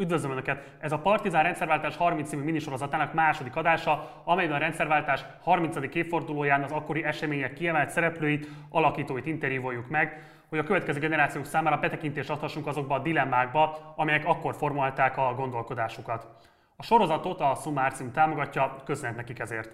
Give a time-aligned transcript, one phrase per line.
[0.00, 0.64] Üdvözlöm Önöket!
[0.80, 5.76] Ez a Partizán rendszerváltás 30 című minisorozatának második adása, amelyben a rendszerváltás 30.
[5.92, 12.30] évfordulóján az akkori események kiemelt szereplőit, alakítóit interjúvoljuk meg, hogy a következő generációk számára betekintést
[12.30, 16.28] adhassunk azokba a dilemmákba, amelyek akkor formálták a gondolkodásukat.
[16.76, 19.70] A sorozatot a Sumár cím támogatja, köszönet nekik ezért.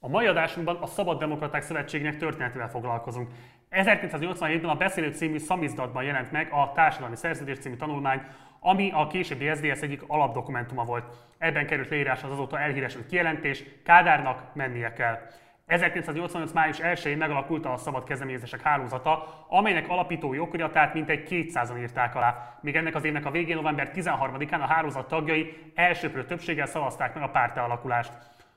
[0.00, 3.28] A mai adásunkban a Szabad Demokraták Szövetségének történetével foglalkozunk.
[3.70, 8.22] 1987-ben a Beszélő című szamizdatban jelent meg a Társadalmi Szerződés című tanulmány,
[8.66, 11.04] ami a későbbi SZDSZ egyik alapdokumentuma volt.
[11.38, 15.18] Ebben került leírás az azóta elhíresült kijelentés, Kádárnak mennie kell.
[15.66, 16.52] 1988.
[16.52, 22.58] május 1-én megalakult a Szabad Kezdeményezések Hálózata, amelynek alapítói okiratát mintegy 200-an írták alá.
[22.60, 27.22] Még ennek az évnek a végén, november 13-án a hálózat tagjai elsőprő többséggel szavazták meg
[27.22, 28.12] a pártalakulást.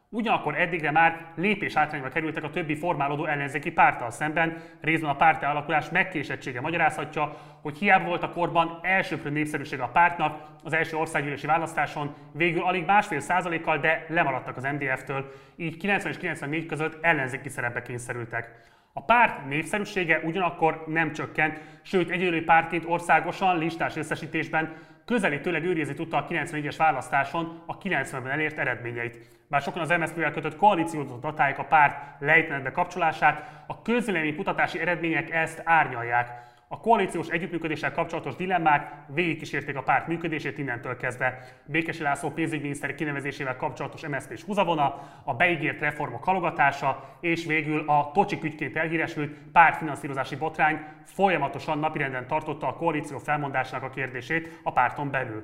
[0.09, 5.43] Ugyanakkor eddigre már lépés hátrányba kerültek a többi formálódó ellenzéki párttal szemben, részben a párt
[5.43, 11.45] alakulás megkésettsége magyarázhatja, hogy hiába volt a korban elsőprő népszerűség a pártnak, az első országgyűlési
[11.45, 17.49] választáson végül alig másfél százalékkal, de lemaradtak az MDF-től, így 90 és 94 között ellenzéki
[17.49, 18.51] szerepbe kényszerültek.
[18.93, 24.76] A párt népszerűsége ugyanakkor nem csökkent, sőt egyelő pártként országosan listás összesítésben
[25.08, 29.18] közelítőleg őrizni tudta a 94-es választáson a 90-ben elért eredményeit.
[29.50, 35.32] Bár sokan az MSZP-vel kötött koalíciót datálják a párt lejtmenetbe kapcsolását, a közvélemény kutatási eredmények
[35.32, 36.46] ezt árnyalják.
[36.70, 41.40] A koalíciós együttműködéssel kapcsolatos dilemmák végigkísérték a párt működését innentől kezdve.
[41.65, 48.43] Békesi László pénzügyminiszteri kinevezésével kapcsolatos MSZP-s húzavona, a beígért reformok halogatása, és végül a Tocsik
[48.43, 55.43] ügyként elhíresült pártfinanszírozási botrány folyamatosan napirenden tartotta a koalíció felmondásának a kérdését a párton belül.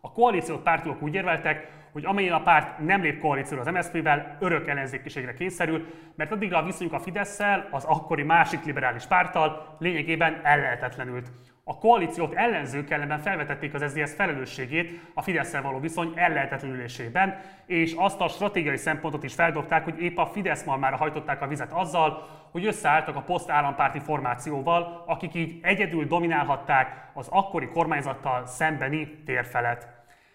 [0.00, 4.68] A koalíciót pártiok úgy érveltek, hogy amelyen a párt nem lép koalícióra az MSZP-vel, örök
[4.68, 7.40] ellenzékiségre kényszerül, mert addigra a viszonyunk a fidesz
[7.70, 11.30] az akkori másik liberális párttal lényegében ellehetetlenült.
[11.64, 18.20] A koalíciót ellenzők ellenben felvetették az SZDSZ felelősségét a fidesz való viszony ellehetetlenülésében, és azt
[18.20, 22.66] a stratégiai szempontot is feldobták, hogy épp a Fidesz malmára hajtották a vizet azzal, hogy
[22.66, 29.91] összeálltak a posztállampárti formációval, akik így egyedül dominálhatták az akkori kormányzattal szembeni térfelet.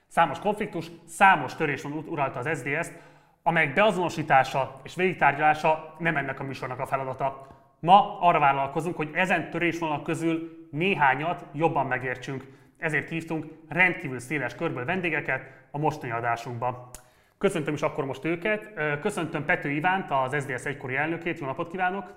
[0.07, 3.00] Számos konfliktus, számos törés van uralta az SZDSZ-t,
[3.44, 7.47] amelyek beazonosítása és végigtárgyalása nem ennek a műsornak a feladata.
[7.79, 12.44] Ma arra vállalkozunk, hogy ezen törésvonalak közül néhányat jobban megértsünk.
[12.78, 15.41] Ezért hívtunk rendkívül széles körből vendégeket
[15.72, 16.89] a mostani adásunkba.
[17.38, 18.74] Köszöntöm is akkor most őket.
[19.01, 21.39] Köszöntöm Pető Ivánt, az SZDSZ egykori elnökét.
[21.39, 22.13] Jó napot kívánok!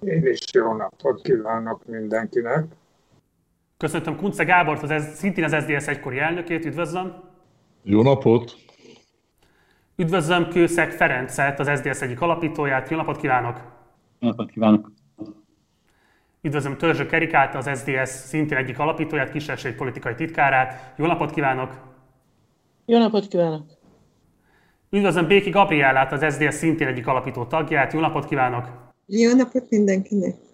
[0.00, 2.64] Én is jó napot kívánok mindenkinek!
[3.78, 6.64] Köszöntöm Kunce Gábort, az szintén az SZDSZ egykori elnökét.
[6.64, 7.12] Üdvözlöm!
[7.82, 8.56] Jó napot!
[9.96, 12.90] Üdvözlöm Kőszeg Ferencet, az SZDSZ egyik alapítóját.
[12.90, 13.56] Jó napot kívánok!
[14.18, 14.92] Jó napot kívánok!
[16.42, 20.92] Üdvözlöm Törzső Kerikát, az SZDSZ szintén egyik alapítóját, kisebbség politikai titkárát.
[20.96, 21.70] Jó napot kívánok!
[22.84, 23.66] Jó napot kívánok!
[24.90, 27.92] Üdvözlöm Béki Gabriellát, az SZDSZ szintén egyik alapító tagját.
[27.92, 28.68] Jó napot kívánok!
[29.06, 30.47] Jó napot mindenkinek!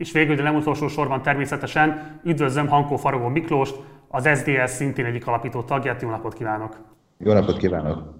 [0.00, 3.76] És végül, de nem utolsó sorban természetesen üdvözlöm Hankó Faragó Miklóst,
[4.08, 6.02] az SZDSZ szintén egyik alapító tagját.
[6.02, 6.80] Jó napot kívánok!
[7.18, 8.14] Jó napot kívánok!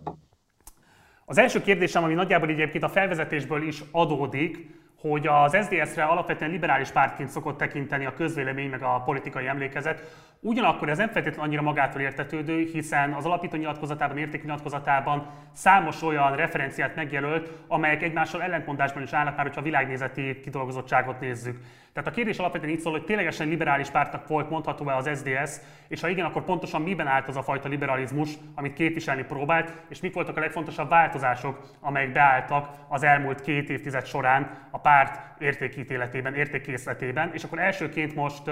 [1.25, 6.91] Az első kérdésem, ami nagyjából egyébként a felvezetésből is adódik, hogy az SZDSZ-re alapvetően liberális
[6.91, 10.01] pártként szokott tekinteni a közvélemény meg a politikai emlékezet.
[10.43, 16.95] Ugyanakkor ez nem feltétlenül annyira magától értetődő, hiszen az alapító nyilatkozatában, értéknyilatkozatában számos olyan referenciát
[16.95, 21.61] megjelölt, amelyek egymással ellentmondásban is állnak már, hogyha a világnézeti kidolgozottságot nézzük.
[21.93, 26.01] Tehát a kérdés alapvetően így szól, hogy ténylegesen liberális pártnak volt mondható-e az SDS, és
[26.01, 30.15] ha igen, akkor pontosan miben állt az a fajta liberalizmus, amit képviselni próbált, és mik
[30.15, 37.31] voltak a legfontosabb változások, amelyek beálltak az elmúlt két évtized során a párt értékítéletében, értékkészletében.
[37.35, 38.43] És akkor elsőként most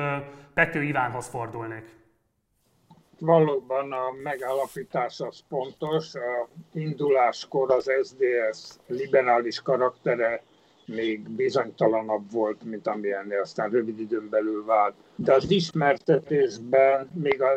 [0.54, 1.84] Pető Ivánhoz fordulnék.
[3.19, 6.15] Valóban a megállapítás az pontos.
[6.15, 10.43] A induláskor az SDS liberális karaktere
[10.87, 14.94] még bizonytalanabb volt, mint amilyennél aztán rövid időn belül vált.
[15.14, 17.50] De az ismertetésben, még a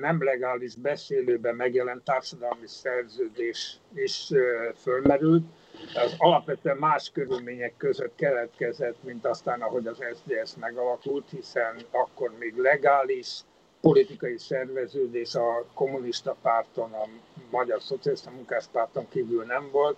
[0.00, 4.32] nem legális beszélőben megjelent társadalmi szerződés is
[4.82, 5.44] fölmerült,
[5.94, 12.56] az alapvetően más körülmények között keletkezett, mint aztán, ahogy az SZDSZ megalakult, hiszen akkor még
[12.56, 13.40] legális
[13.80, 17.08] politikai szerveződés a kommunista párton, a
[17.50, 19.96] Magyar Szocialista Munkáspárton kívül nem volt,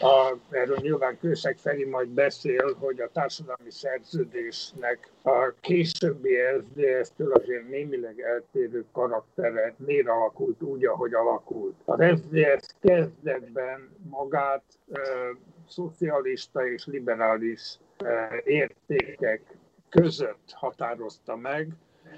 [0.00, 7.68] a, erről nyilván Kőszeg Feri majd beszél, hogy a társadalmi szerződésnek a későbbi SZDSZ-től azért
[7.68, 11.74] némileg eltérő karaktere miért alakult úgy, ahogy alakult.
[11.84, 15.00] Az SZDSZ kezdetben magát e,
[15.68, 19.40] szocialista és liberális e, értékek
[19.88, 21.68] között határozta meg,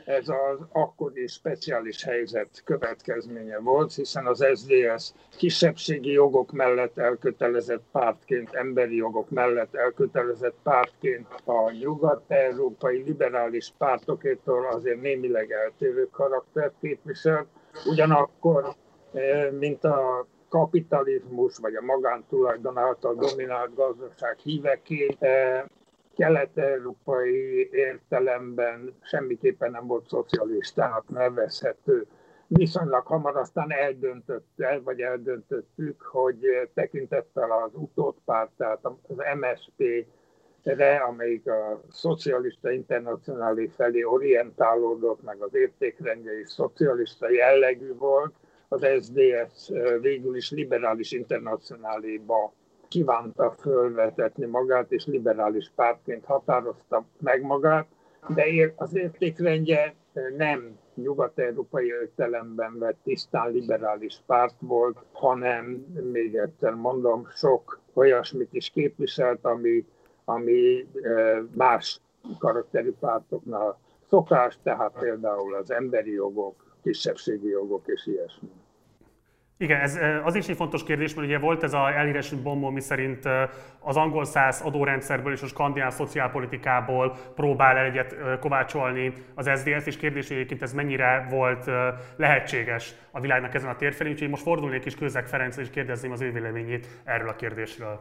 [0.05, 8.55] ez az akkori speciális helyzet következménye volt, hiszen az SDS kisebbségi jogok mellett elkötelezett pártként,
[8.55, 17.47] emberi jogok mellett elkötelezett pártként a nyugat-európai liberális pártokétól azért némileg eltérő karaktert képviselt.
[17.87, 18.75] Ugyanakkor,
[19.13, 25.63] eh, mint a kapitalizmus vagy a magántulajdon által dominált gazdaság híveként eh,
[26.17, 32.07] kelet-európai értelemben semmiképpen nem volt szocialistának nevezhető.
[32.47, 40.07] Viszonylag hamar aztán eldöntött el, vagy eldöntöttük, hogy tekintettel az utódpárt, tehát az MSP
[40.63, 48.35] re, amelyik a szocialista internacionálé felé orientálódott, meg az értékrendje is szocialista jellegű volt,
[48.69, 49.71] az SDS
[50.01, 52.53] végül is liberális internacionáléba
[52.93, 57.87] kívánta fölvetetni magát, és liberális pártként határozta meg magát,
[58.35, 58.45] de
[58.77, 59.95] az értékrendje
[60.37, 65.65] nem nyugat-európai értelemben vett tisztán liberális párt volt, hanem
[66.13, 69.85] még egyszer mondom, sok olyasmit is képviselt, ami,
[70.25, 70.87] ami
[71.55, 72.01] más
[72.39, 73.79] karakterű pártoknál
[74.09, 78.51] szokás, tehát például az emberi jogok, kisebbségi jogok és ilyesmi.
[79.63, 82.81] Igen, ez az is egy fontos kérdés, mert ugye volt ez a elhíresült bombó, mi
[82.81, 83.29] szerint
[83.81, 89.97] az angol száz adórendszerből és a skandináv szociálpolitikából próbál el egyet kovácsolni az SZDSZ, és
[89.97, 91.71] kérdés, hogy egyébként ez mennyire volt
[92.17, 96.21] lehetséges a világnak ezen a térfelén, úgyhogy most fordulnék is Kőzek Ferenc, és kérdezném az
[96.21, 98.01] ő véleményét erről a kérdésről.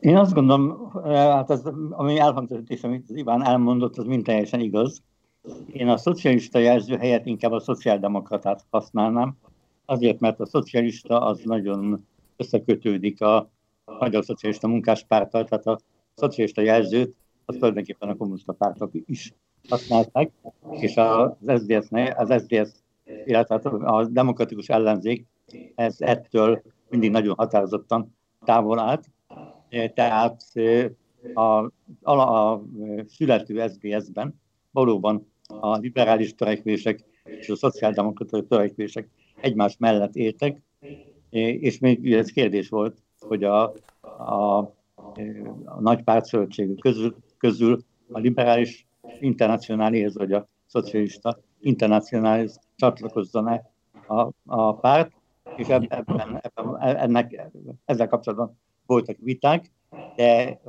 [0.00, 5.02] Én azt gondolom, hát az, ami elhangzott és amit Iván elmondott, az mind teljesen igaz.
[5.72, 9.36] Én a szocialista jelző helyett inkább a szociáldemokratát használnám,
[9.84, 13.50] Azért, mert a szocialista az nagyon összekötődik a
[13.84, 15.78] Magyar Szocialista Munkáspárttal, tehát a
[16.14, 19.34] szocialista jelzőt az tulajdonképpen a kommunista pártok is
[19.68, 20.30] használták,
[20.70, 22.82] és az SZDSZ, az SZDSZ,
[23.24, 25.26] illetve a demokratikus ellenzék
[25.74, 29.10] ez ettől mindig nagyon határozottan távol állt.
[29.94, 30.42] Tehát
[31.34, 31.70] a,
[32.02, 32.62] a, a
[33.06, 34.40] születő SZDSZ-ben
[34.70, 39.08] valóban a liberális törekvések és a szociáldemokratai törekvések
[39.44, 40.60] egymás mellett éltek,
[41.30, 43.72] és még ez kérdés volt, hogy a,
[44.18, 44.58] a,
[45.64, 48.86] a nagy pártszövetségük közül, közül a liberális
[49.20, 53.70] internacionális vagy a szocialista internacionális csatlakozzon-e
[54.06, 55.12] a, a párt,
[55.56, 57.50] és ebben, ebben, ennek,
[57.84, 59.70] ezzel kapcsolatban voltak viták,
[60.16, 60.60] de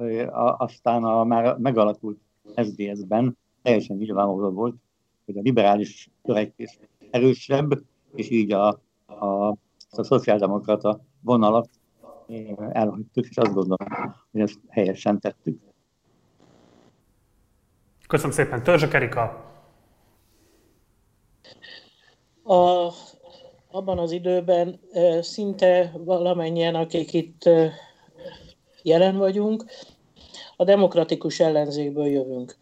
[0.57, 2.19] aztán a már megalakult
[2.55, 4.75] SZDSZ-ben teljesen nyilvánvaló volt,
[5.25, 6.79] hogy a liberális törekvés
[7.11, 7.81] erősebb,
[8.15, 9.47] és így a, a,
[9.89, 11.69] a szociáldemokrata vonalat
[12.71, 13.87] elhagytuk, és azt gondolom,
[14.31, 15.59] hogy ezt helyesen tettük.
[18.07, 18.63] Köszönöm szépen.
[18.63, 19.43] Törzsök Erika.
[22.43, 22.91] A,
[23.71, 24.79] abban az időben
[25.21, 27.49] szinte valamennyien, akik itt
[28.83, 29.65] jelen vagyunk,
[30.55, 32.57] a demokratikus ellenzékből jövünk.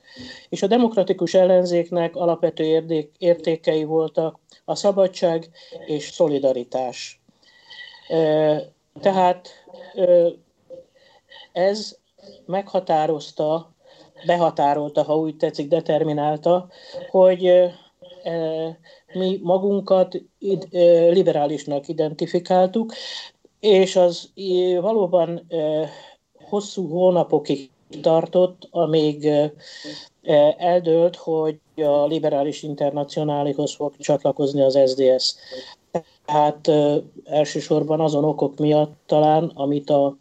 [0.49, 2.85] És a demokratikus ellenzéknek alapvető
[3.17, 5.49] értékei voltak a szabadság
[5.85, 7.21] és szolidaritás.
[9.01, 9.49] Tehát
[11.51, 11.97] ez
[12.45, 13.73] meghatározta,
[14.25, 16.69] behatárolta, ha úgy tetszik, determinálta,
[17.09, 17.71] hogy
[19.13, 20.21] mi magunkat
[21.09, 22.93] liberálisnak identifikáltuk,
[23.59, 24.31] és az
[24.79, 25.47] valóban
[26.49, 27.71] hosszú hónapokig
[28.01, 29.29] tartott, amíg
[30.57, 35.35] eldőlt, hogy a liberális internacionálihoz fog csatlakozni az SDS.
[36.25, 36.71] Tehát
[37.25, 40.17] elsősorban azon okok miatt talán, amit a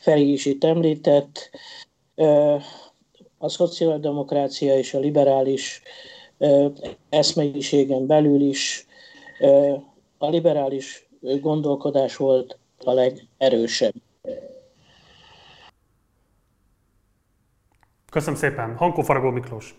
[0.00, 1.50] Feri is itt említett,
[3.38, 5.82] a szociáldemokrácia és a liberális
[7.08, 8.86] eszmeiségen belül is
[10.18, 13.94] a liberális gondolkodás volt a legerősebb.
[18.14, 18.74] Köszönöm szépen.
[18.76, 19.74] Hankó Faragó Miklós.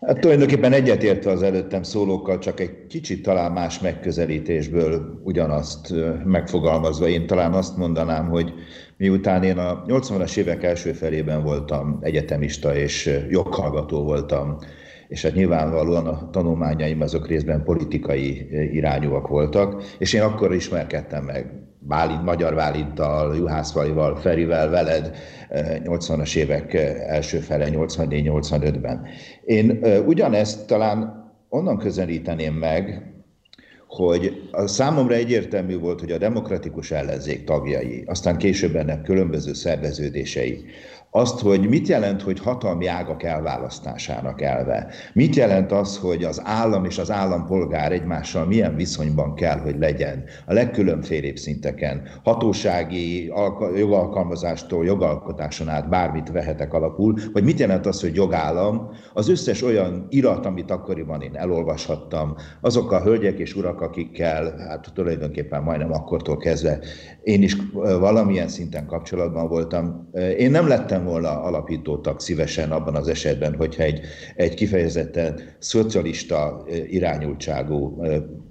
[0.00, 7.26] Hát tulajdonképpen egyetértve az előttem szólókkal, csak egy kicsit talán más megközelítésből ugyanazt megfogalmazva, én
[7.26, 8.52] talán azt mondanám, hogy
[8.96, 14.58] miután én a 80-as évek első felében voltam egyetemista és joghallgató voltam,
[15.08, 21.69] és hát nyilvánvalóan a tanulmányaim azok részben politikai irányúak voltak, és én akkor ismerkedtem meg
[21.82, 25.16] Bálint, Magyar Bálinttal, Juhász Valival, Ferivel, veled
[25.84, 26.74] 80-as évek
[27.06, 29.06] első fele, 84-85-ben.
[29.44, 33.10] Én ugyanezt talán onnan közelíteném meg,
[33.88, 40.64] hogy a számomra egyértelmű volt, hogy a demokratikus ellenzék tagjai, aztán később ennek különböző szerveződései,
[41.10, 44.86] azt, hogy mit jelent, hogy hatalmi ágak elválasztásának elve.
[45.12, 50.24] Mit jelent az, hogy az állam és az állampolgár egymással milyen viszonyban kell, hogy legyen
[50.46, 52.02] a legkülönfélébb szinteken.
[52.24, 53.32] Hatósági
[53.76, 58.90] jogalkalmazástól jogalkotáson át bármit vehetek alapul, vagy mit jelent az, hogy jogállam.
[59.12, 64.90] Az összes olyan irat, amit akkoriban én elolvashattam, azok a hölgyek és urak, akikkel hát
[64.94, 66.78] tulajdonképpen majdnem akkortól kezdve
[67.22, 70.10] én is valamilyen szinten kapcsolatban voltam.
[70.38, 74.00] Én nem lettem lettem volna alapítótak szívesen abban az esetben, hogyha egy,
[74.36, 78.02] egy kifejezetten szocialista irányultságú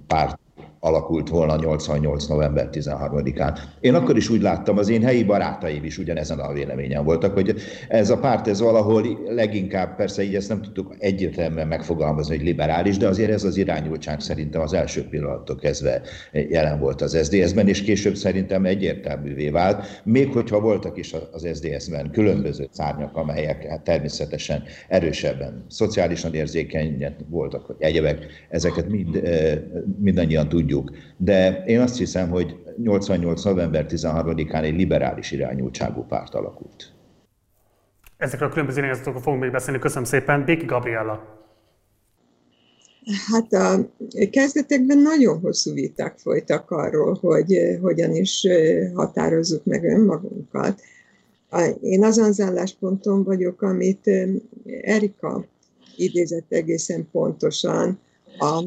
[0.06, 0.38] párt
[0.80, 2.26] alakult volna 88.
[2.26, 3.58] november 13-án.
[3.80, 7.54] Én akkor is úgy láttam, az én helyi barátaim is ugyanezen a véleményen voltak, hogy
[7.88, 12.96] ez a párt, ez valahol leginkább, persze így ezt nem tudtuk egyértelműen megfogalmazni, hogy liberális,
[12.96, 17.82] de azért ez az irányultság szerintem az első pillanattól kezdve jelen volt az SZDSZ-ben, és
[17.82, 24.62] később szerintem egyértelművé vált, még hogyha voltak is az SZDSZ-ben különböző szárnyak, amelyek hát természetesen
[24.88, 29.22] erősebben, szociálisan érzékenyen voltak, hogy egyebek, ezeket mind,
[29.98, 30.90] mindannyian tudjuk tudjuk.
[31.16, 33.44] De én azt hiszem, hogy 88.
[33.44, 36.92] november 13-án egy liberális irányultságú párt alakult.
[38.16, 39.80] Ezekről a különböző irányzatokról fogunk még beszélni.
[39.80, 40.44] Köszönöm szépen.
[40.44, 41.38] Béki Gabriella.
[43.32, 43.90] Hát a
[44.30, 48.46] kezdetekben nagyon hosszú viták folytak arról, hogy hogyan is
[48.94, 50.80] határozzuk meg önmagunkat.
[51.80, 54.10] Én azon az állásponton vagyok, amit
[54.82, 55.44] Erika
[55.96, 57.98] idézett egészen pontosan,
[58.38, 58.64] a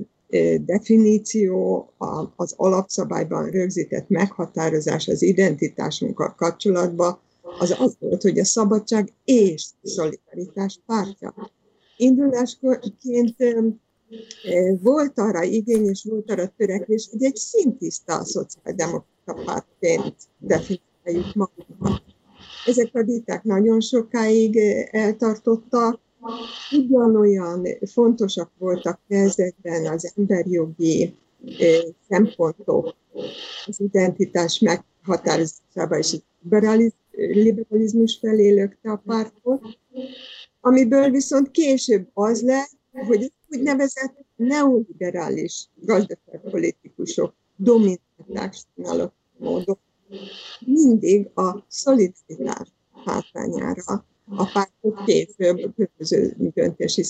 [0.66, 1.88] definíció,
[2.36, 7.20] az alapszabályban rögzített meghatározás az identitásunkkal kapcsolatban,
[7.60, 11.36] az az volt, hogy a szabadság és szolidaritás pártja.
[11.98, 13.36] Indulásként
[14.82, 22.02] volt arra igény, és volt arra törekvés, hogy egy szintiszta szociáldemokrata pártként definiáljuk magunkat.
[22.66, 24.58] Ezek a viták nagyon sokáig
[24.92, 26.00] eltartottak,
[26.72, 31.16] ugyanolyan fontosak voltak kezdetben az emberjogi
[32.10, 32.96] szempontok.
[33.66, 36.18] Az identitás meghatározásában és
[37.12, 39.62] liberalizmus felé lökte a pártot,
[40.62, 42.72] amiből viszont később az lett,
[43.08, 49.78] hogy úgynevezett neoliberális gazdaságpolitikusok dominálták módon
[50.60, 52.68] mindig a szolidaritás
[53.06, 57.04] hátrányára a pártok később különböző döntési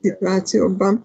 [0.00, 1.04] szituációkban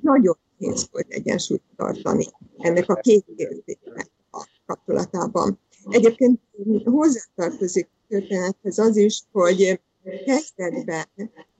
[0.00, 2.26] nagyon nehéz volt egyensúlyt tartani
[2.58, 5.58] ennek a két érzéknek a kapcsolatában.
[5.88, 6.40] Egyébként
[6.84, 9.80] hozzátartozik a történethez az is, hogy
[10.24, 11.06] kezdetben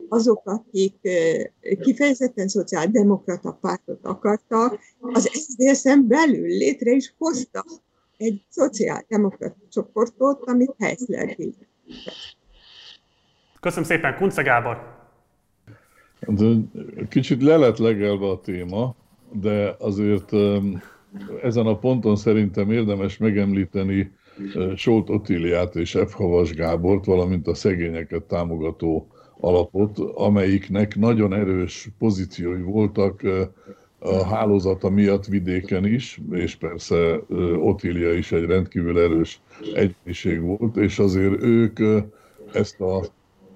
[0.09, 1.09] azok, akik
[1.81, 7.67] kifejezetten szociáldemokrata pártot akartak, az SZDSZ-en belül létre is hoztak
[8.17, 11.37] egy szociáldemokrata csoportot, amit Heisler
[13.61, 14.97] Köszönöm szépen, Kunce Gábor!
[17.09, 18.95] Kicsit le lett legelve a téma,
[19.33, 20.33] de azért
[21.43, 24.13] ezen a ponton szerintem érdemes megemlíteni
[24.77, 26.13] Solt Otiliát és F.
[26.13, 29.07] Havas Gábort, valamint a szegényeket támogató
[29.41, 33.23] alapot, amelyiknek nagyon erős pozíciói voltak
[33.99, 37.21] a hálózata miatt vidéken is, és persze
[37.57, 39.41] Otilia is egy rendkívül erős
[39.75, 41.79] egyiség volt, és azért ők
[42.53, 43.05] ezt a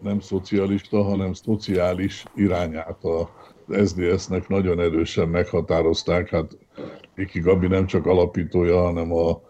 [0.02, 3.30] nem szocialista, hanem szociális irányát a
[3.84, 6.28] SZDSZ-nek nagyon erősen meghatározták.
[6.28, 6.58] Hát
[7.16, 9.40] Iki Gabi nem csak alapítója, hanem a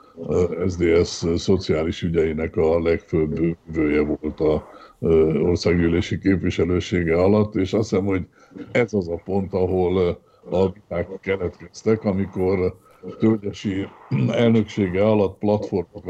[0.66, 4.68] SZDSZ szociális ügyeinek a legfőbb vője volt a
[5.42, 8.26] országgyűlési képviselősége alatt, és azt hiszem, hogy
[8.72, 10.18] ez az a pont, ahol
[10.50, 12.76] a viták keletkeztek, amikor
[13.18, 13.86] Tölgyesi
[14.28, 16.04] elnöksége alatt platformok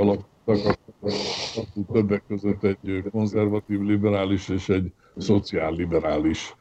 [0.44, 6.56] alapítottak, többek között egy konzervatív liberális és egy szociálliberális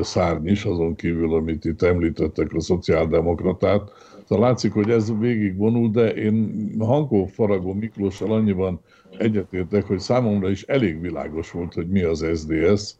[0.00, 3.92] szárny is, azon kívül, amit itt említettek, a szociáldemokratát.
[4.28, 8.80] Szóval látszik, hogy ez végig vonul, de én Hankó Faragó Miklóssal annyiban
[9.18, 12.94] egyetértek, hogy számomra is elég világos volt, hogy mi az SDS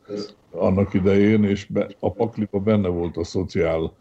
[0.50, 1.68] annak idején, és
[1.99, 3.92] a pakliba benne volt a szociál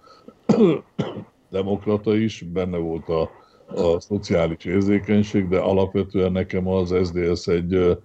[1.50, 3.29] demokrata is, benne volt a
[3.75, 8.00] a szociális érzékenység, de alapvetően nekem az SZDSZ egy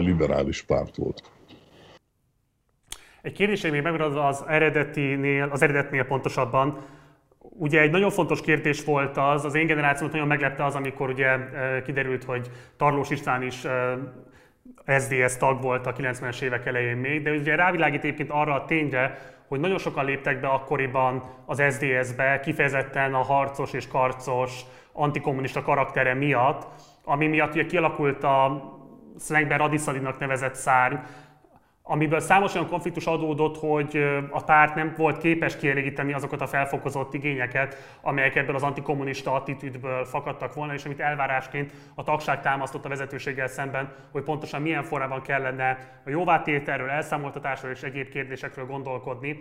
[0.00, 1.22] liberális párt volt.
[3.22, 6.78] Egy kérdés, még megmarad az eredetinél, az eredetnél pontosabban.
[7.38, 11.38] Ugye egy nagyon fontos kérdés volt az, az én generációmat nagyon meglepte az, amikor ugye
[11.84, 13.66] kiderült, hogy Tarlós István is
[14.86, 19.18] SZDSZ tag volt a 90-es évek elején még, de ugye rávilágít egyébként arra a tényre,
[19.48, 24.60] hogy nagyon sokan léptek be akkoriban az SZDSZ-be, kifejezetten a harcos és karcos
[24.92, 26.66] antikommunista karaktere miatt,
[27.04, 28.62] ami miatt ugye kialakult a
[29.16, 30.96] szlengben radiszalinak nevezett szárny,
[31.90, 33.96] amiből számos olyan konfliktus adódott, hogy
[34.30, 40.04] a párt nem volt képes kielégíteni azokat a felfokozott igényeket, amelyek ebből az antikommunista attitűdből
[40.04, 45.22] fakadtak volna, és amit elvárásként a tagság támasztott a vezetőséggel szemben, hogy pontosan milyen formában
[45.22, 49.38] kellene a jóvátételről, elszámoltatásról és egyéb kérdésekről gondolkodni.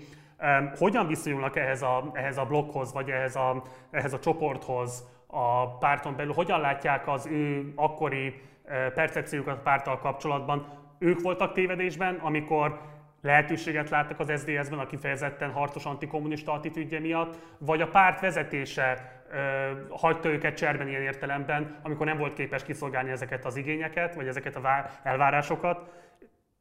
[0.78, 6.16] Hogyan viszonyulnak ehhez a, ehhez a blokkhoz, vagy ehhez a, ehhez a csoporthoz a párton
[6.16, 6.34] belül?
[6.34, 8.42] Hogyan látják az ő akkori
[8.94, 10.80] percepciókat a párttal kapcsolatban?
[11.00, 12.82] ők voltak tévedésben, amikor
[13.22, 19.72] lehetőséget láttak az SZDSZ-ben a kifejezetten harcos antikommunista attitűdje miatt, vagy a párt vezetése ö,
[19.90, 24.56] hagyta őket cserben ilyen értelemben, amikor nem volt képes kiszolgálni ezeket az igényeket, vagy ezeket
[24.56, 25.90] a elvárásokat.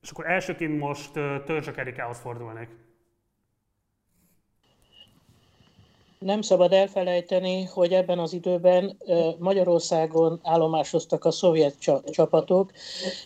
[0.02, 1.12] És akkor elsőként most
[1.44, 2.68] Törzsök Erikához fordulnék.
[6.18, 8.96] Nem szabad elfelejteni, hogy ebben az időben
[9.38, 11.74] Magyarországon állomásoztak a szovjet
[12.10, 12.72] csapatok,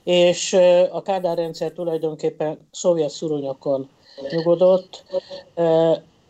[0.04, 0.52] és
[0.90, 3.88] a Kádár rendszer tulajdonképpen szovjet szuronyokon
[4.30, 5.04] nyugodott.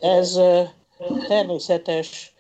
[0.00, 0.40] Ez
[1.28, 2.34] természetes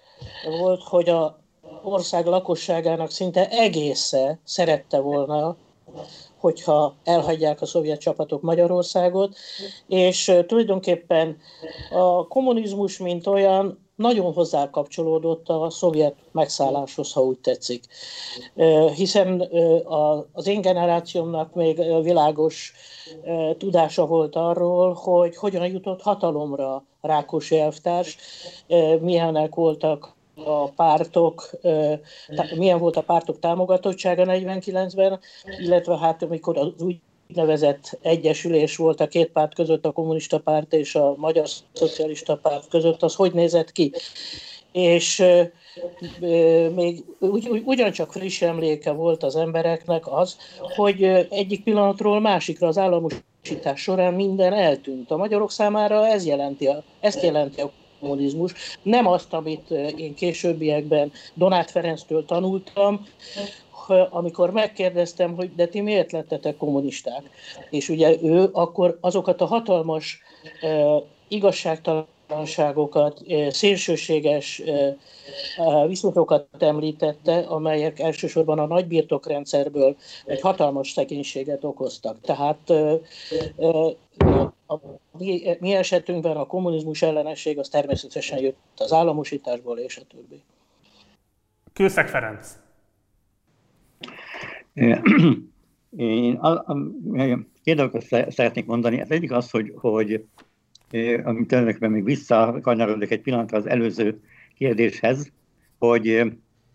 [0.60, 1.38] volt, hogy a
[1.82, 5.56] ország lakosságának szinte egésze szerette volna,
[6.36, 9.36] hogyha elhagyják a szovjet csapatok Magyarországot,
[9.86, 11.36] és tulajdonképpen
[11.90, 17.84] a kommunizmus, mint olyan, nagyon hozzá kapcsolódott a szovjet megszálláshoz, ha úgy tetszik.
[18.94, 19.48] Hiszen
[20.32, 22.72] az én generációmnak még világos
[23.58, 28.16] tudása volt arról, hogy hogyan jutott hatalomra Rákosi elvtárs,
[29.00, 31.50] milyenek voltak a pártok,
[32.56, 35.20] milyen volt a pártok támogatottsága 49-ben,
[35.58, 37.00] illetve hát amikor az új
[37.32, 42.68] úgynevezett egyesülés volt a két párt között, a kommunista párt és a magyar szocialista párt
[42.68, 43.92] között, az hogy nézett ki.
[44.72, 45.24] És
[46.74, 50.36] még ugy, ugy, ugyancsak friss emléke volt az embereknek az,
[50.76, 55.10] hogy egyik pillanatról másikra az államosítás során minden eltűnt.
[55.10, 56.68] A magyarok számára ez jelenti
[57.00, 58.52] ezt jelenti a kommunizmus.
[58.82, 63.06] Nem azt, amit én későbbiekben Donát Ferenctől tanultam,
[64.10, 67.22] amikor megkérdeztem, hogy de ti miért lettetek kommunisták?
[67.70, 70.22] És ugye ő akkor azokat a hatalmas
[70.62, 74.62] uh, igazságtalanságokat, uh, szélsőséges
[75.86, 82.20] viszonyokat említette, amelyek elsősorban a nagybirtokrendszerből egy hatalmas szegénységet okoztak.
[82.20, 82.72] Tehát
[84.72, 90.42] a mi, mi esetünkben a kommunizmus ellenesség az természetesen jött az államosításból és a többi.
[91.72, 92.58] Kőszeg Ferenc.
[95.96, 96.40] Én
[97.62, 99.00] két dolgot szeretnék mondani.
[99.00, 100.24] Ez egyik az, hogy, hogy
[101.24, 104.20] amit önökben még visszakanyarodik egy pillanatra az előző
[104.54, 105.32] kérdéshez,
[105.78, 106.06] hogy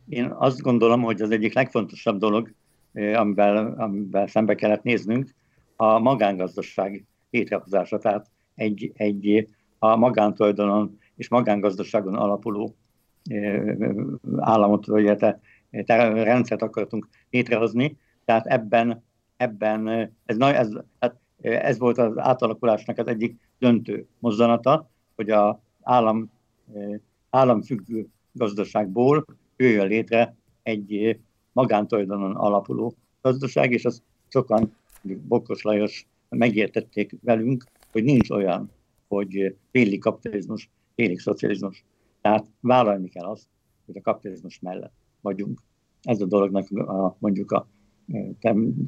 [0.10, 2.54] én azt gondolom, hogy az egyik legfontosabb dolog,
[2.94, 5.30] amivel, amivel szembe kellett néznünk,
[5.76, 7.98] a magángazdaság létrehozása.
[7.98, 9.48] Tehát egy, egy
[9.80, 12.76] a magántulajdonon és magángazdaságon alapuló
[14.38, 15.06] államot, vagy
[15.72, 19.04] rendszert akartunk létrehozni, tehát ebben,
[19.38, 19.88] ebben
[20.26, 26.32] ez, ez, hát ez volt az átalakulásnak az egyik döntő mozzanata, hogy az állam,
[27.30, 29.26] államfüggő gazdaságból
[29.58, 31.20] jöjjön létre egy
[31.52, 38.72] magántulajdonon alapuló gazdaság, és azt sokan, Bokros Lajos megértették velünk, hogy nincs olyan,
[39.08, 41.84] hogy félig kapitalizmus, félig szocializmus.
[42.22, 43.48] Tehát vállalni kell azt,
[43.86, 45.60] hogy a kapitalizmus mellett vagyunk.
[46.02, 47.68] Ez a dolognak a, mondjuk a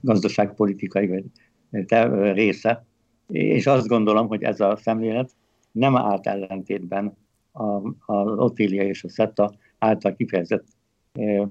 [0.02, 1.26] gazdaságpolitikai vagy
[2.34, 2.86] része.
[3.28, 5.36] És azt gondolom, hogy ez a szemlélet
[5.72, 7.18] nem állt ellentétben
[8.06, 10.66] az Otília és a Szetta által kifejezett
[11.14, 11.48] e,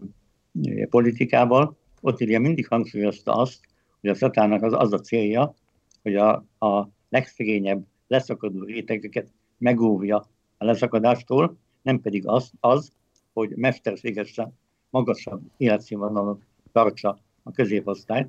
[0.91, 1.77] politikával.
[2.01, 3.61] Otília mindig hangsúlyozta azt,
[4.01, 5.55] hogy a Szettának az, az a célja,
[6.03, 12.93] hogy a, a legszegényebb leszakadó rétegeket megóvja a leszakadástól, nem pedig az, az
[13.33, 14.59] hogy mesterségesen
[14.91, 18.29] magasabb életszínvonalon tartsa a középosztályt,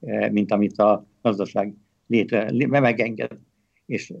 [0.00, 1.74] eh, mint amit a gazdaság
[2.06, 3.38] létre, megenged.
[3.86, 4.12] És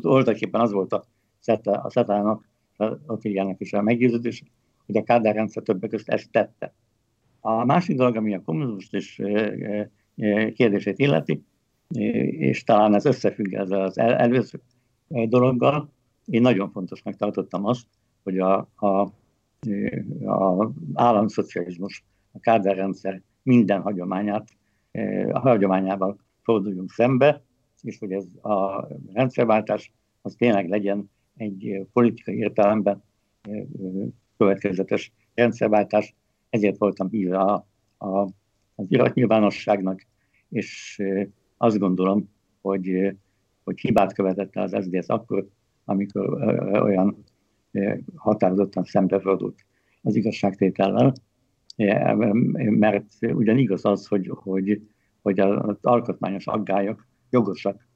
[0.00, 1.04] voltak éppen az volt a,
[1.38, 4.42] szeta, a szetának, a Attiliának is a meggyőződés,
[4.86, 6.74] hogy a Kádár rendszer többek között ezt tette.
[7.40, 11.44] A másik dolog, ami a kommunizmus és eh, eh, kérdését illeti,
[11.98, 14.60] és talán ez összefügg ezzel az előző
[15.08, 15.92] dologgal,
[16.24, 17.86] én nagyon fontosnak tartottam azt,
[18.22, 19.12] hogy a, a
[20.24, 24.48] az államszocializmus, a kádárrendszer minden hagyományát,
[25.32, 27.42] a hagyományával forduljunk szembe,
[27.82, 33.02] és hogy ez a rendszerváltás az tényleg legyen egy politikai értelemben
[34.36, 36.14] következetes rendszerváltás,
[36.50, 37.66] ezért voltam híve a,
[37.98, 38.20] a,
[38.74, 40.06] az iratnyilvánosságnak,
[40.48, 41.02] és
[41.62, 42.28] azt gondolom,
[42.60, 43.16] hogy,
[43.64, 45.48] hogy hibát követett az SZDSZ akkor,
[45.84, 46.42] amikor
[46.82, 47.24] olyan
[48.14, 49.64] határozottan szembefordult
[50.02, 51.12] az igazságtétellel,
[52.54, 54.88] mert ugyan igaz az, hogy, hogy,
[55.22, 57.88] hogy az alkotmányos aggályok jogosak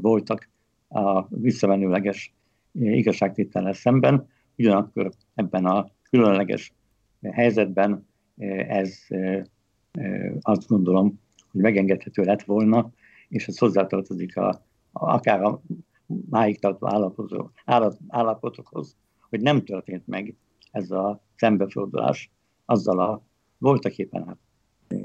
[0.00, 0.48] voltak
[0.88, 2.34] a visszamenőleges
[2.72, 6.72] igazságtétellel szemben, ugyanakkor ebben a különleges
[7.22, 8.06] helyzetben
[8.68, 9.06] ez
[10.40, 11.20] azt gondolom,
[11.52, 12.90] hogy megengedhető lett volna,
[13.28, 14.48] és ez hozzátartozik a,
[14.92, 15.62] a, akár a
[16.30, 16.86] máig tartó
[18.08, 18.96] állapotokhoz,
[19.28, 20.34] hogy nem történt meg
[20.70, 22.30] ez a szembefordulás
[22.64, 23.22] azzal a
[23.58, 24.38] voltak éppen hát,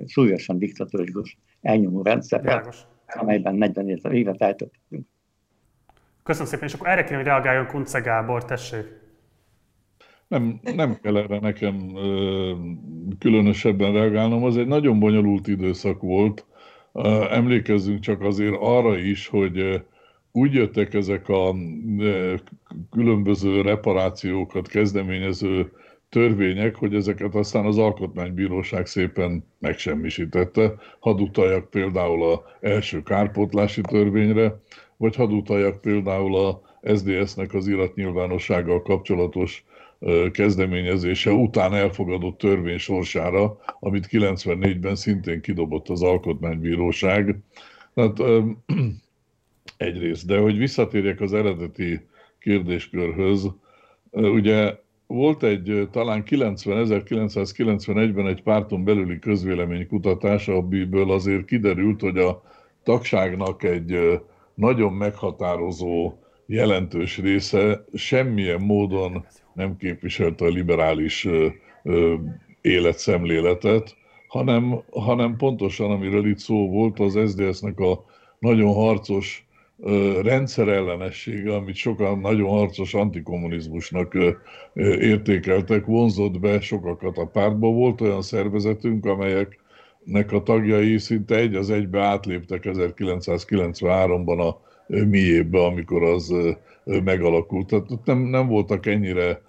[0.06, 2.74] súlyosan diktatórikus elnyomó rendszerrel,
[3.06, 5.08] amelyben 40 évet eltöltöttünk.
[6.24, 9.07] Köszönöm szépen, és akkor erre kéne, hogy reagáljon Kunce Gábor, tessék.
[10.28, 12.52] Nem, nem kell erre nekem ö,
[13.20, 16.46] különösebben reagálnom, az egy nagyon bonyolult időszak volt.
[17.32, 19.82] Emlékezzünk csak azért arra is, hogy
[20.32, 21.56] úgy jöttek ezek a
[22.92, 25.72] különböző reparációkat kezdeményező
[26.10, 30.74] törvények, hogy ezeket aztán az Alkotmánybíróság szépen megsemmisítette.
[31.00, 34.60] Hadd utaljak például a első kárpótlási törvényre,
[34.98, 36.62] vagy hadd utaljak például a
[36.96, 39.66] SDS-nek az iratnyilvánossággal kapcsolatos
[40.32, 47.40] kezdeményezése után elfogadott törvény sorsára, amit 94-ben szintén kidobott az Alkotmánybíróság.
[47.94, 48.22] Tehát
[49.78, 52.08] egyrészt, de hogy visszatérjek az eredeti
[52.40, 53.52] kérdéskörhöz,
[54.12, 54.76] ugye
[55.08, 62.44] volt egy talán 90, 1991-ben egy párton belüli közvéleménykutatás, amiből azért kiderült, hogy a
[62.84, 64.20] tagságnak egy
[64.54, 66.14] nagyon meghatározó
[66.46, 69.26] jelentős része semmilyen módon
[69.58, 71.28] nem képviselte a liberális
[72.62, 73.96] életszemléletet,
[74.28, 78.06] hanem, hanem pontosan, amiről itt szó volt, az SZDSZ-nek a
[78.40, 79.48] nagyon harcos
[80.22, 84.18] rendszerellenessége, amit sokan nagyon harcos antikommunizmusnak
[85.00, 87.68] értékeltek, vonzott be sokakat a pártba.
[87.68, 96.04] Volt olyan szervezetünk, amelyeknek a tagjai szinte egy az egybe átléptek 1993-ban a miébe, amikor
[96.04, 96.34] az
[96.84, 97.68] megalakult.
[97.68, 99.42] Tehát nem, nem voltak ennyire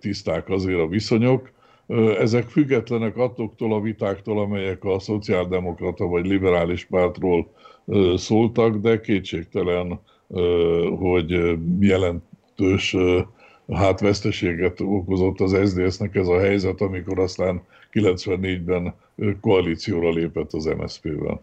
[0.00, 1.50] tiszták azért a viszonyok.
[2.18, 7.52] Ezek függetlenek attól a vitáktól, amelyek a szociáldemokrata vagy liberális pártról
[8.14, 10.00] szóltak, de kétségtelen,
[10.98, 12.96] hogy jelentős
[13.72, 18.94] hát veszteséget okozott az SZDSZ-nek ez a helyzet, amikor aztán 94-ben
[19.40, 21.42] koalícióra lépett az MSZP-vel.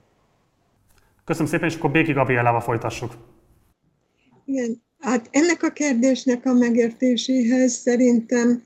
[1.24, 3.12] Köszönöm szépen, és akkor Béki Gabrielával folytassuk.
[4.46, 8.64] Igen, hát ennek a kérdésnek a megértéséhez szerintem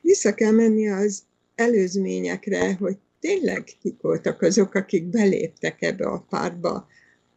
[0.00, 1.22] vissza kell menni az
[1.54, 6.86] előzményekre, hogy tényleg kik voltak azok, akik beléptek ebbe a pártba,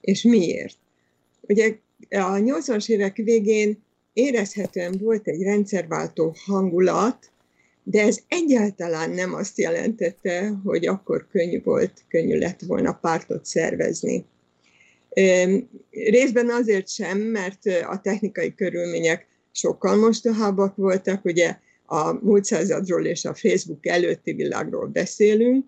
[0.02, 0.78] és miért.
[1.42, 1.76] Ugye
[2.10, 7.32] a 80-as évek végén érezhetően volt egy rendszerváltó hangulat,
[7.84, 14.26] de ez egyáltalán nem azt jelentette, hogy akkor könnyű volt, könnyű lett volna pártot szervezni.
[15.89, 23.25] Részben azért sem, mert a technikai körülmények sokkal mostohábbak voltak, ugye a múlt századról és
[23.25, 25.65] a Facebook előtti világról beszélünk,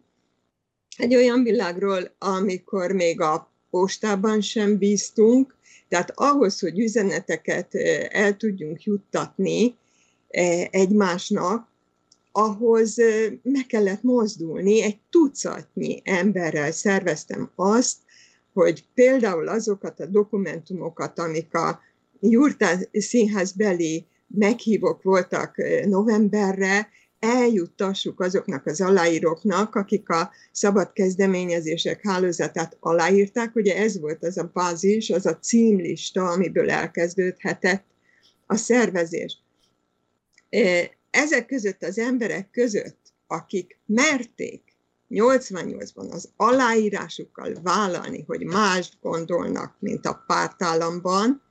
[0.97, 5.55] egy olyan világról, amikor még a postában sem bíztunk,
[5.87, 7.75] tehát ahhoz, hogy üzeneteket
[8.09, 9.75] el tudjunk juttatni
[10.69, 11.67] egymásnak,
[12.31, 12.95] ahhoz
[13.41, 17.97] meg kellett mozdulni, egy tucatnyi emberrel szerveztem azt,
[18.63, 21.79] hogy például azokat a dokumentumokat, amik a
[22.19, 26.89] Jurtán színház beli meghívók voltak novemberre,
[27.19, 33.55] eljuttassuk azoknak az aláíróknak, akik a szabad kezdeményezések hálózatát aláírták.
[33.55, 37.85] Ugye ez volt az a bázis, az a címlista, amiből elkezdődhetett
[38.45, 39.37] a szervezés.
[41.09, 44.66] Ezek között az emberek között, akik merték
[45.09, 51.41] 88-ban az aláírásukkal vállalni, hogy mást gondolnak, mint a pártállamban,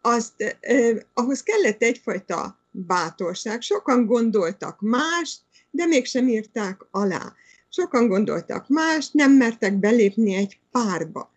[0.00, 3.60] azt, eh, ahhoz kellett egyfajta bátorság.
[3.60, 7.32] Sokan gondoltak mást, de mégsem írták alá.
[7.68, 11.30] Sokan gondoltak mást, nem mertek belépni egy párba.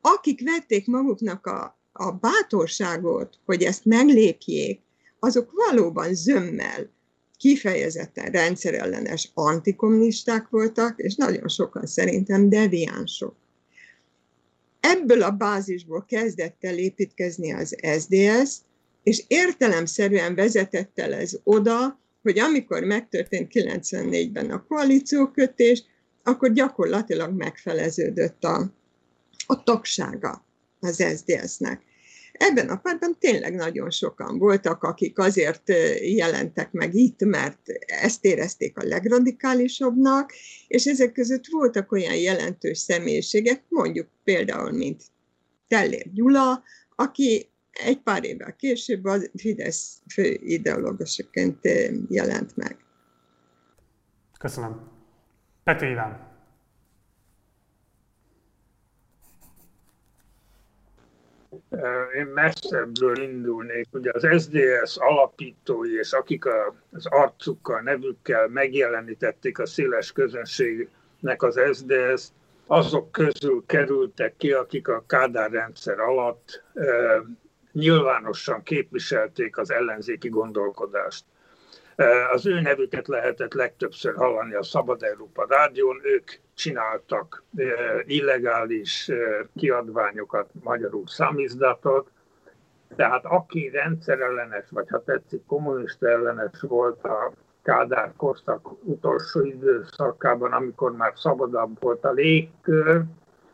[0.00, 4.80] Akik vették maguknak a, a bátorságot, hogy ezt meglépjék,
[5.18, 6.90] azok valóban zömmel
[7.40, 13.34] kifejezetten rendszerellenes antikommunisták voltak, és nagyon sokan szerintem deviánsok.
[14.80, 18.56] ebből a bázisból kezdett el építkezni az SDS,
[19.02, 25.84] és értelemszerűen vezetett el ez oda, hogy amikor megtörtént 94-ben a koalíciókötés,
[26.22, 28.72] akkor gyakorlatilag megfeleződött a,
[29.46, 30.44] a tagsága
[30.80, 31.82] az SZDSZ-nek.
[32.42, 35.68] Ebben a párban tényleg nagyon sokan voltak, akik azért
[36.00, 40.32] jelentek meg itt, mert ezt érezték a legradikálisabbnak,
[40.68, 45.02] és ezek között voltak olyan jelentős személyiségek, mondjuk például, mint
[45.68, 46.62] Tellér Gyula,
[46.96, 51.58] aki egy pár évvel később a Fidesz fő ideológusaként
[52.08, 52.76] jelent meg.
[54.38, 54.90] Köszönöm.
[55.64, 56.29] Pető Iván.
[62.16, 66.44] Én messzebbről indulnék, ugye az SDS alapítói, és akik
[66.90, 72.28] az arcukkal, nevükkel megjelenítették a széles közönségnek az SDS,
[72.66, 76.62] azok közül kerültek ki, akik a Kádár rendszer alatt
[77.72, 81.24] nyilvánosan képviselték az ellenzéki gondolkodást.
[82.32, 87.44] Az ő nevüket lehetett legtöbbször hallani a Szabad Európa rádión, ők csináltak
[88.04, 89.10] illegális
[89.56, 92.10] kiadványokat, magyarul számizdatot,
[92.96, 97.32] tehát aki rendszerellenes, vagy ha tetszik, kommunista ellenes volt a
[97.62, 103.02] Kádár korszak utolsó időszakában, amikor már szabadabb volt a légkör,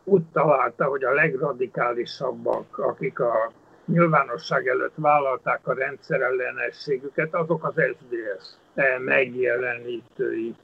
[0.03, 3.51] úgy találta, hogy a legradikálisabbak, akik a
[3.87, 8.53] nyilvánosság előtt vállalták a rendszerellenességüket, azok az SDS
[8.97, 10.55] megjelenítői.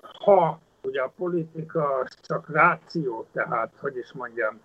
[0.00, 4.60] Ha ugye a politika csak ráció, tehát, hogy is mondjam,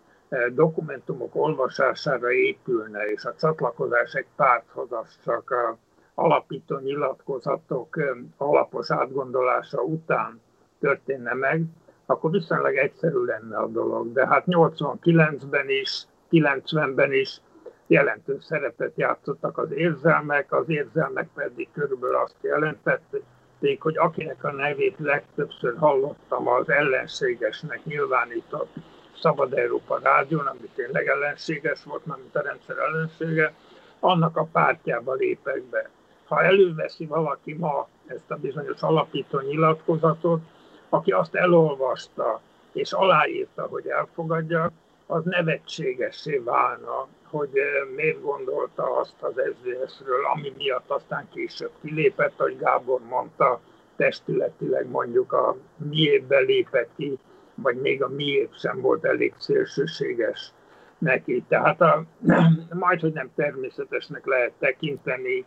[0.49, 5.77] dokumentumok olvasására épülne, és a csatlakozás egy párthoz az csak a
[6.13, 7.97] alapító nyilatkozatok
[8.37, 10.41] alapos átgondolása után
[10.79, 11.63] történne meg,
[12.05, 14.11] akkor viszonylag egyszerű lenne a dolog.
[14.11, 17.41] De hát 89-ben is, 90-ben is
[17.91, 24.95] jelentős szerepet játszottak az érzelmek, az érzelmek pedig körülbelül azt jelentették, hogy akinek a nevét
[24.99, 28.73] legtöbbször hallottam az ellenségesnek nyilvánított
[29.21, 33.53] Szabad Európa Rádión, ami tényleg ellenséges volt, mint a rendszer ellensége,
[33.99, 35.89] annak a pártjába lépek be.
[36.25, 40.41] Ha előveszi valaki ma ezt a bizonyos alapító nyilatkozatot,
[40.89, 44.71] aki azt elolvasta és aláírta, hogy elfogadja,
[45.05, 47.49] az nevetségessé válna hogy
[47.95, 53.61] miért gondolta azt az SZDSZ-ről, ami miatt aztán később kilépett, hogy Gábor mondta,
[53.95, 55.55] testületileg mondjuk a
[55.89, 57.17] miébbe lépett ki,
[57.55, 60.51] vagy még a miép sem volt elég szélsőséges
[60.97, 61.43] neki.
[61.47, 62.03] Tehát a,
[62.85, 65.45] majd, hogy nem természetesnek lehet tekinteni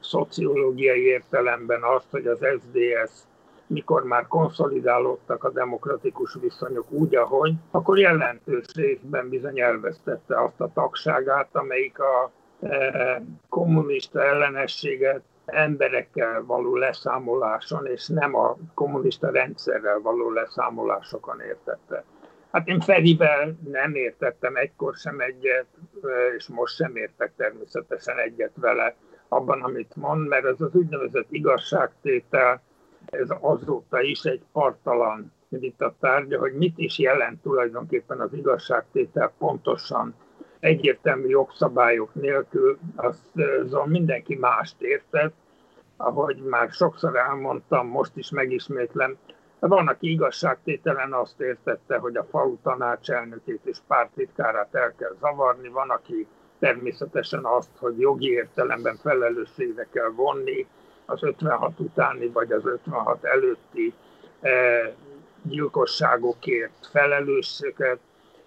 [0.00, 3.26] szociológiai értelemben azt, hogy az SZDSZ
[3.66, 10.70] mikor már konszolidálódtak a demokratikus viszonyok úgy, ahogy, akkor jelentős részben bizony elvesztette azt a
[10.74, 20.30] tagságát, amelyik a e, kommunista ellenességet emberekkel való leszámoláson, és nem a kommunista rendszerrel való
[20.30, 22.04] leszámolásokon értette.
[22.52, 25.66] Hát én Ferivel nem értettem egykor sem egyet,
[26.02, 28.94] e, és most sem értek természetesen egyet vele
[29.28, 32.62] abban, amit mond, mert ez az úgynevezett igazságtétel,
[33.12, 40.14] ez azóta is egy partalan vita tárgya, hogy mit is jelent tulajdonképpen az igazságtétel pontosan.
[40.60, 43.22] Egyértelmű jogszabályok nélkül, azt
[43.64, 45.34] azon mindenki mást értett,
[45.96, 49.16] ahogy már sokszor elmondtam, most is megismétlem,
[49.58, 55.90] van, aki igazságtételen azt értette, hogy a falu tanácselnökét és pártitkárát el kell zavarni, van,
[55.90, 56.26] aki
[56.58, 60.66] természetesen azt, hogy jogi értelemben felelősségre kell vonni,
[61.12, 63.94] az 56 utáni vagy az 56 előtti
[64.40, 64.92] eh,
[65.42, 67.98] gyilkosságokért felelősséget.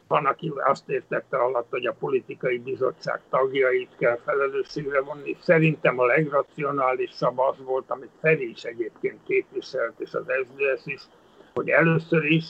[0.08, 5.38] Van, aki azt értette alatt, hogy a politikai bizottság tagjait kell felelősségre vonni.
[5.41, 11.01] Szerintem a legracionálisabb az volt, amit Feri is egyébként képviselt, és az SZDSZ is,
[11.54, 12.45] hogy először is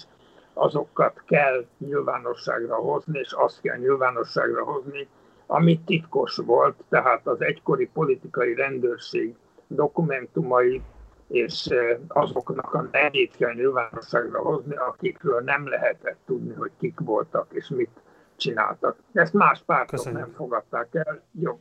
[0.53, 5.07] azokat kell nyilvánosságra hozni, és azt kell nyilvánosságra hozni,
[5.45, 9.35] ami titkos volt, tehát az egykori politikai rendőrség
[9.67, 10.81] dokumentumai
[11.27, 11.69] és
[12.07, 17.89] azoknak a nevét kell nyilvánosságra hozni, akikről nem lehetett tudni, hogy kik voltak és mit
[18.35, 18.97] csináltak.
[19.13, 20.21] Ezt más pártok Köszönjük.
[20.21, 21.21] nem fogadták el.
[21.31, 21.59] Jó.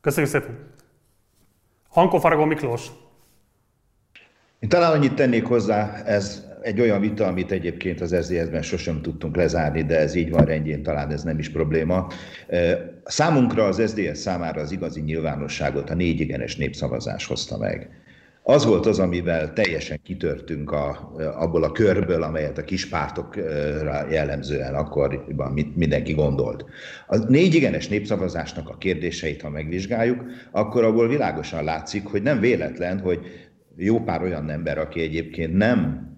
[0.00, 0.74] Köszönjük szépen.
[1.88, 2.90] Hanko Faragó Miklós.
[4.62, 9.36] Én talán annyit tennék hozzá, ez egy olyan vita, amit egyébként az SZDSZ-ben sosem tudtunk
[9.36, 12.06] lezárni, de ez így van rendjén, talán ez nem is probléma.
[13.04, 17.90] Számunkra az SZDSZ számára az igazi nyilvánosságot a négy igenes népszavazás hozta meg.
[18.42, 25.72] az volt az, amivel teljesen kitörtünk a, abból a körből, amelyet a kispártokra jellemzően akkoriban
[25.74, 26.64] mindenki gondolt.
[27.06, 33.00] A négy igenes népszavazásnak a kérdéseit, ha megvizsgáljuk, akkor abból világosan látszik, hogy nem véletlen,
[33.00, 36.10] hogy jó pár olyan ember, aki egyébként nem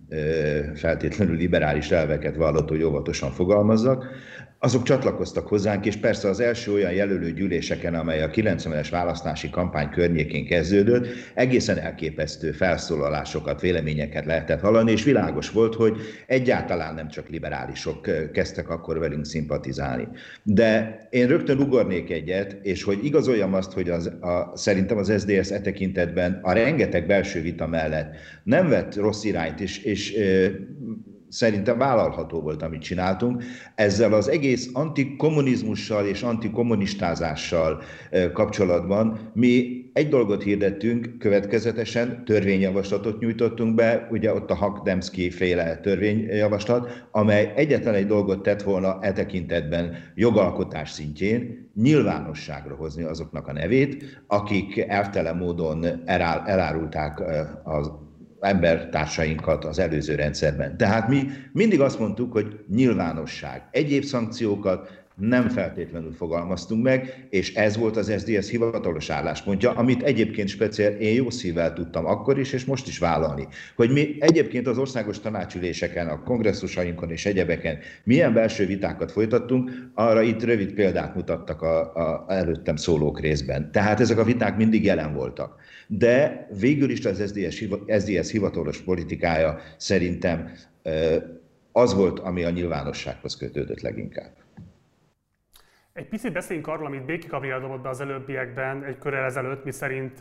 [0.74, 4.06] feltétlenül liberális elveket vallott, hogy óvatosan fogalmazzak,
[4.64, 9.88] azok csatlakoztak hozzánk, és persze az első olyan jelölő gyűléseken, amely a 90-es választási kampány
[9.90, 15.96] környékén kezdődött, egészen elképesztő felszólalásokat, véleményeket lehetett hallani, és világos volt, hogy
[16.26, 20.08] egyáltalán nem csak liberálisok kezdtek akkor velünk szimpatizálni.
[20.42, 25.50] De én rögtön ugornék egyet, és hogy igazoljam azt, hogy az, a, szerintem az SZDSZ
[25.50, 30.14] e tekintetben a rengeteg belső vita mellett nem vett rossz irányt, és, és
[31.34, 33.44] szerintem vállalható volt, amit csináltunk.
[33.74, 37.82] Ezzel az egész antikommunizmussal és antikommunistázással
[38.32, 47.06] kapcsolatban mi egy dolgot hirdettünk, következetesen törvényjavaslatot nyújtottunk be, ugye ott a Hakdemszki féle törvényjavaslat,
[47.10, 54.22] amely egyetlen egy dolgot tett volna e tekintetben jogalkotás szintjén, nyilvánosságra hozni azoknak a nevét,
[54.26, 55.86] akik elvtelen módon
[56.44, 57.22] elárulták
[57.64, 57.90] az
[58.44, 60.76] embertársainkat az előző rendszerben.
[60.76, 63.62] Tehát mi mindig azt mondtuk, hogy nyilvánosság.
[63.70, 70.48] Egyéb szankciókat nem feltétlenül fogalmaztunk meg, és ez volt az SZDSZ hivatalos álláspontja, amit egyébként
[70.48, 73.46] speciál én jó szívvel tudtam akkor is, és most is vállalni.
[73.76, 80.22] Hogy mi egyébként az országos tanácsüléseken, a kongresszusainkon és egyebeken milyen belső vitákat folytattunk, arra
[80.22, 83.70] itt rövid példát mutattak a, a előttem szólók részben.
[83.72, 89.58] Tehát ezek a viták mindig jelen voltak de végül is az SZDSZ, SZDSZ hivatalos politikája
[89.76, 90.52] szerintem
[91.72, 94.32] az volt, ami a nyilvánossághoz kötődött leginkább.
[95.92, 99.72] Egy picit beszéljünk arról, amit Béki Gabriel dobott be az előbbiekben, egy körrel ezelőtt, mi
[99.72, 100.18] szerint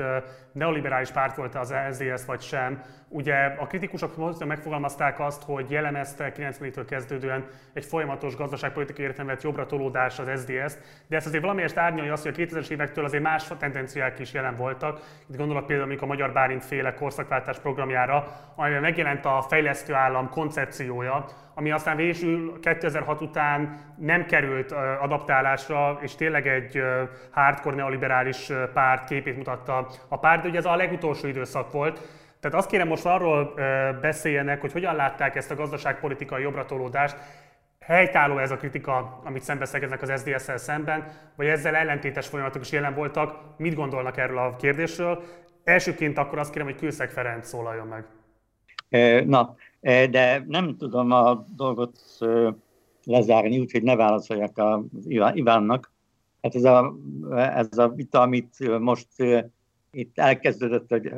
[0.51, 2.81] neoliberális párt volt az SZDSZ vagy sem.
[3.15, 10.19] Ugye a kritikusok megfogalmazták azt, hogy jellemezte 90-től kezdődően egy folyamatos gazdaságpolitikai értelmet jobbra tolódás
[10.19, 14.19] az SZDSZ, de ezt azért valamelyest árnyalja azt, hogy a 2000-es évektől azért más tendenciák
[14.19, 14.99] is jelen voltak.
[15.29, 21.25] Itt gondolok például a Magyar Bálint féle korszakváltás programjára, amiben megjelent a fejlesztő állam koncepciója,
[21.55, 26.83] ami aztán végül 2006 után nem került adaptálásra, és tényleg egy
[27.31, 32.21] hardcore neoliberális párt képét mutatta a párt, de ugye ez a legutolsó időszak volt.
[32.43, 33.53] Tehát azt kérem most arról
[34.01, 37.17] beszéljenek, hogy hogyan látták ezt a gazdaságpolitikai jobbratolódást,
[37.79, 42.93] helytálló ez a kritika, amit szembeszegeznek az SZDSZ-szel szemben, vagy ezzel ellentétes folyamatok is jelen
[42.93, 43.57] voltak.
[43.57, 45.23] Mit gondolnak erről a kérdésről?
[45.63, 48.05] Elsőként akkor azt kérem, hogy Kőszeg Ferenc szólaljon meg.
[49.27, 49.55] Na,
[50.09, 51.99] de nem tudom a dolgot
[53.03, 54.83] lezárni, úgyhogy ne válaszoljak a
[55.33, 55.91] Ivánnak.
[56.41, 56.95] Hát ez a,
[57.31, 59.07] ez a vita, amit most
[59.93, 61.13] itt elkezdődött, hogy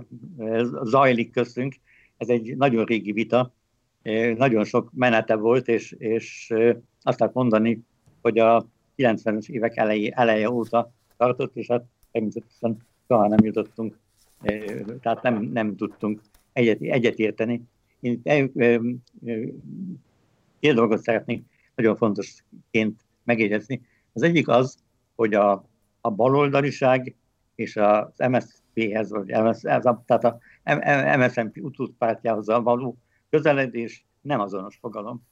[0.84, 1.76] zajlik köztünk,
[2.18, 3.54] ez egy nagyon régi vita,
[4.38, 6.54] nagyon sok menete volt, és, és
[7.02, 7.82] azt lehet mondani,
[8.22, 13.98] hogy a 90-es évek eleje, eleje óta tartott, és hát természetesen soha nem jutottunk,
[15.02, 16.22] tehát nem, nem tudtunk
[16.54, 17.62] egyet, egyetérteni
[18.06, 18.52] én
[20.60, 21.44] két dolgot szeretnék
[21.76, 23.82] nagyon fontosként megjegyezni.
[24.14, 24.78] Az egyik az,
[25.16, 25.66] hogy a,
[26.02, 27.16] a baloldaliság
[27.56, 28.20] és az
[28.76, 30.38] MSZP-hez, vagy MS, ez a, tehát a
[31.18, 32.98] MSZP utódpártjához való
[33.30, 35.24] közeledés nem azonos fogalom.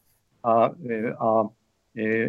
[0.41, 0.63] A,
[1.25, 1.53] a,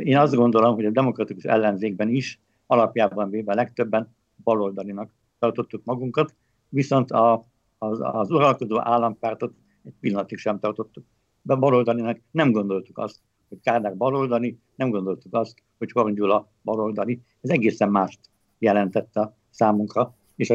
[0.03, 6.35] én azt gondolom, hogy a demokratikus ellenzékben is alapjában véve legtöbben baloldalinak tartottuk magunkat,
[6.69, 7.47] viszont a,
[7.79, 11.05] az, az uralkodó állampártot egy pillanatig sem tartottuk.
[11.43, 17.21] De baloldalinak nem gondoltuk azt, hogy Kádár baloldali, nem gondoltuk azt, hogy Horn Gyula baloldali.
[17.41, 18.21] Ez egészen mást
[18.59, 20.53] jelentette számunkra, és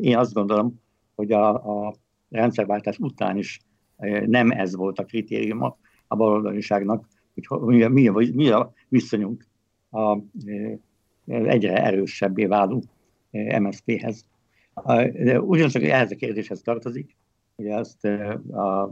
[0.00, 0.80] én azt gondolom,
[1.14, 1.54] hogy a,
[1.86, 1.94] a
[2.30, 3.60] rendszerváltás után is
[4.26, 7.08] nem ez volt a kritériuma a baloldaliságnak,
[7.46, 9.46] hogy mi, mi, mi a viszonyunk
[9.90, 10.18] a
[11.26, 12.82] egyre erősebbé váló
[13.60, 14.24] MSZP-hez.
[15.40, 17.16] Ugyancsak ehhez a kérdéshez tartozik,
[17.56, 18.04] Ugye azt
[18.50, 18.90] az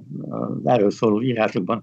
[0.65, 1.83] erről szóló írásokban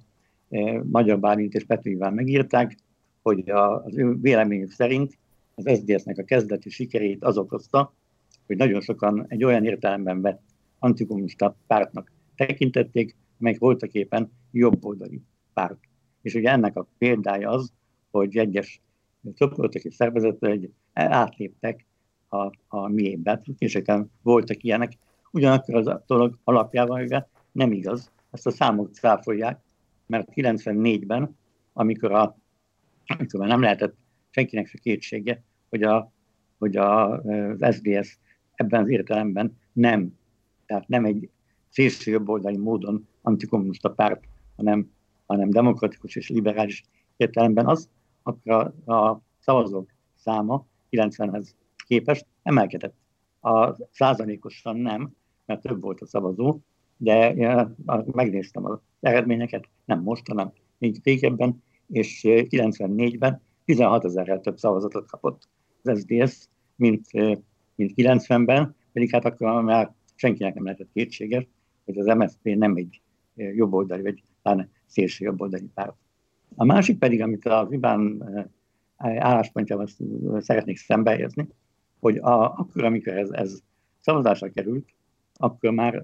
[0.83, 2.77] Magyar Bálint és Pető Iván megírták,
[3.21, 5.17] hogy az ő véleményük szerint
[5.55, 7.93] az SZDSZ-nek a kezdeti sikerét az okozta,
[8.49, 10.41] hogy nagyon sokan egy olyan értelemben vett
[10.79, 15.21] antikommunista pártnak tekintették, amelyek voltak éppen jobboldali
[15.53, 15.79] párt.
[16.21, 17.73] És ugye ennek a példája az,
[18.11, 18.81] hogy egyes
[19.33, 21.85] csoportok és szervezetek átléptek
[22.29, 23.81] a, a miénbe, és
[24.21, 24.97] voltak ilyenek,
[25.31, 28.11] Ugyanakkor az dolog alapjában nem igaz.
[28.31, 29.59] Ezt a számok cáfolják,
[30.05, 31.37] mert 94-ben,
[31.73, 32.37] amikor, a,
[33.05, 33.95] amikor nem lehetett
[34.29, 36.11] senkinek se kétsége, hogy, a,
[36.57, 38.19] hogy a, az SDS
[38.59, 40.17] ebben az értelemben nem
[40.69, 41.29] tehát nem egy
[41.69, 44.23] szélső jobboldali módon antikommunista párt,
[44.55, 44.91] hanem,
[45.25, 46.83] hanem demokratikus és liberális
[47.17, 47.89] értelemben az,
[48.23, 51.49] akkor a, a szavazók száma 90-hez
[51.87, 52.95] képest emelkedett.
[53.41, 56.59] A százalékosan nem, mert több volt a szavazó,
[56.97, 64.57] de én megnéztem az eredményeket, nem most, hanem még régebben, és 94-ben 16 ezerrel több
[64.57, 65.47] szavazatot kapott
[65.83, 67.07] az SDS, mint,
[67.79, 71.47] mint 90-ben, pedig hát akkor már senkinek nem lehetett kétséges,
[71.85, 73.01] hogy az MSZP nem egy
[73.35, 75.95] jobboldali, vagy pláne szélső jobboldali párt.
[76.55, 78.23] A másik pedig, amit az Iván
[78.97, 79.87] álláspontjával
[80.37, 81.47] szeretnék szembehelyezni,
[81.99, 83.59] hogy a, akkor, amikor ez, ez
[83.99, 84.87] szavazásra került,
[85.33, 86.03] akkor már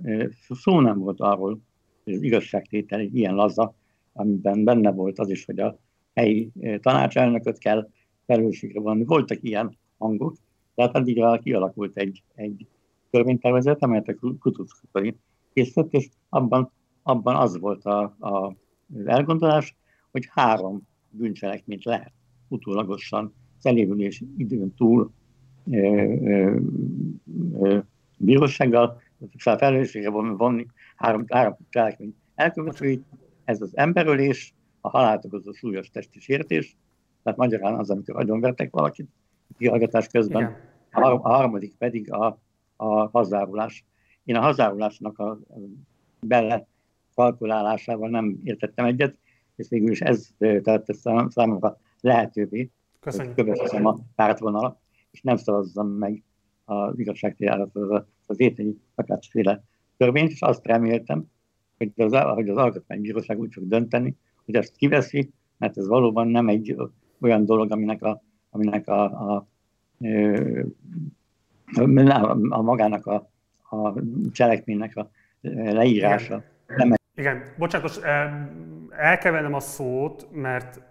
[0.49, 1.59] szó nem volt arról,
[2.03, 3.75] hogy az igazságtétel egy ilyen laza,
[4.13, 5.79] amiben benne volt az is, hogy a
[6.13, 7.89] helyi tanácselnököt kell
[8.25, 9.03] felelősségre vonni.
[9.03, 10.35] Voltak ilyen hangok,
[10.75, 12.67] tehát addig kialakult egy, egy
[13.09, 15.15] törvénytervezet, amelyet a Kutuckai
[15.53, 16.71] készített, és abban,
[17.03, 18.55] abban az volt a, a,
[18.95, 19.75] az elgondolás,
[20.11, 22.13] hogy három bűncselekményt lehet
[22.47, 25.11] utólagosan az elévülés időn túl
[25.71, 26.59] ö, ö,
[27.59, 27.77] ö,
[28.17, 29.01] bírósággal
[29.37, 30.65] felelősségre vonni
[30.95, 33.05] három, három cselekmény elkövetőit,
[33.43, 36.77] ez az emberölés, a halált okozó súlyos testi sértés,
[37.23, 39.09] tehát magyarán az, amikor agyonvertek valakit
[39.57, 40.55] kihallgatás közben,
[40.91, 42.39] a, a harmadik pedig a,
[42.75, 43.85] a hazárulás.
[44.23, 45.39] Én a hazárulásnak a
[46.19, 46.67] bele
[47.15, 49.17] kalkulálásával nem értettem egyet,
[49.55, 50.93] és végül is ez tette
[51.29, 53.35] számomra lehetővé, Köszönjük.
[53.35, 54.77] hogy kövessem a pártvonalat,
[55.11, 56.23] és nem szavazzam meg
[56.65, 59.63] az igazságtérálat, az, az éteni akárféle
[59.97, 61.25] törvényt, és azt reméltem,
[61.77, 64.15] hogy az, hogy az alkotmánybíróság úgy fog dönteni,
[64.45, 66.75] hogy ezt kiveszi, mert ez valóban nem egy
[67.19, 68.23] olyan dolog, aminek a,
[68.55, 69.47] aminek a, a,
[71.75, 73.29] a, a magának a,
[73.69, 73.93] a
[74.31, 75.09] cselekménynek a
[75.51, 76.43] leírása.
[76.67, 76.87] Igen.
[76.87, 76.93] Nem.
[77.15, 78.03] Igen, bocsánat, most
[78.89, 80.81] el kell vennem a szót, mert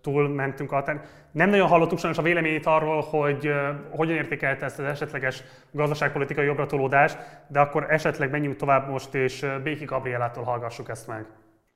[0.00, 0.84] túl mentünk a
[1.32, 3.52] Nem nagyon hallottuk sajnos a véleményét arról, hogy
[3.90, 7.18] hogyan értékelte ezt az esetleges gazdaságpolitikai jobbratolódást,
[7.48, 11.26] de akkor esetleg menjünk tovább most, és Béki Gabrielától hallgassuk ezt meg.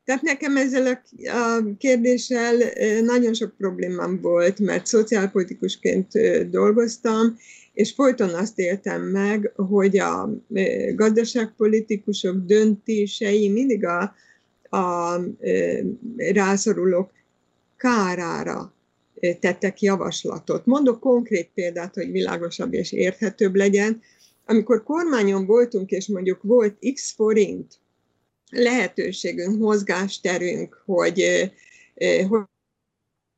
[0.05, 2.57] Tehát nekem ezzel a kérdéssel
[3.03, 6.09] nagyon sok problémám volt, mert szociálpolitikusként
[6.51, 7.37] dolgoztam,
[7.73, 10.31] és folyton azt éltem meg, hogy a
[10.95, 14.15] gazdaságpolitikusok döntései mindig a,
[14.77, 15.21] a
[16.17, 17.11] rászorulók
[17.77, 18.75] kárára
[19.41, 20.67] tettek javaslatot.
[20.67, 24.01] Mondok konkrét példát, hogy világosabb és érthetőbb legyen.
[24.47, 27.79] Amikor kormányon voltunk, és mondjuk volt x forint
[28.55, 31.51] lehetőségünk, mozgásterünk, hogy,
[32.29, 32.43] hogy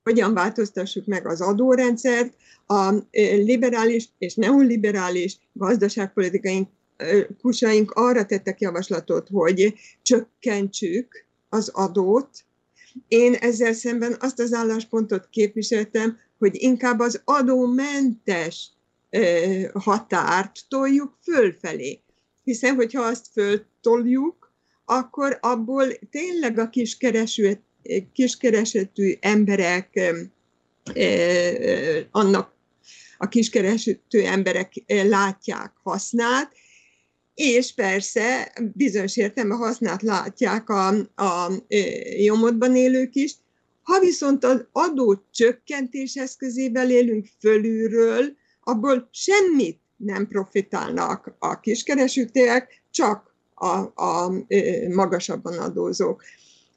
[0.03, 2.35] hogyan változtassuk meg az adórendszert,
[2.67, 2.95] a
[3.35, 6.69] liberális és neoliberális gazdaságpolitikaink
[7.41, 12.45] kusaink arra tettek javaslatot, hogy csökkentsük az adót,
[13.09, 18.71] én ezzel szemben azt az álláspontot képviseltem, hogy inkább az adómentes
[19.75, 22.01] határt toljuk fölfelé.
[22.45, 24.46] Hiszen, hogyha azt föltoljuk,
[24.87, 27.61] akkor abból tényleg a kiskereső,
[28.13, 30.01] kiskeresetű emberek
[32.11, 32.55] annak
[33.19, 36.53] a kiskereső emberek látják hasznát,
[37.35, 41.53] és persze bizonyos értelemben hasznát látják a, a
[42.19, 43.35] jomodban élők is.
[43.83, 53.36] Ha viszont az adó csökkentés eszközével élünk fölülről, abból semmit nem profitálnak a kiskeresőtőek, csak
[53.57, 54.33] a, a
[54.95, 56.23] magasabban adózók.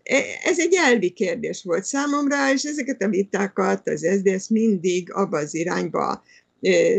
[0.03, 5.37] E, ez egy elvi kérdés volt számomra, és ezeket a vitákat az SZDSZ mindig abba
[5.37, 6.23] az irányba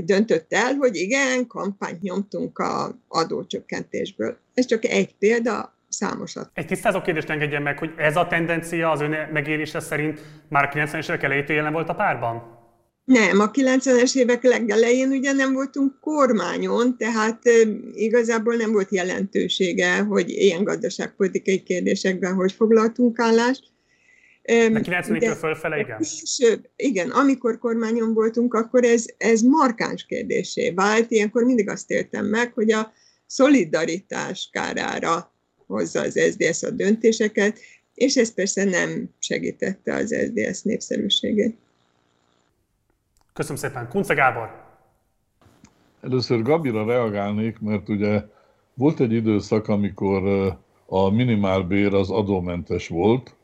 [0.04, 4.36] döntött el, hogy igen, kampányt nyomtunk a adócsökkentésből.
[4.54, 6.50] Ez csak egy példa, számosat.
[6.54, 10.68] Egy tisztázó kérdést engedjen meg, hogy ez a tendencia az ön megélése szerint már a
[10.68, 12.59] 90-es évek elejétől jelen volt a párban?
[13.04, 17.42] Nem, a 90-es évek legelején ugye nem voltunk kormányon, tehát
[17.92, 23.62] igazából nem volt jelentősége, hogy ilyen gazdaságpolitikai kérdésekben hogy foglaltunk állást.
[24.42, 25.98] De 90-től fölfele, igen.
[25.98, 31.10] Később, igen, amikor kormányon voltunk, akkor ez, ez markáns kérdésé vált.
[31.10, 32.92] Ilyenkor mindig azt éltem meg, hogy a
[33.26, 35.34] szolidaritás kárára
[35.66, 37.58] hozza az SZDSZ a döntéseket,
[37.94, 41.56] és ez persze nem segítette az SZDSZ népszerűségét.
[43.40, 43.88] Köszönöm szépen.
[43.88, 44.48] Kunce Gábor.
[46.00, 48.22] Először Gabira reagálnék, mert ugye
[48.74, 50.22] volt egy időszak, amikor
[50.86, 53.34] a minimálbér az adómentes volt,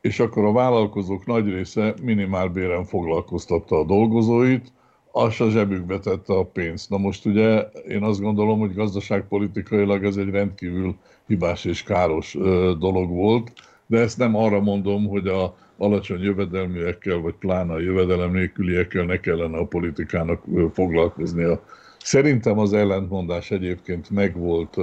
[0.00, 4.72] és akkor a vállalkozók nagy része minimálbéren foglalkoztatta a dolgozóit,
[5.12, 6.90] az a zsebükbe tette a pénzt.
[6.90, 10.96] Na most ugye én azt gondolom, hogy gazdaságpolitikailag ez egy rendkívül
[11.26, 12.36] hibás és káros
[12.78, 13.52] dolog volt,
[13.86, 19.20] de ezt nem arra mondom, hogy a alacsony jövedelműekkel, vagy pláne a jövedelem nélküliekkel ne
[19.20, 21.62] kellene a politikának foglalkoznia.
[21.98, 24.76] Szerintem az ellentmondás egyébként megvolt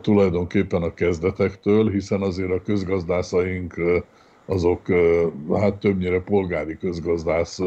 [0.00, 3.74] tulajdonképpen a kezdetektől, hiszen azért a közgazdászaink
[4.46, 4.86] azok
[5.54, 7.58] hát többnyire polgári közgazdász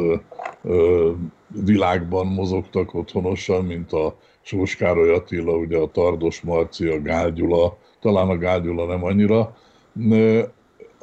[1.66, 7.34] világban mozogtak otthonosan, mint a Sós Károly Attila, ugye a Tardos Marci, a Gál
[8.00, 9.56] talán a Gál nem annyira.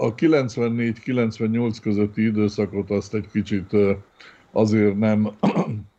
[0.01, 3.77] A 94-98 közötti időszakot azt egy kicsit
[4.53, 5.31] azért nem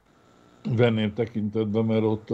[0.77, 2.29] venném tekintetbe, mert ott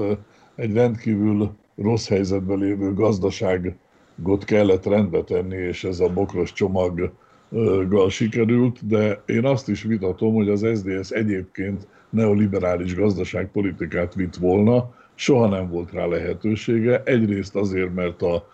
[0.56, 8.88] egy rendkívül rossz helyzetben lévő gazdaságot kellett rendbe tenni, és ez a bokros csomaggal sikerült,
[8.88, 15.70] de én azt is vitatom, hogy az SDS egyébként neoliberális gazdaságpolitikát vitt volna, soha nem
[15.70, 17.02] volt rá lehetősége.
[17.04, 18.54] Egyrészt azért, mert a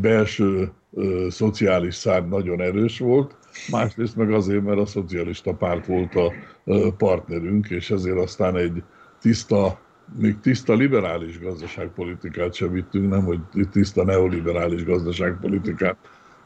[0.00, 0.70] belső
[1.28, 3.36] szociális szárny nagyon erős volt,
[3.70, 6.32] másrészt meg azért, mert a szocialista párt volt a
[6.96, 8.82] partnerünk, és ezért aztán egy
[9.20, 9.78] tiszta,
[10.18, 13.40] még tiszta liberális gazdaságpolitikát sem vittünk, nem, hogy
[13.72, 15.96] tiszta neoliberális gazdaságpolitikát.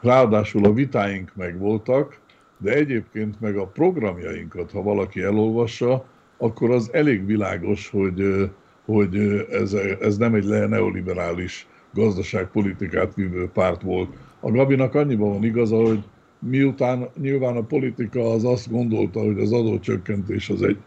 [0.01, 2.19] Ráadásul a vitáink meg voltak,
[2.59, 6.05] de egyébként meg a programjainkat, ha valaki elolvassa,
[6.37, 8.51] akkor az elég világos, hogy,
[8.85, 9.17] hogy
[9.51, 14.17] ez, ez nem egy neoliberális gazdaságpolitikát vívő párt volt.
[14.41, 16.05] A Gabinak annyiban van igaza, hogy
[16.39, 20.79] miután nyilván a politika az azt gondolta, hogy az adócsökkentés az egy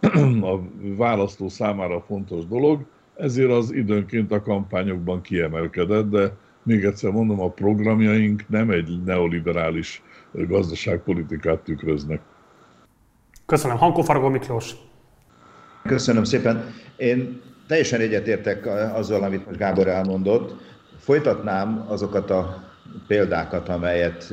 [0.52, 0.60] a
[0.96, 2.84] választó számára fontos dolog,
[3.16, 6.32] ezért az időnként a kampányokban kiemelkedett, de
[6.62, 12.20] még egyszer mondom, a programjaink nem egy neoliberális gazdaságpolitikát tükröznek.
[13.46, 13.76] Köszönöm.
[13.76, 14.74] Hankó Faragó Miklós.
[15.82, 16.64] Köszönöm szépen.
[16.96, 20.60] Én teljesen egyetértek azzal, amit most Gábor elmondott.
[20.98, 22.64] Folytatnám azokat a
[23.06, 24.32] példákat, amelyet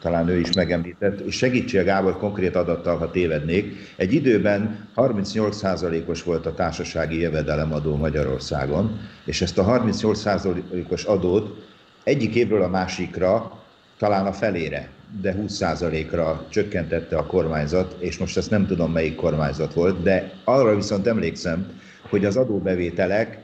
[0.00, 3.94] talán ő is megemlített, és segítsél Gábor konkrét adattal, ha tévednék.
[3.96, 11.66] Egy időben 38%-os volt a társasági jövedelemadó Magyarországon, és ezt a 38%-os adót
[12.04, 13.52] egyik évről a másikra,
[13.98, 14.88] talán a felére,
[15.20, 20.74] de 20%-ra csökkentette a kormányzat, és most ezt nem tudom melyik kormányzat volt, de arra
[20.74, 21.66] viszont emlékszem,
[22.08, 23.38] hogy az adóbevételek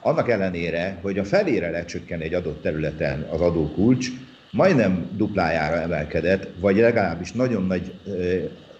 [0.00, 4.08] annak ellenére, hogy a felére lecsökken egy adott területen az adókulcs,
[4.50, 7.92] majdnem duplájára emelkedett, vagy legalábbis nagyon nagy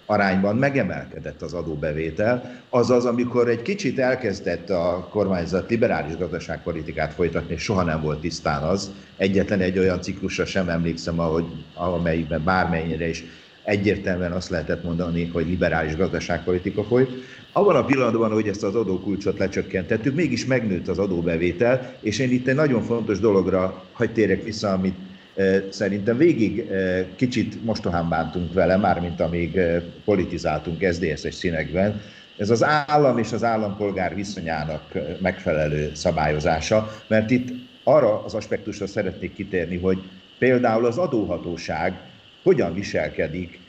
[0.07, 7.63] arányban megemelkedett az adóbevétel, azaz amikor egy kicsit elkezdett a kormányzat liberális gazdaságpolitikát folytatni, és
[7.63, 13.25] soha nem volt tisztán az, egyetlen egy olyan ciklusra sem emlékszem, ahogy, amelyikben bármennyire is
[13.69, 17.11] egyértelműen azt lehetett mondani, hogy liberális gazdaságpolitika folyt.
[17.53, 22.47] Abban a pillanatban, hogy ezt az adókulcsot lecsökkentettük, mégis megnőtt az adóbevétel, és én itt
[22.47, 24.95] egy nagyon fontos dologra hagy térek vissza, amit
[25.35, 32.01] e, szerintem végig e, kicsit mostohán bántunk vele, mármint amíg e, politizáltunk SZDSZ-es színekben,
[32.37, 34.83] ez az állam és az állampolgár viszonyának
[35.21, 37.49] megfelelő szabályozása, mert itt
[37.85, 39.99] arra az aspektusra szeretnék kitérni, hogy
[40.39, 42.08] például az adóhatóság
[42.49, 43.61] hogyan viselkedik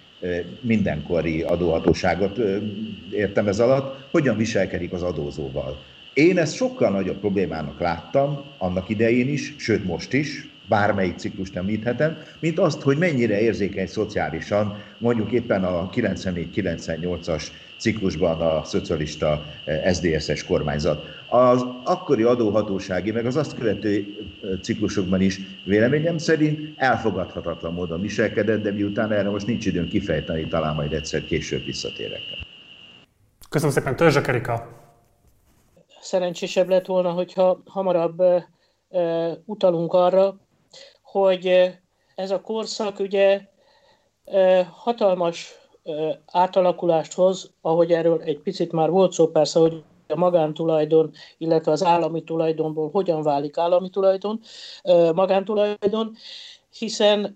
[0.62, 2.40] mindenkori adóhatóságot
[3.12, 5.84] értem ez alatt, hogyan viselkedik az adózóval.
[6.14, 12.18] Én ezt sokkal nagyobb problémának láttam annak idején is, sőt most is, bármelyik ciklust említhetem,
[12.40, 17.44] mint azt, hogy mennyire érzékeny szociálisan, mondjuk éppen a 94-98-as
[17.80, 19.46] ciklusban a szocialista
[19.92, 21.04] SZDSZ-es kormányzat.
[21.30, 24.06] Az akkori adóhatósági, meg az azt követő
[24.62, 30.76] ciklusokban is véleményem szerint elfogadhatatlan módon viselkedett, de miután erre most nincs időn kifejteni, talán
[30.76, 32.22] majd egyszer később visszatérek.
[33.50, 34.68] Köszönöm szépen, Törzsök Erika!
[36.02, 38.48] Szerencsésebb lett volna, hogyha hamarabb e,
[39.46, 40.36] utalunk arra,
[41.02, 41.72] hogy
[42.16, 43.42] ez a korszak ugye
[44.72, 45.59] hatalmas
[46.26, 51.84] átalakulást hoz, ahogy erről egy picit már volt szó persze, hogy a magántulajdon, illetve az
[51.84, 54.40] állami tulajdonból hogyan válik állami tulajdon,
[55.14, 56.16] magántulajdon,
[56.78, 57.36] hiszen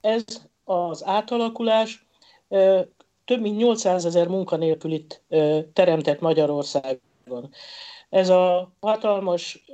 [0.00, 0.24] ez
[0.64, 2.06] az átalakulás
[3.24, 5.22] több mint 800 ezer munkanélkülit
[5.72, 7.50] teremtett Magyarországon.
[8.08, 9.64] Ez a hatalmas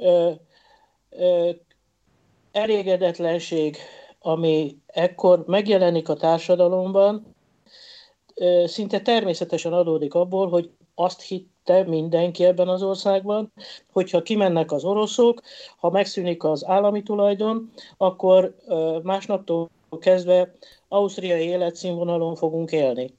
[2.53, 3.77] elégedetlenség,
[4.21, 7.35] ami ekkor megjelenik a társadalomban,
[8.65, 13.53] szinte természetesen adódik abból, hogy azt hit, te mindenki ebben az országban,
[13.93, 15.43] hogyha kimennek az oroszok,
[15.77, 18.55] ha megszűnik az állami tulajdon, akkor
[19.03, 19.69] másnaptól
[20.01, 20.53] kezdve
[20.89, 23.15] ausztriai életszínvonalon fogunk élni.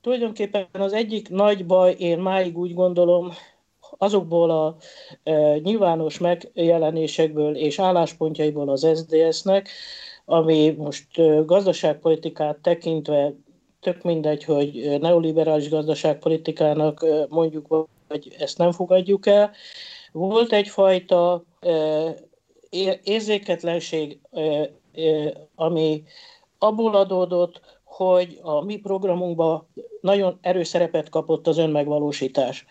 [0.00, 3.32] tulajdonképpen az egyik nagy baj, én máig úgy gondolom,
[3.98, 4.76] azokból a
[5.22, 9.68] e, nyilvános megjelenésekből és álláspontjaiból az SDS-nek,
[10.24, 13.32] ami most e, gazdaságpolitikát tekintve
[13.80, 19.50] tök mindegy, hogy neoliberális gazdaságpolitikának mondjuk, vagy ezt nem fogadjuk el.
[20.12, 21.44] Volt egyfajta
[23.04, 24.18] érzéketlenség,
[25.54, 26.02] ami
[26.58, 29.68] abból adódott, hogy a mi programunkban
[30.00, 32.66] nagyon erős szerepet kapott az önmegvalósítás.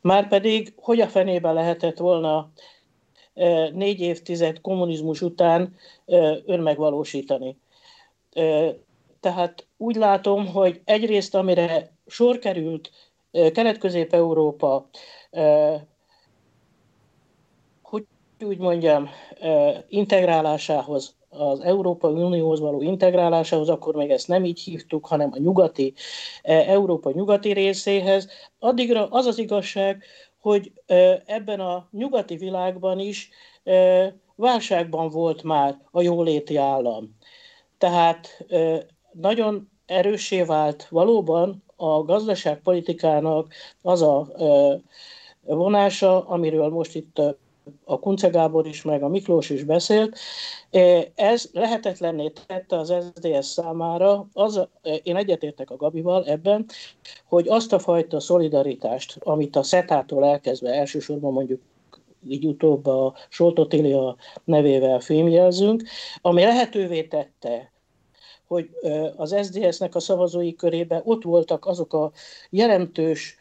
[0.00, 2.50] Márpedig, hogy a fenébe lehetett volna
[3.72, 5.74] négy évtized kommunizmus után
[6.46, 7.56] önmegvalósítani.
[9.20, 12.90] Tehát úgy látom, hogy egyrészt, amire sor került
[13.52, 14.88] Kelet-Közép-Európa,
[17.82, 18.06] hogy
[18.44, 19.08] úgy mondjam,
[19.88, 25.94] integrálásához, az Európai Unióhoz való integrálásához, akkor még ezt nem így hívtuk, hanem a nyugati,
[26.42, 28.28] Európa nyugati részéhez.
[28.58, 30.04] Addigra az az igazság,
[30.40, 30.72] hogy
[31.26, 33.30] ebben a nyugati világban is
[34.34, 37.16] válságban volt már a jóléti állam.
[37.78, 38.46] Tehát
[39.12, 43.52] nagyon erősé vált valóban a gazdaságpolitikának
[43.82, 44.28] az a
[45.42, 47.18] vonása, amiről most itt
[47.84, 50.18] a Kunce Gábor is, meg a Miklós is beszélt.
[51.14, 54.68] Ez lehetetlenné tette az SZDSZ számára, az,
[55.02, 56.66] én egyetértek a Gabival ebben,
[57.24, 61.60] hogy azt a fajta szolidaritást, amit a SETA-tól elkezdve elsősorban mondjuk
[62.28, 65.82] így utóbb a Soltotilia nevével filmjelzünk,
[66.20, 67.72] ami lehetővé tette,
[68.50, 68.70] hogy
[69.16, 72.12] az SZDSZ-nek a szavazói körében ott voltak azok a
[72.50, 73.36] jelentős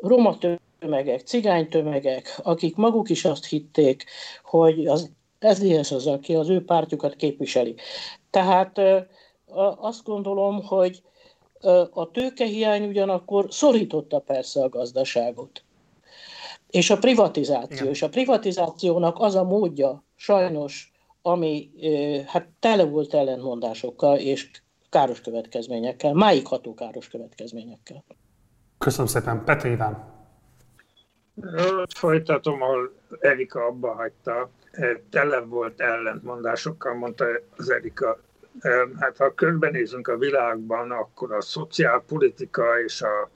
[0.00, 0.38] roma
[0.78, 4.04] tömegek, cigány tömegek, akik maguk is azt hitték,
[4.42, 5.10] hogy az
[5.40, 7.74] SZDSZ az, aki az ő pártjukat képviseli.
[8.30, 8.80] Tehát
[9.76, 11.02] azt gondolom, hogy
[11.90, 15.62] a tőkehiány ugyanakkor szorította persze a gazdaságot.
[16.70, 17.76] És a privatizáció.
[17.76, 17.88] Igen.
[17.88, 20.92] És a privatizációnak az a módja, sajnos,
[21.22, 21.70] ami
[22.26, 24.50] hát tele volt ellentmondásokkal és
[24.90, 28.04] káros következményekkel, máig ható káros következményekkel.
[28.78, 29.44] Köszönöm szépen.
[29.44, 30.16] Petri Iván.
[31.96, 34.50] Folytatom, ahol Erika abba hagyta.
[35.10, 37.24] Tele volt ellentmondásokkal, mondta
[37.56, 38.20] az Erika.
[38.98, 43.30] Hát ha körbenézünk a világban, akkor a szociálpolitika és a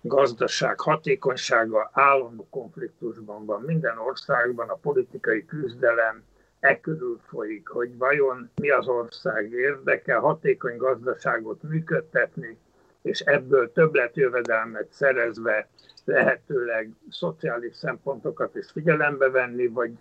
[0.00, 3.60] gazdaság hatékonysága állandó konfliktusban van.
[3.60, 6.22] Minden országban a politikai küzdelem
[6.62, 12.58] e körül folyik, hogy vajon mi az ország érdeke, hatékony gazdaságot működtetni,
[13.02, 15.68] és ebből többletjövedelmet szerezve
[16.04, 19.92] lehetőleg szociális szempontokat is figyelembe venni, vagy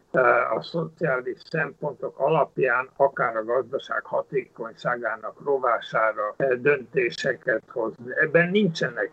[0.55, 8.11] a szociális szempontok alapján akár a gazdaság hatékonyságának rovására döntéseket hozni.
[8.21, 9.11] Ebben nincsenek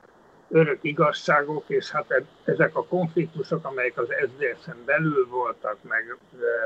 [0.49, 6.19] örök igazságok, és hát e, ezek a konfliktusok, amelyek az SZDSZ-en belül voltak, meg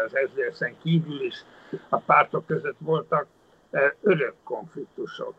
[0.06, 1.44] az SZDSZ-en kívül is
[1.88, 3.26] a pártok között voltak,
[4.00, 5.34] örök konfliktusok.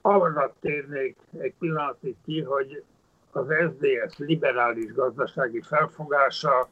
[0.00, 2.82] Arra térnék egy pillanatig ki, hogy
[3.32, 6.68] az SZDSZ liberális gazdasági felfogása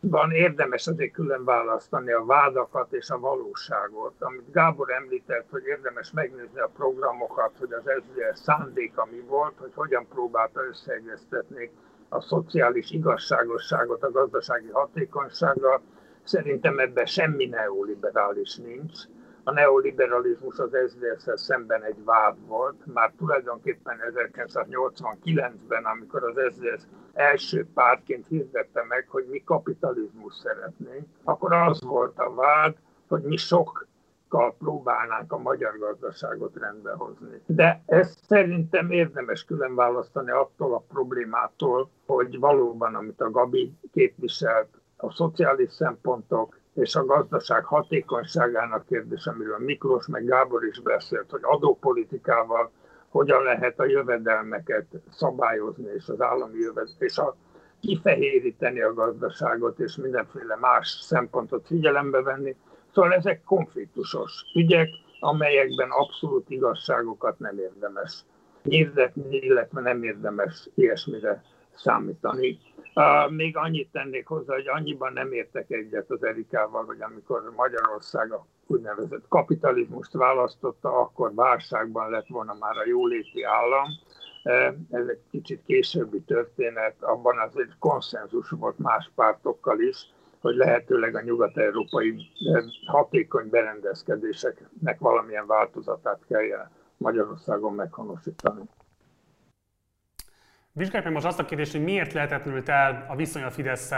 [0.00, 4.14] van érdemes azért külön választani a vádakat és a valóságot.
[4.18, 9.72] Amit Gábor említett, hogy érdemes megnézni a programokat, hogy az SZDSZ szándéka mi volt, hogy
[9.74, 11.70] hogyan próbálta összeegyeztetni
[12.08, 15.80] a szociális igazságosságot a gazdasági hatékonysággal.
[16.22, 18.98] Szerintem ebben semmi neoliberális nincs
[19.48, 27.66] a neoliberalizmus az szdsz szemben egy vád volt, már tulajdonképpen 1989-ben, amikor az SZDSZ első
[27.74, 32.76] pártként hirdette meg, hogy mi kapitalizmus szeretnénk, akkor az volt a vád,
[33.08, 33.86] hogy mi sok
[34.58, 37.42] próbálnánk a magyar gazdaságot rendbehozni.
[37.46, 44.68] De ezt szerintem érdemes külön választani attól a problémától, hogy valóban, amit a Gabi képviselt,
[44.96, 51.40] a szociális szempontok és a gazdaság hatékonyságának kérdés, amiről Miklós meg Gábor is beszélt, hogy
[51.42, 52.70] adópolitikával
[53.08, 57.36] hogyan lehet a jövedelmeket szabályozni, és az állami jövedelmet, és a,
[57.80, 62.56] kifehéríteni a gazdaságot, és mindenféle más szempontot figyelembe venni.
[62.94, 64.88] Szóval ezek konfliktusos ügyek,
[65.20, 68.24] amelyekben abszolút igazságokat nem érdemes
[68.62, 71.42] hirdetni, illetve nem érdemes ilyesmire
[71.78, 72.58] számítani.
[72.94, 78.32] Uh, még annyit tennék hozzá, hogy annyiban nem értek egyet az Erikával, hogy amikor Magyarország
[78.32, 83.86] a úgynevezett kapitalizmust választotta, akkor válságban lett volna már a jóléti állam.
[84.90, 90.10] Ez egy kicsit későbbi történet, abban azért konszenzus volt más pártokkal is,
[90.40, 92.30] hogy lehetőleg a nyugat-európai
[92.86, 98.62] hatékony berendezkedéseknek valamilyen változatát kelljen Magyarországon meghonosítani.
[100.78, 103.92] Vizsgáljuk meg most azt a kérdést, hogy miért lehetetlenült el a viszony a fidesz.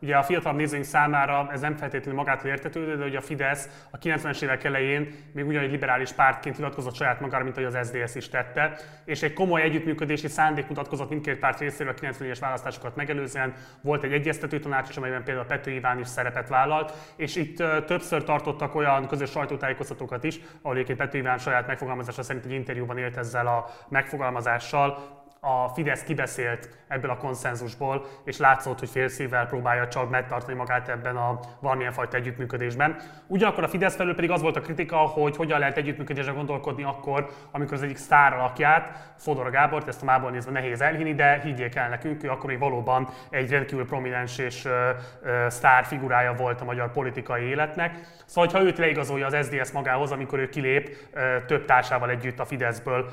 [0.00, 3.98] Ugye a fiatalabb nézőink számára ez nem feltétlenül magától értetődő, de ugye a Fidesz a
[3.98, 8.28] 90-es évek elején még ugyanúgy liberális pártként hivatkozott saját magára, mint ahogy az SZDSZ is
[8.28, 13.54] tette, és egy komoly együttműködési szándék mutatkozott mindkét párt részéről a 90-es választásokat megelőzően.
[13.80, 17.56] Volt egy egyeztető tanács is, amelyben például Pető Iván is szerepet vállalt, és itt
[17.86, 22.98] többször tartottak olyan közös sajtótájékoztatókat is, ahol egyébként Pető Iván saját megfogalmazása szerint egy interjúban
[22.98, 29.88] élt ezzel a megfogalmazással, a Fidesz kibeszélt ebből a konszenzusból, és látszott, hogy félszívvel próbálja
[29.88, 32.96] csak megtartani magát ebben a valamilyen fajta együttműködésben.
[33.26, 37.28] Ugyanakkor a Fidesz felől pedig az volt a kritika, hogy hogyan lehet együttműködésre gondolkodni akkor,
[37.50, 41.74] amikor az egyik sztár alakját, Fodor Gábort, ezt a mából nézve nehéz elhinni, de higgyék
[41.74, 44.90] el nekünk, ő akkor valóban egy rendkívül prominens és ö,
[45.22, 48.00] ö, sztár figurája volt a magyar politikai életnek.
[48.26, 52.44] Szóval, ha őt leigazolja az SZDSZ magához, amikor ő kilép ö, több társával együtt a
[52.44, 53.10] Fideszből,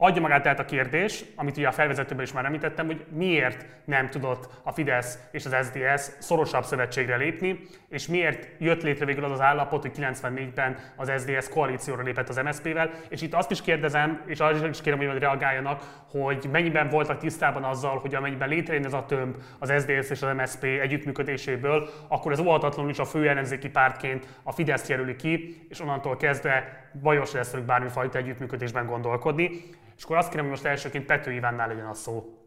[0.00, 4.08] adja magát tehát a kérdés, amit ugye a felvezetőben is már említettem, hogy miért nem
[4.08, 9.30] tudott a Fidesz és az SDS szorosabb szövetségre lépni, és miért jött létre végül az
[9.30, 14.22] az állapot, hogy 94-ben az SDS koalícióra lépett az MSZP-vel, és itt azt is kérdezem,
[14.26, 18.92] és arra is kérem, hogy reagáljanak, hogy mennyiben voltak tisztában azzal, hogy amennyiben létrejön ez
[18.92, 23.68] a tömb az SDS és az MSZP együttműködéséből, akkor ez óhatatlanul is a fő ellenzéki
[23.68, 29.50] pártként a Fidesz jelöli ki, és onnantól kezdve bajos lesz velük bármifajta együttműködésben gondolkodni.
[29.96, 32.38] És akkor azt kérem, hogy most elsőként Pető Ivánnál legyen a szó.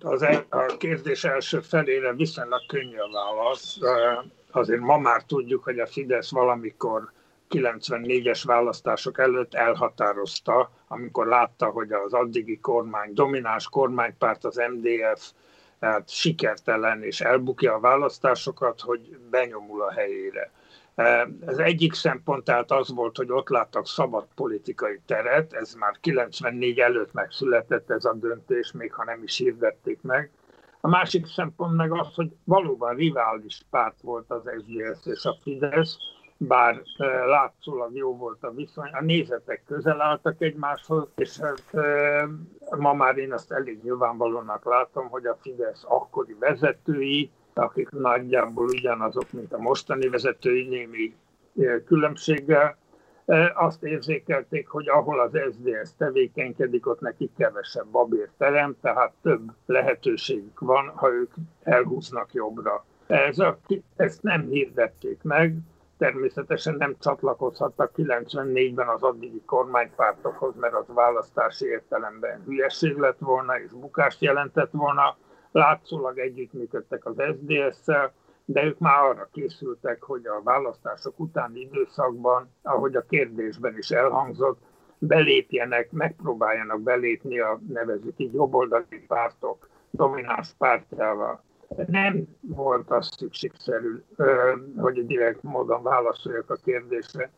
[0.00, 3.78] Az el, a kérdés első felére viszonylag könnyű a válasz.
[4.50, 7.12] Azért ma már tudjuk, hogy a Fidesz valamikor
[7.50, 15.32] 94-es választások előtt elhatározta, amikor látta, hogy az addigi kormány, domináns kormánypárt, az MDF
[15.80, 20.50] hát sikertelen és elbukja a választásokat, hogy benyomul a helyére.
[21.46, 26.78] Az egyik szempont tehát az volt, hogy ott láttak szabad politikai teret, ez már 94
[26.78, 30.30] előtt megszületett ez a döntés, még ha nem is hirdették meg.
[30.80, 35.96] A másik szempont meg az, hogy valóban rivális párt volt az SZDSZ és a Fidesz,
[36.36, 36.82] bár
[37.26, 41.62] látszólag jó volt a viszony, a nézetek közel álltak egymáshoz, és hát,
[42.78, 49.32] ma már én azt elég nyilvánvalónak látom, hogy a Fidesz akkori vezetői, akik nagyjából ugyanazok,
[49.32, 51.14] mint a mostani vezetői némi
[51.84, 52.76] különbséggel,
[53.54, 60.60] azt érzékelték, hogy ahol az SZDSZ tevékenykedik, ott neki kevesebb babér terem, tehát több lehetőségük
[60.60, 61.32] van, ha ők
[61.62, 62.84] elhúznak jobbra.
[63.06, 63.58] Ez a,
[63.96, 65.56] ezt nem hirdették meg,
[65.98, 73.70] természetesen nem csatlakozhattak 94-ben az addigi kormánypártokhoz, mert az választási értelemben hülyeség lett volna, és
[73.70, 75.16] bukást jelentett volna.
[75.54, 78.12] Látszólag együttműködtek az SZDSZ-szel,
[78.44, 84.58] de ők már arra készültek, hogy a választások utáni időszakban, ahogy a kérdésben is elhangzott,
[84.98, 91.42] belépjenek, megpróbáljanak belépni a nevezük így jobboldali pártok domináns pártjával
[91.86, 94.02] nem volt az szükségszerű,
[94.76, 97.30] hogy direkt módon válaszoljak a kérdésre.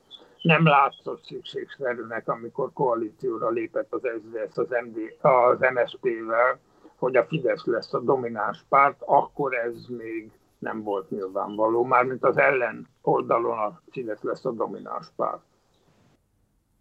[0.42, 6.58] Nem látszott szükségszerűnek, amikor koalícióra lépett az SZDSZ az, MD, az MSZP-vel,
[6.98, 12.38] hogy a Fidesz lesz a domináns párt, akkor ez még nem volt nyilvánvaló, mármint az
[12.38, 15.40] ellen oldalon a Fidesz lesz a domináns párt.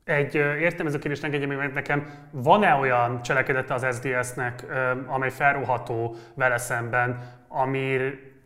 [0.04, 4.66] Egy értelmező kérdés engedje meg nekem, van-e olyan cselekedete az SZDSZ-nek,
[5.08, 7.98] amely felróható vele szemben, ami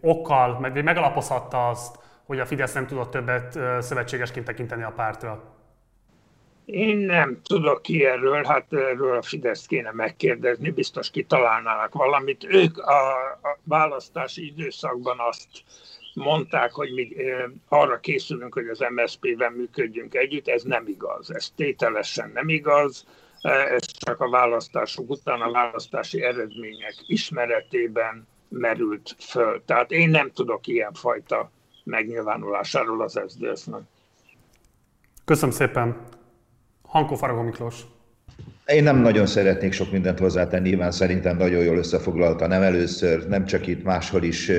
[0.02, 5.59] okkal, meg, megalapozhatta azt, hogy a Fidesz nem tudott többet szövetségesként tekinteni a pártra?
[6.72, 12.44] Én nem tudok ki erről, hát erről a Fidesz kéne megkérdezni, biztos kitalálnának valamit.
[12.44, 15.48] Ők a, a választási időszakban azt
[16.14, 17.12] mondták, hogy mi
[17.68, 23.06] arra készülünk, hogy az MSZP-vel működjünk együtt, ez nem igaz, ez tételesen nem igaz,
[23.42, 29.64] ez csak a választások után a választási eredmények ismeretében merült föl.
[29.66, 31.52] Tehát én nem tudok ilyen fajta
[31.84, 33.82] megnyilvánulásáról az SZDSZ-nek.
[35.26, 36.18] Köszönöm szépen.
[36.92, 37.99] Hankó Faragó Miklós.
[38.74, 43.46] Én nem nagyon szeretnék sok mindent hozzátenni, nyilván szerintem nagyon jól összefoglalta, nem először, nem
[43.46, 44.52] csak itt, máshol is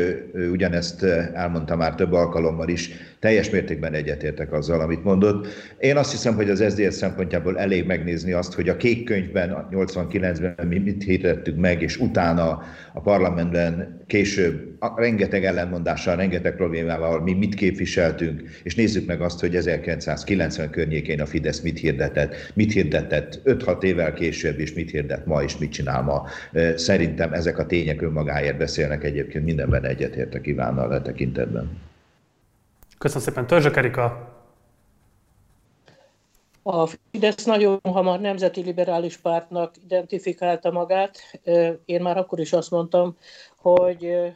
[0.53, 1.03] ugyanezt
[1.35, 5.47] elmondta már több alkalommal is, teljes mértékben egyetértek azzal, amit mondott.
[5.79, 10.67] Én azt hiszem, hogy az SZDSZ szempontjából elég megnézni azt, hogy a kék könyvben 89-ben
[10.67, 17.55] mi mit hirdettük meg, és utána a parlamentben később rengeteg ellenmondással, rengeteg problémával mi mit
[17.55, 23.83] képviseltünk, és nézzük meg azt, hogy 1990 környékén a Fidesz mit hirdetett, mit hirdetett 5-6
[24.01, 26.27] évvel később, és mit hirdet ma, és mit csinál ma.
[26.75, 31.79] Szerintem ezek a tények önmagáért beszélnek egyébként, mindenben egyetértek Ivánnal a tekintetben.
[32.99, 34.35] Köszönöm szépen, Törzsök Erika.
[36.63, 41.41] A Fidesz nagyon hamar nemzeti liberális pártnak identifikálta magát.
[41.85, 43.17] Én már akkor is azt mondtam,
[43.57, 44.33] hogy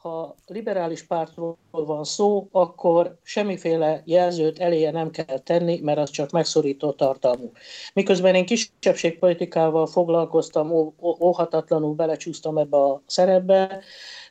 [0.00, 6.30] ha liberális pártról van szó, akkor semmiféle jelzőt eléje nem kell tenni, mert az csak
[6.30, 7.52] megszorító tartalmú.
[7.94, 13.80] Miközben én kisebbségpolitikával foglalkoztam, óhatatlanul belecsúsztam ebbe a szerepbe,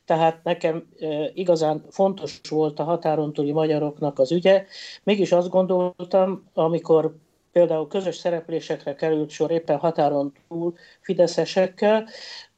[0.06, 0.88] tehát nekem
[1.34, 4.66] igazán fontos volt a határon túli magyaroknak az ügye.
[5.04, 7.16] Mégis azt gondoltam, amikor
[7.52, 12.08] például közös szereplésekre került sor éppen határon túl fideszesekkel,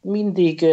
[0.01, 0.65] mindig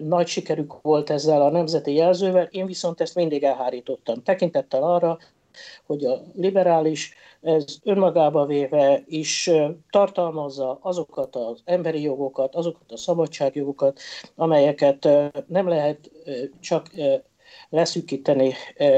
[0.00, 4.22] nagy sikerük volt ezzel a nemzeti jelzővel, én viszont ezt mindig elhárítottam.
[4.22, 5.18] Tekintettel arra,
[5.86, 9.50] hogy a liberális ez önmagába véve is
[9.90, 14.00] tartalmazza azokat az emberi jogokat, azokat a szabadságjogokat,
[14.34, 15.08] amelyeket
[15.46, 16.10] nem lehet
[16.60, 16.90] csak
[17.68, 18.52] leszűkíteni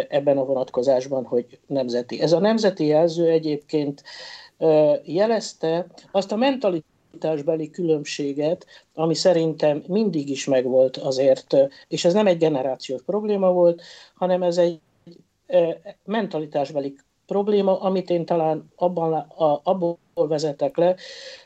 [0.09, 2.21] ebben a vonatkozásban, hogy nemzeti.
[2.21, 4.03] Ez a nemzeti jelző egyébként
[5.05, 6.37] jelezte azt a
[7.15, 11.57] mentalitásbeli különbséget, ami szerintem mindig is megvolt azért,
[11.89, 13.83] és ez nem egy generációs probléma volt,
[14.15, 14.81] hanem ez egy
[16.05, 16.97] mentalitásbeli
[17.27, 20.97] probléma, amit én talán abban, a, abból vezetek le,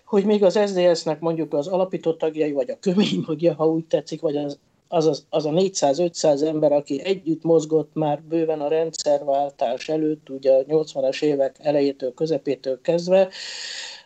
[0.05, 4.21] hogy még az SZDSZ-nek mondjuk az alapító tagjai, vagy a kömény magja, ha úgy tetszik,
[4.21, 4.59] vagy az,
[4.89, 10.65] az, az a 400-500 ember, aki együtt mozgott már bőven a rendszerváltás előtt, ugye a
[10.65, 13.29] 80-as évek elejétől, közepétől kezdve,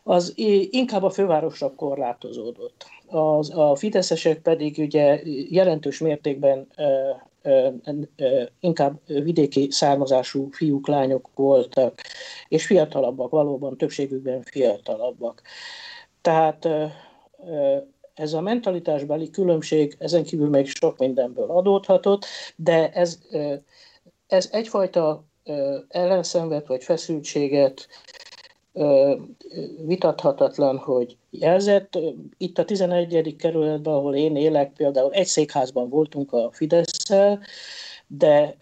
[0.03, 0.33] az
[0.71, 2.87] inkább a fővárosra korlátozódott.
[3.07, 6.67] Az, a fideszesek pedig ugye jelentős mértékben
[8.61, 12.01] inkább vidéki származású fiúk, lányok voltak,
[12.49, 15.43] és fiatalabbak, valóban többségükben fiatalabbak.
[16.21, 16.69] Tehát
[18.15, 22.27] ez a mentalitásbeli különbség ezen kívül még sok mindenből adódhatott,
[22.57, 23.19] de ez,
[24.27, 25.25] ez egyfajta
[25.89, 27.89] ellenszenvet vagy feszültséget
[29.87, 31.99] vitathatatlan, hogy jelzett.
[32.37, 33.37] Itt a 11.
[33.37, 37.11] kerületben, ahol én élek, például egy székházban voltunk a fidesz
[38.17, 38.57] de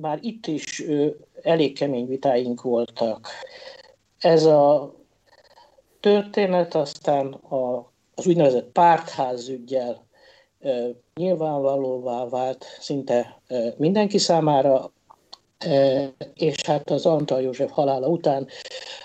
[0.00, 0.84] már itt is
[1.42, 3.28] elég kemény vitáink voltak.
[4.18, 4.94] Ez a
[6.00, 10.06] történet aztán a, az úgynevezett pártházügyel
[11.14, 13.40] nyilvánvalóvá vált szinte
[13.76, 14.92] mindenki számára,
[16.34, 18.46] és hát az Antal József halála után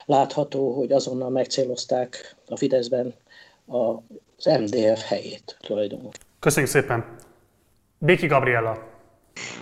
[0.05, 3.13] látható, hogy azonnal megcélozták a Fideszben
[3.65, 6.27] az MDF helyét tulajdonképpen.
[6.39, 7.05] Köszönjük szépen!
[7.97, 8.87] Béki Gabriella.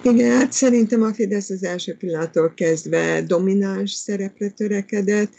[0.03, 5.31] Igen, hát szerintem a Fidesz az első pillanattól kezdve domináns szerepre törekedett.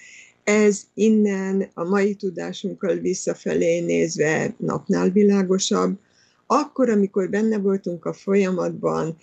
[0.44, 5.98] Ez innen a mai tudásunkkal visszafelé nézve napnál világosabb.
[6.46, 9.16] Akkor, amikor benne voltunk a folyamatban,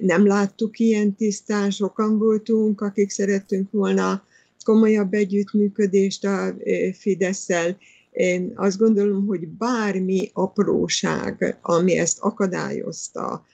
[0.00, 4.24] nem láttuk ilyen tisztán, sokan voltunk, akik szerettünk volna
[4.64, 6.54] komolyabb együttműködést a
[6.92, 7.76] Fidesz-szel.
[8.10, 13.44] Én azt gondolom, hogy bármi apróság, ami ezt akadályozta,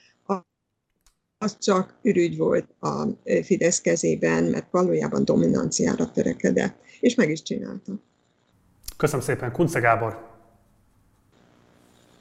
[1.37, 3.07] az csak ürügy volt a
[3.43, 7.99] Fidesz kezében, mert valójában dominanciára törekedett, és meg is csinálta.
[8.97, 9.51] Köszönöm szépen.
[9.51, 10.31] Kunce Gábor.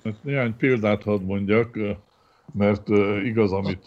[0.04, 1.78] Hát néhány példát hadd mondjak
[2.52, 2.88] mert
[3.24, 3.84] igaz, amit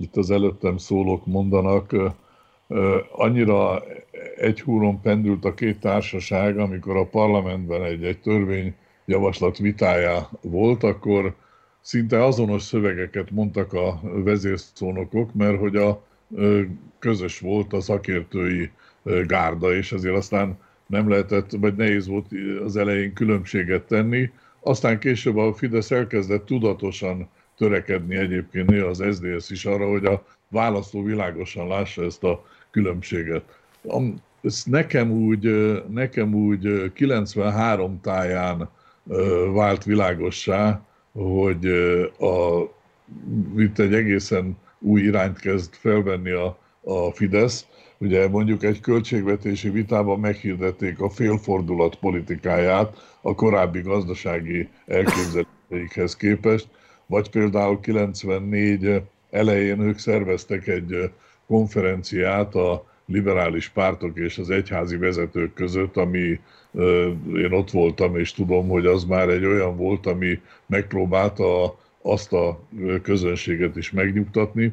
[0.00, 1.96] itt az előttem szólók mondanak,
[3.12, 3.82] annyira
[4.36, 11.34] egy húron pendült a két társaság, amikor a parlamentben egy, egy törvényjavaslat vitája volt, akkor
[11.80, 16.02] szinte azonos szövegeket mondtak a vezérszónokok, mert hogy a
[16.98, 18.70] közös volt a szakértői
[19.26, 22.26] gárda, és ezért aztán nem lehetett, vagy nehéz volt
[22.64, 24.30] az elején különbséget tenni.
[24.60, 27.28] Aztán később a Fidesz elkezdett tudatosan
[27.62, 33.42] törekedni egyébként néha az SZDSZ is arra, hogy a választó világosan lássa ezt a különbséget.
[34.42, 38.68] Ez nekem úgy, nekem úgy 93 táján
[39.52, 40.80] vált világossá,
[41.12, 41.66] hogy
[42.18, 42.62] a,
[43.56, 47.66] itt egy egészen új irányt kezd felvenni a, a Fidesz.
[47.98, 56.68] Ugye mondjuk egy költségvetési vitában meghirdették a félfordulat politikáját a korábbi gazdasági elképzeléseikhez képest,
[57.12, 61.10] vagy például 94 elején ők szerveztek egy
[61.46, 66.40] konferenciát a liberális pártok és az egyházi vezetők között, ami
[67.36, 72.60] én ott voltam, és tudom, hogy az már egy olyan volt, ami megpróbálta azt a
[73.02, 74.72] közönséget is megnyugtatni.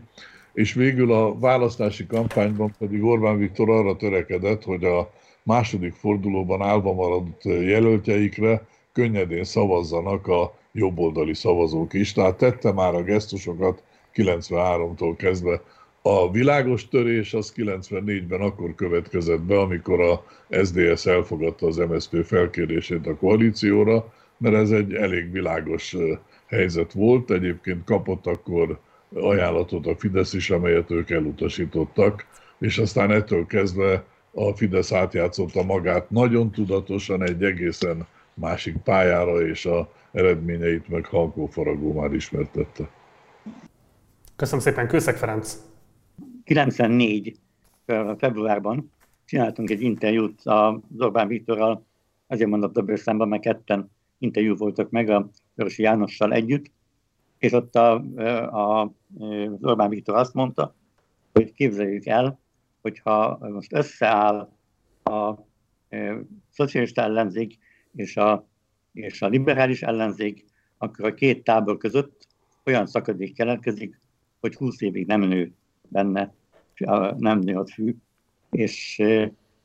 [0.53, 5.11] És végül a választási kampányban pedig Orbán Viktor arra törekedett, hogy a
[5.43, 12.13] második fordulóban állva maradott jelöltjeikre könnyedén szavazzanak a jobboldali szavazók is.
[12.13, 13.83] Tehát tette már a gesztusokat
[14.15, 15.61] 93-tól kezdve
[16.01, 20.23] A világos törés az 94-ben akkor következett be, amikor a
[20.63, 25.95] SDS elfogadta az MSZP felkérését a koalícióra, mert ez egy elég világos
[26.45, 27.31] helyzet volt.
[27.31, 28.79] Egyébként kapott akkor
[29.13, 32.25] ajánlatot a Fidesz is, amelyet ők elutasítottak,
[32.59, 39.65] és aztán ettől kezdve a Fidesz átjátszotta magát nagyon tudatosan egy egészen másik pályára, és
[39.65, 42.89] a eredményeit meg Halkó Faragó már ismertette.
[44.35, 45.57] Köszönöm szépen, Kőszeg Ferenc!
[46.43, 47.39] 94.
[48.17, 48.91] februárban
[49.25, 51.85] csináltunk egy interjút az Orbán Viktorral,
[52.27, 56.71] azért mondott több számban, mert ketten interjú voltak meg a Örösi Jánossal együtt,
[57.37, 57.93] és ott a,
[58.51, 60.75] a, az Orbán Viktor azt mondta,
[61.33, 62.39] hogy képzeljük el,
[62.81, 64.49] hogyha most összeáll
[65.03, 65.45] a, a
[66.49, 67.57] szocialista ellenzék
[67.95, 68.48] és a,
[68.93, 70.45] és a liberális ellenzék,
[70.77, 72.27] akkor a két tábor között
[72.65, 73.99] olyan szakadék keletkezik,
[74.39, 75.53] hogy 20 évig nem nő
[75.87, 76.33] benne,
[77.17, 77.95] nem nő ott fű,
[78.49, 79.01] és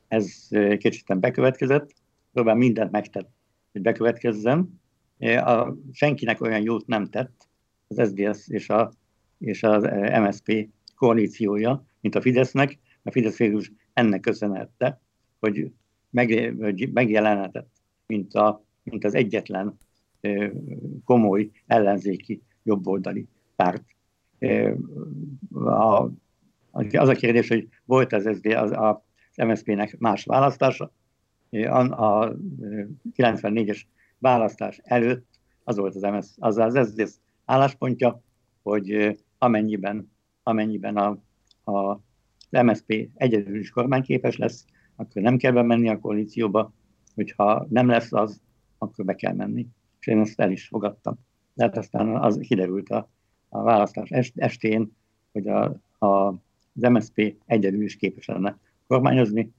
[0.07, 0.47] ez
[0.77, 1.93] kicsit bekövetkezett,
[2.33, 3.29] próbál mindent megtett,
[3.71, 4.81] hogy bekövetkezzen.
[5.19, 7.47] A, senkinek olyan jót nem tett
[7.87, 8.91] az SDS és, a,
[9.37, 9.83] és az
[10.21, 13.61] MSP koalíciója, mint a Fidesznek, a Fidesz végül
[13.93, 15.01] ennek köszönhette,
[15.39, 15.71] hogy,
[16.09, 17.69] meg, hogy megjelenhetett,
[18.05, 19.77] mint, a, mint az egyetlen
[21.03, 23.83] komoly ellenzéki jobboldali párt.
[25.51, 26.09] A,
[26.91, 30.91] az a kérdés, hogy volt az, SD, az, az MSZP-nek más választása.
[31.49, 32.35] A, a
[33.17, 33.81] 94-es
[34.17, 35.25] választás előtt
[35.63, 38.21] az volt az, MS, az, az SZDSZ álláspontja,
[38.61, 40.11] hogy amennyiben,
[40.43, 41.17] amennyiben a,
[41.71, 41.99] a
[42.49, 44.65] az MSZP egyedül is kormányképes lesz,
[44.95, 46.73] akkor nem kell bemenni a koalícióba,
[47.15, 48.41] hogyha nem lesz az,
[48.85, 49.67] akkor be kell menni.
[49.99, 51.15] És én ezt el is fogadtam.
[51.53, 53.09] De hát aztán az kiderült a,
[53.49, 54.91] a választás estén,
[55.31, 55.63] hogy a,
[55.97, 56.27] a,
[56.73, 58.57] az MSZP egyedül is képes lenne
[58.87, 59.51] kormányozni,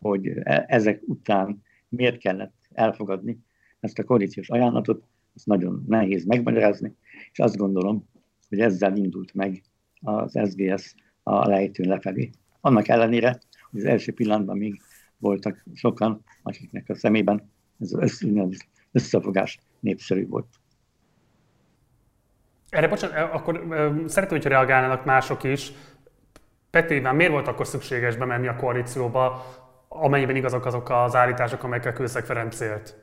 [0.00, 3.38] hogy e, ezek után miért kellett elfogadni
[3.80, 5.04] ezt a koalíciós ajánlatot,
[5.34, 6.94] ezt nagyon nehéz megmagyarázni,
[7.32, 8.08] és azt gondolom,
[8.48, 9.62] hogy ezzel indult meg
[10.00, 12.30] az SZDSZ a lejtőn lefelé.
[12.60, 14.80] Annak ellenére, hogy az első pillanatban még
[15.18, 18.24] voltak sokan, akiknek a szemében ez az
[18.92, 20.46] összefogás népszerű volt.
[22.68, 23.54] Erre bocsánat, akkor
[24.06, 25.72] szeretném, hogyha reagálnának mások is.
[26.70, 29.44] Petében miért volt akkor szükséges bemenni a koalícióba,
[29.88, 32.96] amennyiben igazak azok az állítások, amelyekkel Kőszeg Ferenc élt?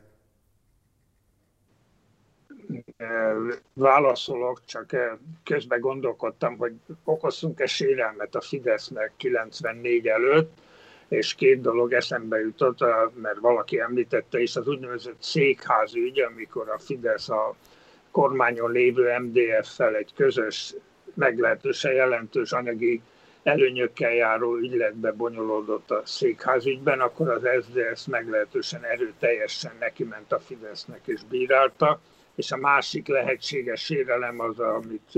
[3.73, 4.95] válaszolok, csak
[5.43, 6.73] közben gondolkodtam, hogy
[7.03, 10.57] okoztunk-e sérelmet a Fidesznek 94 előtt,
[11.07, 12.79] és két dolog eszembe jutott,
[13.21, 17.55] mert valaki említette is, az úgynevezett székház ügy, amikor a Fidesz a
[18.11, 20.75] kormányon lévő MDF-fel egy közös,
[21.13, 23.01] meglehetősen jelentős anyagi
[23.43, 31.01] előnyökkel járó ügyletbe bonyolódott a székházügyben, akkor az SZDSZ meglehetősen erőteljesen neki ment a Fidesznek
[31.05, 31.99] és bírálta
[32.35, 35.11] és a másik lehetséges sérelem az, amit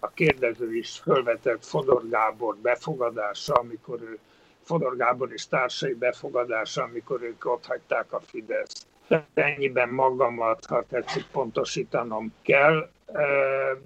[0.00, 4.18] a kérdező is felvetett Fodor Gábor befogadása, amikor ő
[4.66, 8.86] Fodor Gábor és társai befogadása, amikor ők ott hagyták a Fidesz.
[9.34, 12.90] Ennyiben magamat, ha tetszik, pontosítanom kell,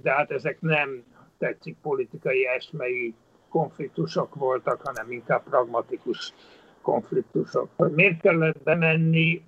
[0.03, 1.03] de hát ezek nem
[1.39, 3.15] tetszik politikai esmei
[3.49, 6.33] konfliktusok voltak, hanem inkább pragmatikus
[6.83, 7.69] konfliktusok.
[7.77, 9.43] Hogy miért kellett bemenni,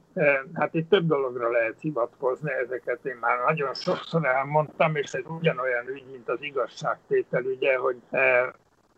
[0.55, 5.89] Hát itt több dologra lehet hivatkozni, ezeket én már nagyon sokszor elmondtam, és ez ugyanolyan
[5.89, 7.97] ügy, mint az igazságtétel ügye, hogy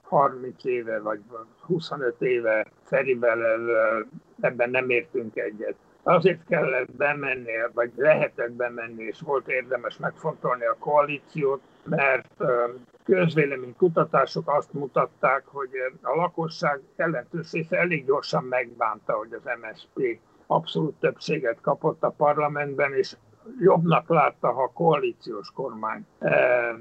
[0.05, 1.21] 30 éve vagy
[1.67, 3.41] 25 éve Ferivel
[4.41, 5.75] ebben nem értünk egyet.
[6.03, 12.45] Azért kellett bemenni, vagy lehetett bemenni, és volt érdemes megfontolni a koalíciót, mert
[13.05, 15.71] közvéleménykutatások azt mutatták, hogy
[16.03, 22.95] a lakosság jelentős része elég gyorsan megbánta, hogy az MSZP abszolút többséget kapott a parlamentben,
[22.95, 23.17] és
[23.61, 26.75] jobbnak látta, ha koalíciós kormány eh,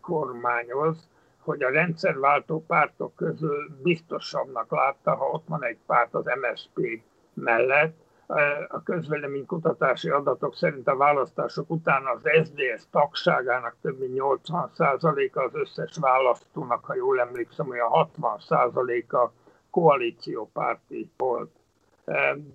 [0.00, 1.08] kormányoz,
[1.48, 7.02] hogy a rendszerváltó pártok közül biztosabbnak látta, ha ott van egy párt az MSP
[7.34, 7.96] mellett.
[8.26, 15.54] Eh, a közvéleménykutatási adatok szerint a választások után az SDS tagságának több mint 80%-a az
[15.54, 19.30] összes választónak, ha jól emlékszem, olyan 60%-a
[19.70, 21.50] koalíciópárti volt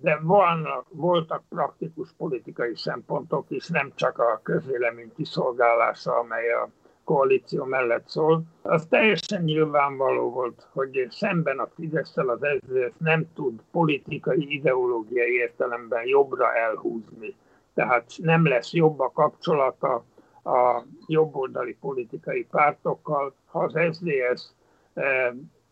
[0.00, 6.68] de vannak, voltak praktikus politikai szempontok is, nem csak a közvélemény kiszolgálása, amely a
[7.04, 8.42] koalíció mellett szól.
[8.62, 16.06] Az teljesen nyilvánvaló volt, hogy szemben a fidesz az SZDSZ nem tud politikai, ideológiai értelemben
[16.06, 17.34] jobbra elhúzni.
[17.74, 20.04] Tehát nem lesz jobb a kapcsolata
[20.44, 24.54] a jobboldali politikai pártokkal, ha az SZDSZ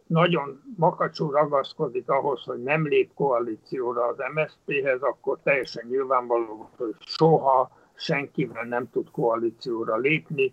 [0.07, 7.71] nagyon makacsul ragaszkodik ahhoz, hogy nem lép koalícióra az MSZP-hez, akkor teljesen nyilvánvaló, hogy soha
[7.95, 10.53] senkivel nem tud koalícióra lépni,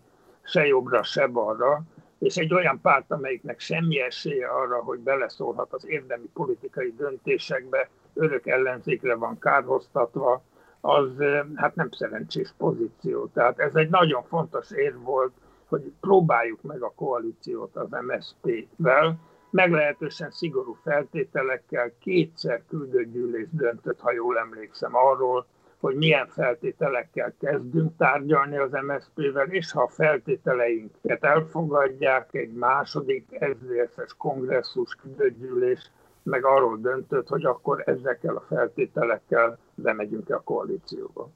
[0.50, 1.82] se jobbra, se balra,
[2.20, 8.48] és egy olyan párt, amelyiknek semmi esélye arra, hogy beleszólhat az érdemi politikai döntésekbe, örök
[8.48, 10.42] ellenzékre van kárhoztatva,
[10.82, 11.10] az
[11.56, 13.28] hát nem szerencsés pozíció.
[13.34, 15.32] Tehát ez egy nagyon fontos érv volt,
[15.68, 19.20] hogy próbáljuk meg a koalíciót az MSZP-vel,
[19.50, 25.46] meglehetősen szigorú feltételekkel kétszer küldött döntött, ha jól emlékszem, arról,
[25.80, 34.14] hogy milyen feltételekkel kezdünk tárgyalni az MSZP-vel, és ha a feltételeinket elfogadják, egy második SZDSZ-es
[34.18, 35.92] kongresszus küldött gyűlés
[36.24, 41.30] meg arról döntött, hogy akkor ezekkel a feltételekkel bemegyünk a koalícióba.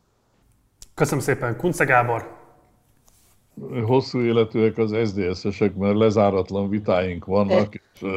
[0.93, 2.41] Köszönöm szépen, Kunce Gábor!
[3.85, 8.07] Hosszú életűek az SZDSZ-esek, mert lezáratlan vitáink vannak, és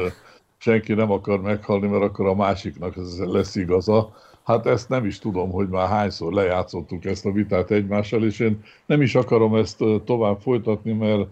[0.57, 4.13] senki nem akar meghalni, mert akkor a másiknak ez lesz igaza.
[4.47, 8.63] Hát ezt nem is tudom, hogy már hányszor lejátszottuk ezt a vitát egymással, és én
[8.85, 11.27] nem is akarom ezt tovább folytatni, mert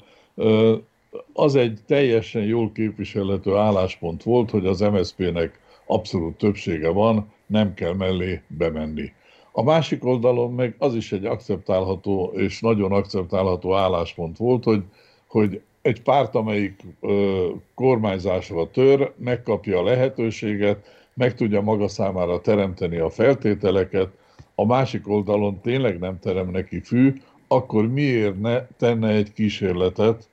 [1.34, 7.94] az egy teljesen jól képviselhető álláspont volt, hogy az MSZP-nek abszolút többsége van, nem kell
[7.94, 9.12] mellé bemenni.
[9.52, 14.84] A másik oldalon meg az is egy akceptálható és nagyon akceptálható álláspont volt, hogy,
[15.28, 22.98] hogy egy párt, amelyik ö, kormányzásra tör, megkapja a lehetőséget, meg tudja maga számára teremteni
[22.98, 24.10] a feltételeket,
[24.56, 27.14] a másik oldalon tényleg nem terem neki fű,
[27.48, 30.30] akkor miért ne tenne egy kísérletet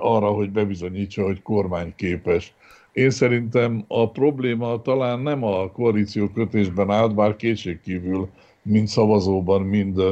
[0.00, 2.54] arra, hogy bebizonyítsa, hogy kormányképes.
[2.92, 8.28] Én szerintem a probléma talán nem a koalíció kötésben állt, bár kétségkívül
[8.62, 10.02] mind szavazóban, mind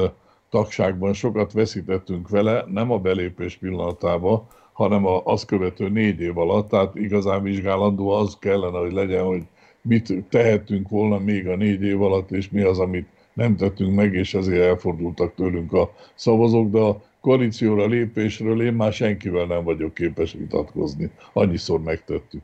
[0.51, 6.69] tagságban sokat veszítettünk vele, nem a belépés pillanatában, hanem a, azt követő négy év alatt,
[6.69, 9.43] tehát igazán vizsgálandó az kellene, hogy legyen, hogy
[9.83, 14.15] mit tehetünk volna még a négy év alatt, és mi az, amit nem tettünk meg,
[14.15, 19.95] és ezért elfordultak tőlünk a szavazók, de a koalícióra lépésről én már senkivel nem vagyok
[19.95, 21.11] képes vitatkozni.
[21.33, 22.43] Annyiszor megtettük.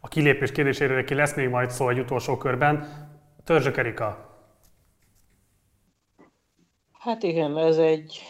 [0.00, 3.08] A kilépés kérdéséről neki lesz még majd szó egy utolsó körben.
[3.44, 4.28] Törzsök Erika.
[6.98, 8.20] Hát igen, ez egy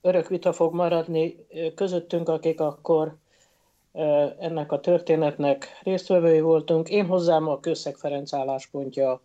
[0.00, 1.34] örök vita fog maradni
[1.74, 3.16] közöttünk, akik akkor
[4.38, 6.88] ennek a történetnek résztvevői voltunk.
[6.88, 9.22] Én hozzám a Kőszeg Ferenc álláspontja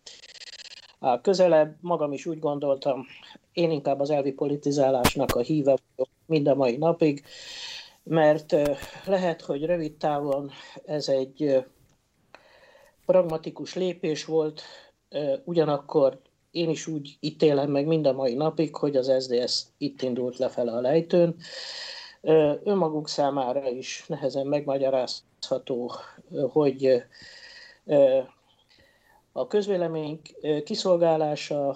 [1.00, 3.06] a közelebb, magam is úgy gondoltam,
[3.54, 7.24] én inkább az elvi politizálásnak a híve vagyok mind a mai napig,
[8.04, 8.56] mert
[9.06, 10.52] lehet, hogy rövid távon
[10.86, 11.66] ez egy
[13.06, 14.62] pragmatikus lépés volt,
[15.44, 20.38] ugyanakkor én is úgy ítélem meg mind a mai napig, hogy az SDS itt indult
[20.38, 21.36] lefele a lejtőn.
[22.64, 25.92] Önmagunk számára is nehezen megmagyarázható,
[26.52, 27.04] hogy
[29.32, 30.22] a közvélemény
[30.64, 31.70] kiszolgálása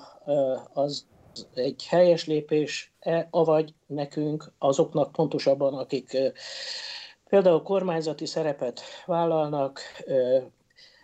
[0.74, 1.06] az
[1.54, 6.18] egy helyes lépés, -e, avagy nekünk, azoknak pontosabban, akik
[7.30, 9.80] például kormányzati szerepet vállalnak,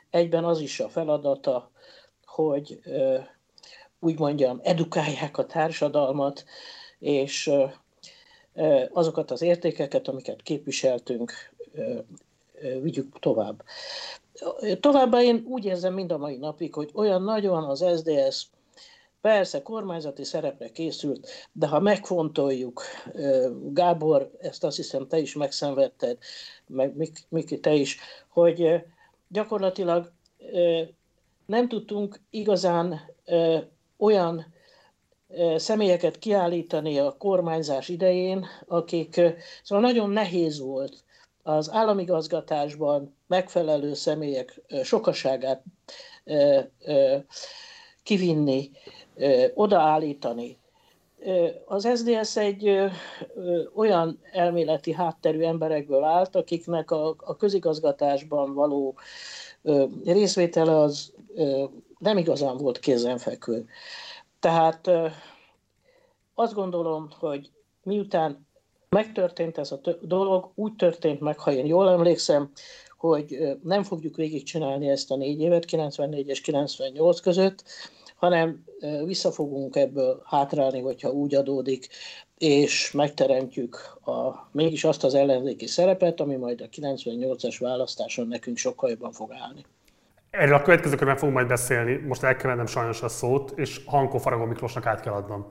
[0.10, 1.72] egyben az is a feladata,
[2.26, 2.80] hogy
[4.00, 6.46] úgy mondjam, edukálják a társadalmat,
[7.00, 7.52] és
[8.92, 11.32] azokat az értékeket, amiket képviseltünk,
[12.82, 13.64] vigyük tovább.
[14.80, 18.48] Továbbá én úgy érzem mind a mai napig, hogy olyan nagyon az SDS
[19.22, 22.82] Persze, kormányzati szerepre készült, de ha megfontoljuk,
[23.74, 26.18] Gábor, ezt azt hiszem te is megszenvedted,
[26.68, 27.98] meg Miki, te is,
[28.28, 28.84] hogy
[29.28, 30.12] gyakorlatilag
[31.46, 33.00] nem tudtunk igazán
[33.98, 34.46] olyan
[35.56, 39.22] személyeket kiállítani a kormányzás idején, akik,
[39.64, 41.04] szóval nagyon nehéz volt
[41.44, 45.64] az államigazgatásban megfelelő személyek sokaságát
[48.04, 48.72] kivinni,
[49.54, 50.58] odaállítani.
[51.66, 52.80] Az SDS egy
[53.76, 58.96] olyan elméleti hátterű emberekből állt, akiknek a, a közigazgatásban való
[60.06, 61.14] részvétele az
[62.00, 63.66] nem igazán volt kézenfekvő.
[64.40, 64.90] Tehát
[66.34, 67.52] azt gondolom, hogy
[67.84, 68.48] miután
[68.90, 72.52] megtörtént ez a dolog, úgy történt meg, ha én jól emlékszem,
[72.98, 77.64] hogy nem fogjuk végigcsinálni ezt a négy évet, 94 és 98 között,
[78.16, 78.64] hanem
[79.06, 81.88] vissza fogunk ebből hátrálni, hogyha úgy adódik,
[82.38, 88.90] és megteremtjük a, mégis azt az ellenzéki szerepet, ami majd a 98-as választáson nekünk sokkal
[88.90, 89.66] jobban fog állni.
[90.30, 94.18] Erről a következő körben fogunk majd beszélni, most el kell sajnos a szót, és Hankó
[94.18, 95.46] Faragó Miklósnak át kell adnom.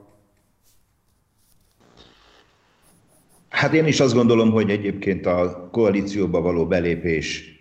[3.49, 7.53] Hát én is azt gondolom, hogy egyébként a koalícióba való belépés,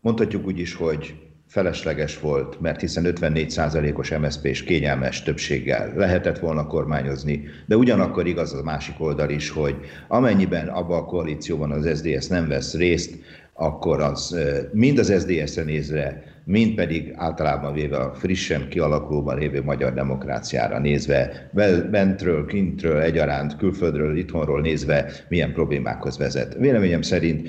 [0.00, 1.14] mondhatjuk úgy is, hogy
[1.46, 8.54] felesleges volt, mert hiszen 54%-os MSZP és kényelmes többséggel lehetett volna kormányozni, de ugyanakkor igaz
[8.54, 9.76] a másik oldal is, hogy
[10.08, 13.14] amennyiben abban a koalícióban az SDS nem vesz részt,
[13.52, 14.36] akkor az
[14.72, 21.50] mind az SDS-re nézve, mind pedig általában véve a frissen kialakulóban lévő magyar demokráciára nézve,
[21.90, 26.54] bentről, kintről, egyaránt, külföldről, itthonról nézve milyen problémákhoz vezet.
[26.54, 27.48] Véleményem szerint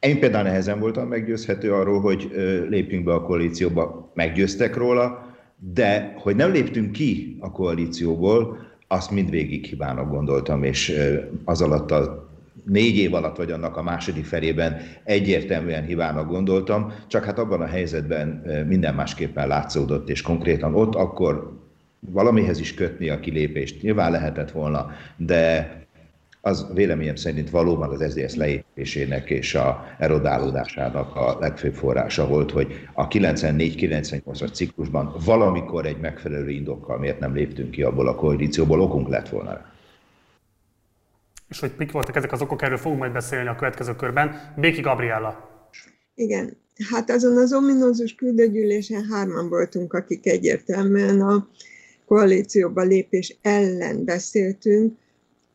[0.00, 2.30] én például nehezen voltam meggyőzhető arról, hogy
[2.68, 5.34] lépjünk be a koalícióba, meggyőztek róla,
[5.74, 10.92] de hogy nem léptünk ki a koalícióból, azt mindvégig hibának gondoltam, és
[11.44, 12.25] az alatt a
[12.66, 17.66] négy év alatt, vagy annak a második felében egyértelműen hibának gondoltam, csak hát abban a
[17.66, 21.60] helyzetben minden másképpen látszódott, és konkrétan ott akkor
[22.00, 23.82] valamihez is kötni a kilépést.
[23.82, 25.70] Nyilván lehetett volna, de
[26.40, 32.88] az véleményem szerint valóban az SZDSZ leépésének és a erodálódásának a legfőbb forrása volt, hogy
[32.92, 39.08] a 94-98-as ciklusban valamikor egy megfelelő indokkal miért nem léptünk ki abból a koalícióból, okunk
[39.08, 39.74] lett volna.
[41.48, 44.54] És hogy mik voltak ezek az okok, erről fogunk majd beszélni a következő körben.
[44.56, 45.60] Béki Gabriella.
[46.14, 46.56] Igen,
[46.90, 51.48] hát azon az ominózus küldőgyűlésen hárman voltunk, akik egyértelműen a
[52.06, 54.96] koalícióba lépés ellen beszéltünk,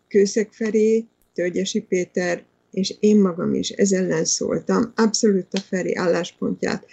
[0.08, 4.92] Kőszeg Feri, Tölgyesi Péter és én magam is ez ellen szóltam.
[4.96, 6.86] Abszolút a Feri álláspontját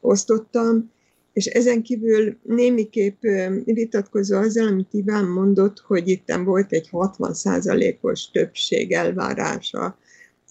[0.00, 0.92] osztottam,
[1.34, 3.22] és ezen kívül némiképp
[3.64, 9.98] vitatkozó azzal, amit Iván mondott, hogy itt volt egy 60%-os többség elvárása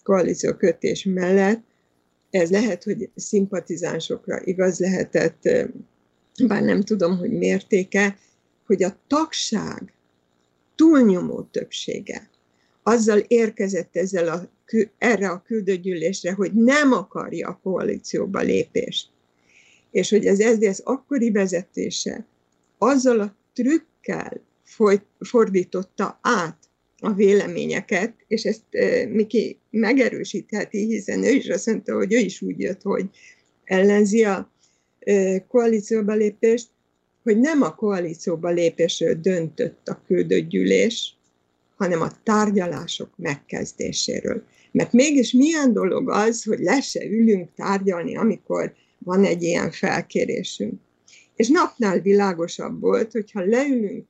[0.02, 1.62] koalíció kötés mellett.
[2.30, 5.48] Ez lehet, hogy szimpatizánsokra igaz lehetett,
[6.46, 8.18] bár nem tudom, hogy mértéke,
[8.66, 9.92] hogy a tagság
[10.74, 12.28] túlnyomó többsége
[12.82, 14.48] azzal érkezett ezzel a,
[14.98, 19.13] erre a küldőgyűlésre, hogy nem akarja a koalícióba lépést.
[19.94, 22.26] És hogy az SZDSZ akkori vezetése
[22.78, 26.56] azzal a trükkel folyt, fordította át
[26.98, 32.42] a véleményeket, és ezt e, Miki megerősítheti, hiszen ő is azt mondta, hogy ő is
[32.42, 33.10] úgy jött, hogy
[33.64, 34.52] ellenzi a
[34.98, 36.68] e, koalícióba lépést,
[37.22, 41.16] hogy nem a koalícióba lépésről döntött a küldött gyűlés,
[41.76, 44.44] hanem a tárgyalások megkezdéséről.
[44.72, 48.74] Mert mégis milyen dolog az, hogy le se ülünk tárgyalni, amikor
[49.04, 50.80] van egy ilyen felkérésünk.
[51.36, 54.06] És napnál világosabb volt, hogyha leülünk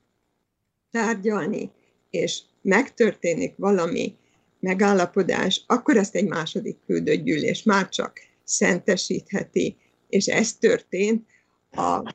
[0.91, 1.71] tárgyalni,
[2.11, 4.15] és megtörténik valami
[4.61, 9.77] megállapodás, akkor ezt egy második küldött gyűlés már csak szentesítheti,
[10.09, 11.27] és ez történt
[11.71, 12.15] a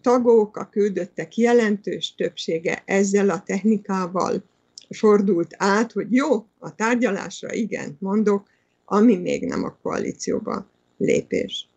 [0.00, 4.44] tagok, a küldöttek jelentős többsége ezzel a technikával
[4.88, 8.48] fordult át, hogy jó, a tárgyalásra igen, mondok,
[8.84, 11.68] ami még nem a koalícióba lépés.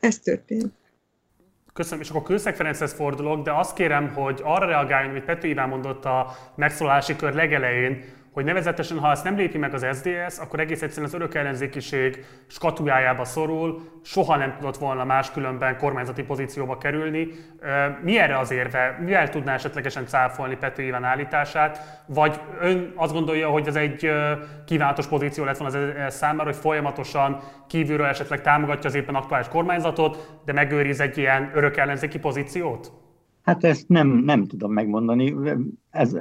[0.00, 0.72] Ez történt.
[1.72, 5.68] Köszönöm, és akkor Kőszeg Ferenchez fordulok, de azt kérem, hogy arra reagáljon, amit Pető Iván
[5.68, 8.04] mondott a megszólalási kör legelején,
[8.38, 12.24] hogy nevezetesen, ha ezt nem lépi meg az SDS, akkor egész egyszerűen az örök ellenzékiség
[12.46, 17.28] skatujájába szorul, soha nem tudott volna máskülönben kormányzati pozícióba kerülni.
[18.02, 18.98] Mi erre az érve?
[19.00, 22.02] Mivel tudná esetlegesen cáfolni Pető Iván állítását?
[22.06, 24.10] Vagy ön azt gondolja, hogy ez egy
[24.66, 30.40] kívánatos pozíció lett volna az számára, hogy folyamatosan kívülről esetleg támogatja az éppen aktuális kormányzatot,
[30.44, 32.92] de megőriz egy ilyen örök ellenzéki pozíciót?
[33.48, 35.34] Hát ezt nem, nem tudom megmondani.
[35.90, 36.16] Ez,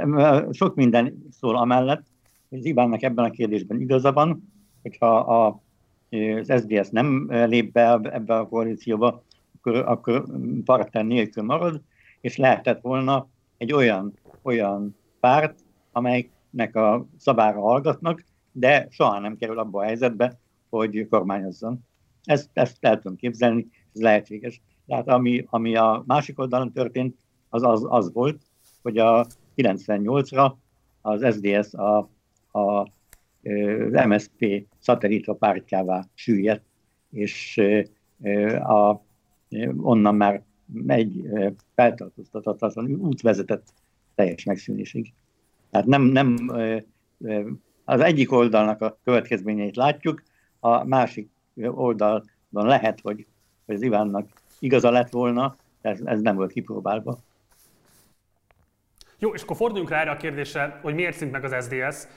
[0.51, 2.05] sok minden szól amellett,
[2.49, 5.61] hogy Zibánnak ebben a kérdésben igaza van, hogyha a,
[6.39, 9.23] az SZDSZ nem lép be ebbe a koalícióba,
[9.55, 10.25] akkor, akkor
[10.65, 11.81] partner nélkül marad,
[12.21, 13.27] és lehetett volna
[13.57, 15.59] egy olyan, olyan párt,
[15.91, 20.39] amelynek a szabára hallgatnak, de soha nem kerül abba a helyzetbe,
[20.69, 21.79] hogy kormányozzon.
[22.23, 24.61] Ezt, ezt el tudom képzelni, ez lehetséges.
[24.87, 27.15] Tehát ami, ami a másik oldalon történt,
[27.49, 28.41] az, az az volt,
[28.81, 30.53] hogy a 98-ra
[31.01, 31.97] az SDS a,
[32.51, 36.65] a, az MSZP szatellita pártjává süllyedt,
[37.11, 37.61] és
[38.63, 39.01] a,
[39.77, 40.43] onnan már
[40.87, 41.29] egy
[41.75, 43.73] feltartóztatatlan út vezetett
[44.15, 45.13] teljes megszűnésig.
[45.69, 46.35] Tehát nem, nem
[47.83, 50.23] az egyik oldalnak a következményeit látjuk,
[50.59, 53.25] a másik oldalon lehet, hogy,
[53.65, 57.17] az Ivánnak igaza lett volna, ez, ez nem volt kipróbálva.
[59.19, 62.07] Jó, és akkor forduljunk rá erre a kérdésre, hogy miért szint meg az SDS.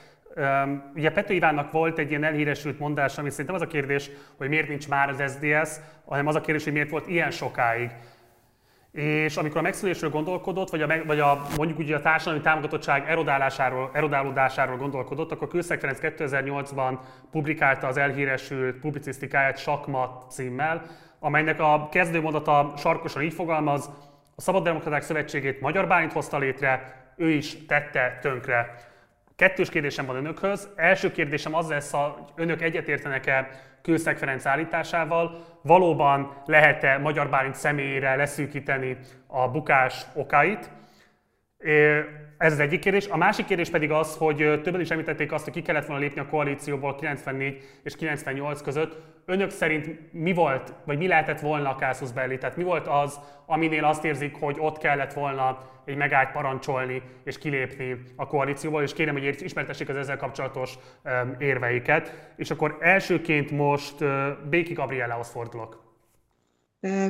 [0.95, 4.67] Ugye Pető Ivánnak volt egy ilyen elhíresült mondás, ami szerintem az a kérdés, hogy miért
[4.67, 5.69] nincs már az SDS,
[6.05, 7.91] hanem az a kérdés, hogy miért volt ilyen sokáig.
[8.91, 13.89] És amikor a megszülésről gondolkodott, vagy, a, vagy a, mondjuk ugye a társadalmi támogatottság erodálásáról,
[13.93, 16.97] erodálódásáról gondolkodott, akkor Kőszeg Ferenc 2008-ban
[17.31, 20.85] publikálta az elhíresült publicisztikáját Sakmat címmel,
[21.23, 23.89] amelynek a kezdőmondata sarkosan így fogalmaz,
[24.35, 28.75] a Szabaddemokraták Szövetségét Magyar Bálint hozta létre, ő is tette tönkre.
[29.35, 30.69] Kettős kérdésem van önökhöz.
[30.75, 33.49] Első kérdésem az lesz, hogy önök egyetértenek-e
[33.81, 40.69] Kőszeg Ferenc állításával, valóban lehet-e Magyar Bálint személyére leszűkíteni a bukás okait?
[42.41, 43.07] Ez az egyik kérdés.
[43.07, 46.19] A másik kérdés pedig az, hogy többen is említették azt, hogy ki kellett volna lépni
[46.21, 48.97] a koalícióból 94 és 98 között.
[49.25, 52.37] Önök szerint mi volt, vagy mi lehetett volna a Casus Belli?
[52.37, 57.37] Tehát mi volt az, aminél azt érzik, hogy ott kellett volna egy megállt parancsolni és
[57.37, 60.73] kilépni a koalícióból, és kérem, hogy ismertessék az ezzel kapcsolatos
[61.37, 62.31] érveiket.
[62.35, 63.95] És akkor elsőként most
[64.49, 65.80] Béki Gabriellához fordulok.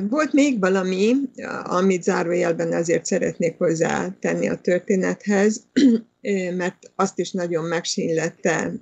[0.08, 1.14] Volt még valami,
[1.62, 5.66] amit zárójelben azért szeretnék hozzátenni a történethez,
[6.56, 8.72] mert azt is nagyon megsínlette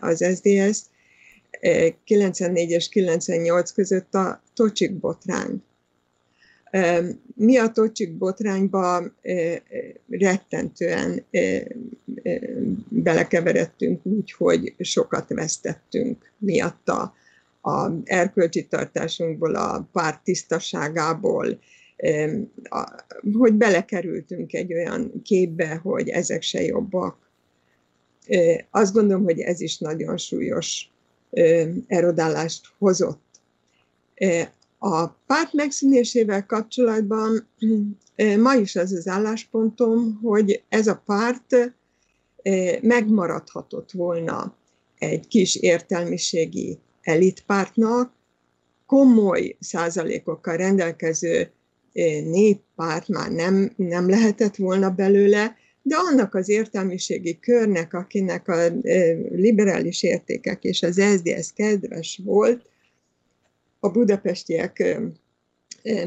[0.00, 0.80] az SDS
[2.04, 5.62] 94 és 98 között a Tocsik botrány.
[7.34, 9.12] Mi a Tocsik botrányba
[10.08, 11.24] rettentően
[12.88, 17.14] belekeveredtünk úgy, hogy sokat vesztettünk miatta
[17.68, 21.58] a erkölcsi tartásunkból, a párt tisztaságából,
[23.32, 27.30] hogy belekerültünk egy olyan képbe, hogy ezek se jobbak.
[28.70, 30.90] Azt gondolom, hogy ez is nagyon súlyos
[31.86, 33.26] erodálást hozott.
[34.78, 37.48] A párt megszűnésével kapcsolatban
[38.38, 41.74] ma is az az álláspontom, hogy ez a párt
[42.80, 44.56] megmaradhatott volna
[44.98, 46.78] egy kis értelmiségi
[47.08, 48.12] elitpártnak,
[48.86, 51.50] komoly százalékokkal rendelkező
[52.24, 58.68] néppárt már nem, nem lehetett volna belőle, de annak az értelmiségi körnek, akinek a
[59.30, 62.70] liberális értékek és az SZDSZ kedves volt,
[63.80, 64.98] a budapestiek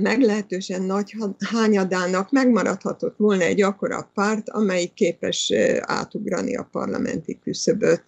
[0.01, 8.03] meglehetősen nagy hányadának megmaradhatott volna egy akkora párt, amelyik képes átugrani a parlamenti küszöböt.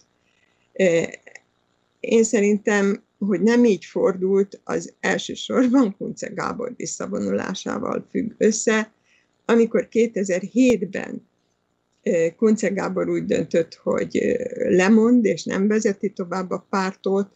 [2.04, 8.92] Én szerintem, hogy nem így fordult, az elsősorban Kunce Gábor visszavonulásával függ össze,
[9.44, 11.28] amikor 2007-ben
[12.36, 17.28] Kunce Gábor úgy döntött, hogy lemond és nem vezeti tovább a pártot,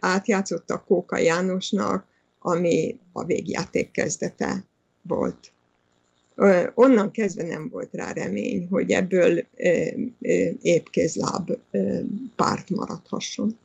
[0.00, 2.06] átjátszott a Kóka Jánosnak,
[2.38, 4.64] ami a végjáték kezdete
[5.02, 5.52] volt.
[6.74, 9.46] Onnan kezdve nem volt rá remény, hogy ebből
[10.62, 11.50] épkézláb
[12.36, 13.58] párt maradhasson.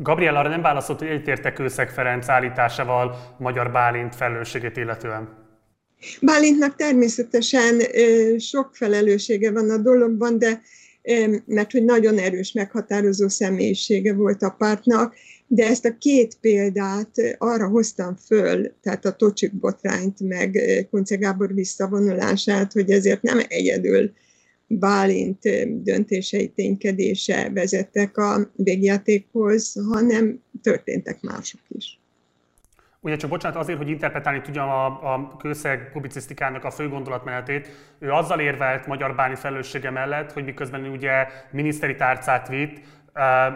[0.00, 5.28] Gabriel arra nem válaszolt, hogy egyetértek Őszeg Ferenc állításával Magyar Bálint felelősségét illetően.
[6.20, 7.80] Bálintnak természetesen
[8.38, 10.60] sok felelőssége van a dologban, de
[11.44, 15.14] mert hogy nagyon erős meghatározó személyisége volt a pártnak,
[15.46, 20.58] de ezt a két példát arra hoztam föl, tehát a Tocsik botrányt, meg
[20.90, 24.12] Kunce Gábor visszavonulását, hogy ezért nem egyedül
[24.68, 25.38] Bálint
[25.82, 32.00] döntései, ténykedése vezettek a végjátékhoz, hanem történtek mások is.
[33.00, 37.68] Ugye csak bocsánat, azért, hogy interpretálni tudjam a, a kőszeg publicisztikának a fő gondolatmenetét,
[37.98, 42.80] ő azzal érvelt Magyar Báni felelőssége mellett, hogy miközben ugye miniszteri tárcát vitt,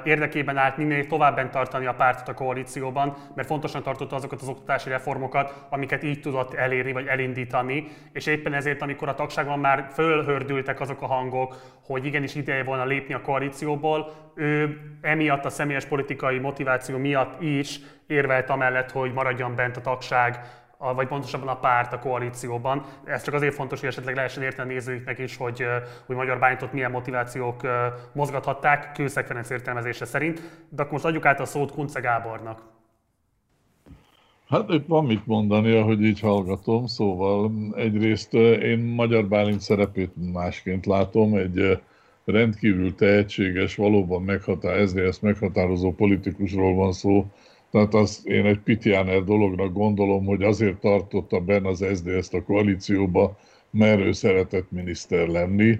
[0.05, 4.89] érdekében állt minél továbben tartani a pártot a koalícióban, mert fontosan tartotta azokat az oktatási
[4.89, 10.81] reformokat, amiket így tudott elérni vagy elindítani, és éppen ezért, amikor a tagságban már fölhördültek
[10.81, 16.39] azok a hangok, hogy igenis ideje volna lépni a koalícióból, ő emiatt a személyes politikai
[16.39, 20.39] motiváció miatt is érvelt amellett, hogy maradjon bent a tagság
[20.83, 22.85] a, vagy pontosabban a párt a koalícióban.
[23.05, 25.65] Ez csak azért fontos, hogy esetleg lehessen érteni a nézőiknek is, hogy,
[26.07, 27.61] hogy Magyar Bánytot milyen motivációk
[28.13, 30.43] mozgathatták Kőszeg Ferenc értelmezése szerint.
[30.69, 32.63] De akkor most adjuk át a szót Kunce Gábornak.
[34.49, 40.87] Hát itt van mit mondani, ahogy így hallgatom, szóval egyrészt én Magyar Bálint szerepét másként
[40.87, 41.81] látom, egy
[42.25, 47.27] rendkívül tehetséges, valóban meghatár, ezt meghatározó politikusról van szó,
[47.73, 53.39] tehát azt én egy Pitjáner dolognak gondolom, hogy azért tartotta benne az SZDSZ-t a koalícióba,
[53.71, 55.79] mert ő szeretett miniszter lenni,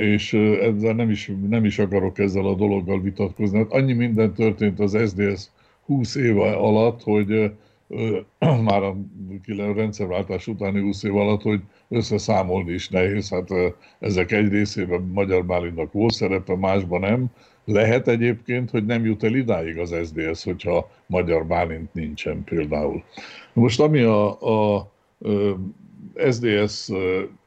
[0.00, 3.58] és ezzel nem is, nem is akarok ezzel a dologgal vitatkozni.
[3.58, 5.50] Hát annyi minden történt az SZDSZ
[5.86, 7.52] 20 éve alatt, hogy
[8.68, 8.96] már a
[9.74, 13.28] rendszerváltás utáni 20 év alatt, hogy összeszámolni is nehéz.
[13.30, 13.50] Hát
[13.98, 17.26] ezek egy részében Magyar Bálintnak volt szerepe, másban nem
[17.64, 23.02] Lehet egyébként, hogy nem jut el idáig az SDS, hogyha Magyar Bálint nincsen például.
[23.52, 24.90] Most ami a, a, a
[26.30, 26.90] SDS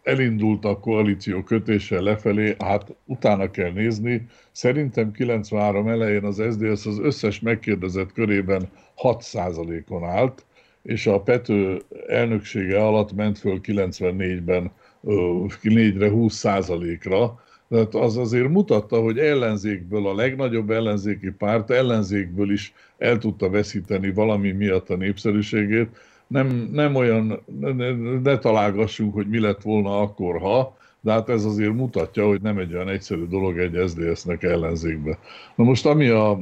[0.04, 4.28] elindult a koalíció kötéssel lefelé, hát utána kell nézni.
[4.52, 8.70] Szerintem 93 elején az SDS az összes megkérdezett körében
[9.04, 10.46] 6%-on állt,
[10.82, 14.72] és a Pető elnöksége alatt ment föl 94-ben
[15.04, 17.40] 4-re 20%-ra,
[17.70, 24.12] tehát az azért mutatta, hogy ellenzékből a legnagyobb ellenzéki párt ellenzékből is el tudta veszíteni
[24.12, 25.90] valami miatt a népszerűségét.
[26.28, 27.92] Nem, nem olyan, ne,
[28.24, 32.58] ne találgassunk, hogy mi lett volna akkor, ha, de hát ez azért mutatja, hogy nem
[32.58, 35.20] egy olyan egyszerű dolog egy SZDSZ-nek ellenzékbe.
[35.56, 36.40] Na most ami a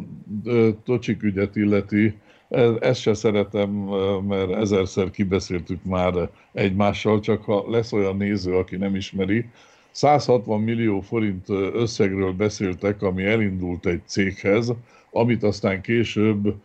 [0.84, 2.14] Tocsik ügyet illeti,
[2.80, 3.70] ezt se szeretem,
[4.28, 9.46] mert ezerszer kibeszéltük már egymással, csak ha lesz olyan néző, aki nem ismeri,
[9.96, 14.74] 160 millió forint összegről beszéltek, ami elindult egy céghez,
[15.12, 16.56] amit aztán később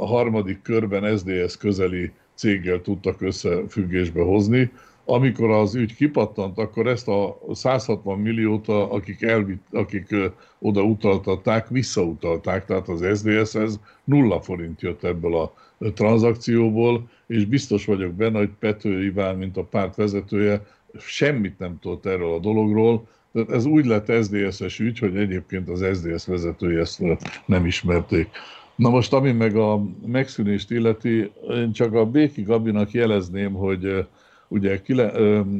[0.00, 4.70] a harmadik körben SDS közeli céggel tudtak összefüggésbe hozni.
[5.04, 10.14] Amikor az ügy kipattant, akkor ezt a 160 milliót, akik, elvitt, akik
[10.58, 15.52] oda utaltatták, visszautalták, tehát az SDS-hez nulla forint jött ebből a
[15.94, 20.62] tranzakcióból, és biztos vagyok benne, hogy Pető Iván, mint a párt vezetője,
[20.98, 25.84] semmit nem tudott erről a dologról, tehát ez úgy lett SZDSZ-es ügy, hogy egyébként az
[25.92, 27.02] SZDSZ vezetői ezt
[27.46, 28.28] nem ismerték.
[28.76, 34.06] Na most, ami meg a megszűnést illeti, én csak a Béki Gabinak jelezném, hogy
[34.48, 34.80] ugye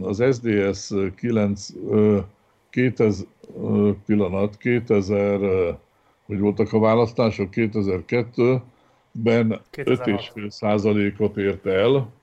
[0.00, 1.68] az SZDSZ 9,
[2.70, 3.26] 2000,
[4.06, 5.40] pillanat, 2000,
[6.26, 12.16] hogy voltak a választások, 2002-ben 5,5 százalékot ért el,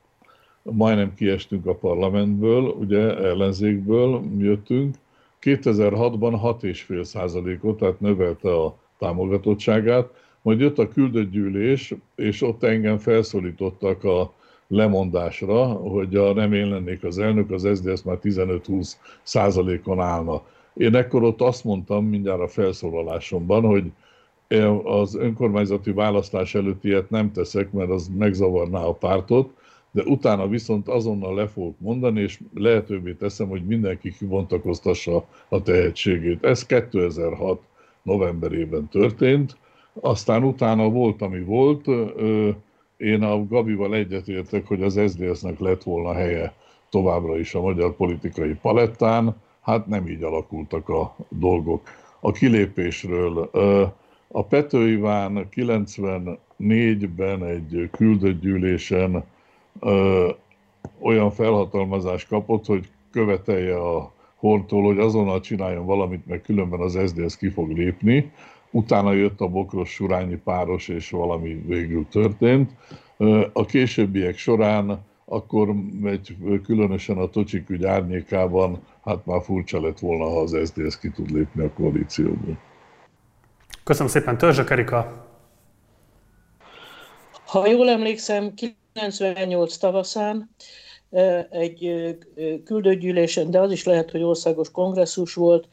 [0.72, 4.96] majdnem kiestünk a parlamentből, ugye ellenzékből jöttünk.
[5.42, 10.08] 2006-ban 6,5 százalékot, tehát növelte a támogatottságát,
[10.42, 14.34] majd jött a küldött gyűlés, és ott engem felszólítottak a
[14.68, 18.92] lemondásra, hogy a nem én lennék az elnök, az SZDSZ már 15-20
[19.24, 20.42] százalékon állna.
[20.74, 23.92] Én ekkor ott azt mondtam mindjárt a felszólalásomban, hogy
[24.84, 29.50] az önkormányzati választás előtt ilyet nem teszek, mert az megzavarná a pártot,
[29.96, 36.44] de utána viszont azonnal le fogok mondani, és lehetővé teszem, hogy mindenki kibontakoztassa a tehetségét.
[36.44, 37.62] Ez 2006
[38.02, 39.58] novemberében történt,
[39.94, 41.86] aztán utána volt, ami volt.
[42.98, 46.54] Én a Gabival egyetértek, hogy az SZDSZ-nek lett volna helye
[46.90, 51.82] továbbra is a magyar politikai palettán, hát nem így alakultak a dolgok.
[52.20, 53.50] A kilépésről
[54.28, 59.24] a Pető Iván 94-ben egy küldött gyűlésen
[59.80, 60.30] ö,
[61.00, 67.38] olyan felhatalmazást kapott, hogy követelje a Hortól, hogy azonnal csináljon valamit, mert különben az SZDSZ
[67.38, 68.32] ki fog lépni.
[68.72, 72.72] Utána jött a Bokros Surányi páros, és valami végül történt.
[73.54, 80.24] A későbbiek során akkor egy, különösen a Tocsik ügy árnyékában, hát már furcsa lett volna,
[80.24, 82.58] ha az SZDSZ ki tud lépni a koalícióból.
[83.84, 85.28] Köszönöm szépen, Törzsök Erika!
[87.46, 88.54] Ha jól emlékszem,
[88.96, 90.56] 98 tavaszán
[91.50, 92.16] egy
[92.64, 95.68] küldőgyűlésen, de az is lehet, hogy országos kongresszus volt,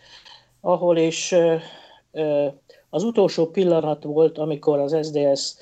[0.61, 1.35] ahol is
[2.91, 5.55] az utolsó pillanat volt, amikor az SDS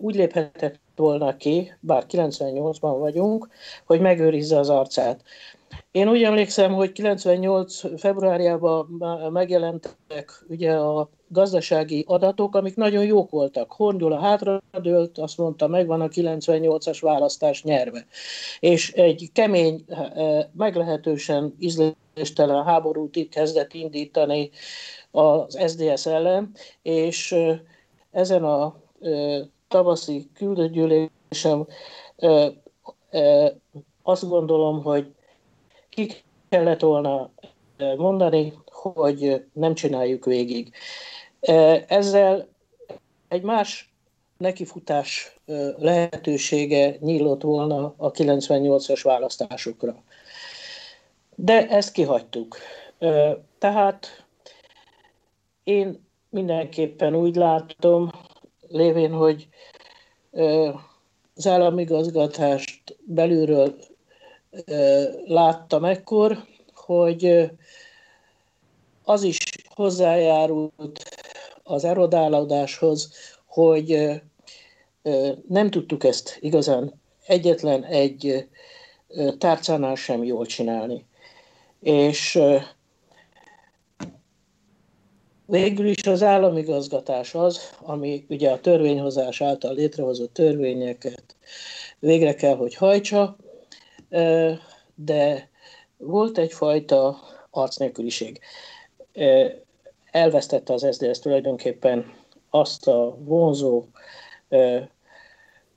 [0.00, 3.48] úgy léphetett volna ki, bár 98-ban vagyunk,
[3.84, 5.22] hogy megőrizze az arcát.
[5.94, 8.86] Én úgy emlékszem, hogy 98 februárjában
[9.32, 13.72] megjelentek ugye a gazdasági adatok, amik nagyon jók voltak.
[13.72, 18.06] Horn hátra dőlt, azt mondta, megvan a 98-as választás nyerve.
[18.60, 24.50] És egy kemény, eh, meglehetősen ízléstelen háborút kezdett indítani
[25.10, 26.50] az SDS ellen,
[26.82, 27.58] és eh,
[28.10, 31.66] ezen a eh, tavaszi küldőgyűlésem
[34.02, 35.13] azt gondolom, hogy
[35.94, 36.12] ki
[36.48, 37.30] kellett volna
[37.96, 40.72] mondani, hogy nem csináljuk végig.
[41.88, 42.48] Ezzel
[43.28, 43.92] egy más
[44.36, 45.38] nekifutás
[45.76, 50.02] lehetősége nyílott volna a 98-as választásokra.
[51.34, 52.56] De ezt kihagytuk.
[53.58, 54.24] Tehát
[55.64, 58.10] én mindenképpen úgy látom,
[58.68, 59.48] lévén, hogy
[61.34, 63.76] az államigazgatást belülről
[65.24, 66.44] láttam ekkor,
[66.74, 67.50] hogy
[69.04, 69.38] az is
[69.74, 71.02] hozzájárult
[71.62, 73.12] az erodálódáshoz,
[73.46, 74.10] hogy
[75.48, 78.48] nem tudtuk ezt igazán egyetlen egy
[79.38, 81.06] tárcánál sem jól csinálni.
[81.80, 82.40] És
[85.46, 91.36] Végül is az államigazgatás az, ami ugye a törvényhozás által létrehozott törvényeket
[91.98, 93.36] végre kell, hogy hajtsa,
[94.94, 95.50] de
[95.96, 97.18] volt egyfajta
[97.50, 98.40] arcnélküliség.
[100.10, 102.14] Elvesztette az SZDSZ tulajdonképpen
[102.50, 103.84] azt a vonzó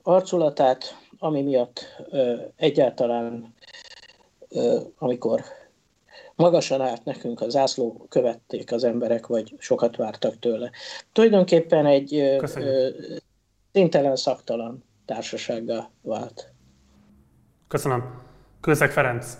[0.02, 2.02] arculatát, ami miatt
[2.56, 3.54] egyáltalán,
[4.98, 5.42] amikor
[6.34, 10.70] magasan állt nekünk a zászló, követték az emberek, vagy sokat vártak tőle.
[11.12, 13.22] Tulajdonképpen egy Köszönjük.
[13.72, 16.52] szintelen, szaktalan társasággal vált.
[17.68, 18.27] Köszönöm.
[18.60, 19.38] Kőszeg Ferenc.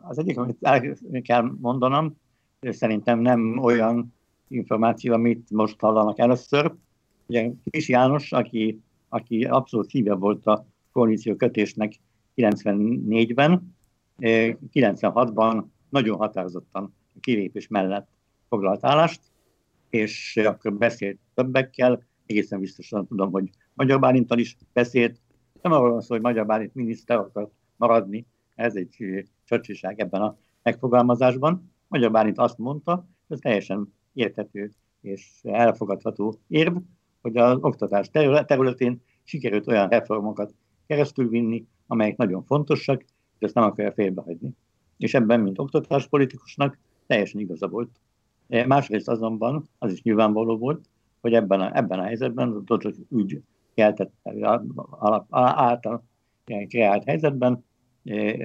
[0.00, 2.16] Az egyik, amit el kell mondanom,
[2.60, 4.14] szerintem nem olyan
[4.48, 6.74] információ, amit most hallanak először.
[7.26, 11.94] Ugye Kis János, aki, aki abszolút hívja volt a koalíció kötésnek
[12.36, 13.74] 94-ben,
[14.18, 18.08] 96-ban nagyon határozottan a kilépés mellett
[18.48, 19.20] foglalt állást,
[19.90, 25.20] és akkor beszélt többekkel, egészen biztosan tudom, hogy Magyar Bálintal is beszélt,
[25.62, 27.50] nem arról van szó, hogy Magyar Bálint miniszter akar
[27.82, 31.72] maradni, ez egy csacsiság ebben a megfogalmazásban.
[31.88, 36.76] Magyar Bálint azt mondta, ez teljesen érthető és elfogadható érv,
[37.20, 38.10] hogy az oktatás
[38.46, 40.54] területén sikerült olyan reformokat
[40.86, 43.00] keresztül vinni, amelyek nagyon fontosak,
[43.38, 44.54] és ezt nem akarja félbehagyni.
[44.98, 47.90] És ebben, mint oktatáspolitikusnak, teljesen igaza volt.
[48.66, 50.88] Másrészt azonban az is nyilvánvaló volt,
[51.20, 53.42] hogy ebben a, ebben a helyzetben, az ügy
[53.74, 54.60] keltette
[55.30, 56.04] által
[56.68, 57.64] kreált helyzetben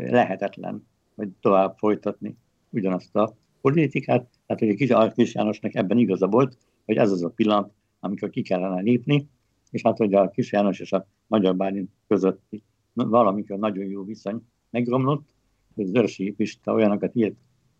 [0.10, 2.38] lehetetlen, hogy tovább folytatni
[2.70, 4.30] ugyanazt a politikát.
[4.46, 8.30] Tehát, hogy a kis Alkis Jánosnak ebben igaza volt, hogy ez az a pillanat, amikor
[8.30, 9.28] ki kellene lépni,
[9.72, 12.64] és hát, hogy a Kis János és a Magyar Bálint közötti
[12.94, 15.28] valamikor nagyon jó viszony megromlott,
[15.76, 17.36] hogy Zörsi Pista olyanokat írt,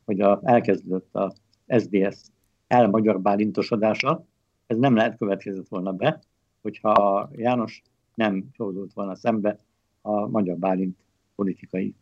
[0.06, 1.34] hogy a, elkezdődött a
[1.68, 2.22] SDS
[2.68, 4.26] elmagyar bálintosodása,
[4.68, 6.22] ez nem lehet következett volna be,
[6.62, 7.82] hogyha János
[8.16, 9.60] nem fordult volna szembe
[10.02, 10.98] a magyar bálint
[11.38, 11.96] politikai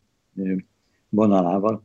[1.10, 1.84] vonalával.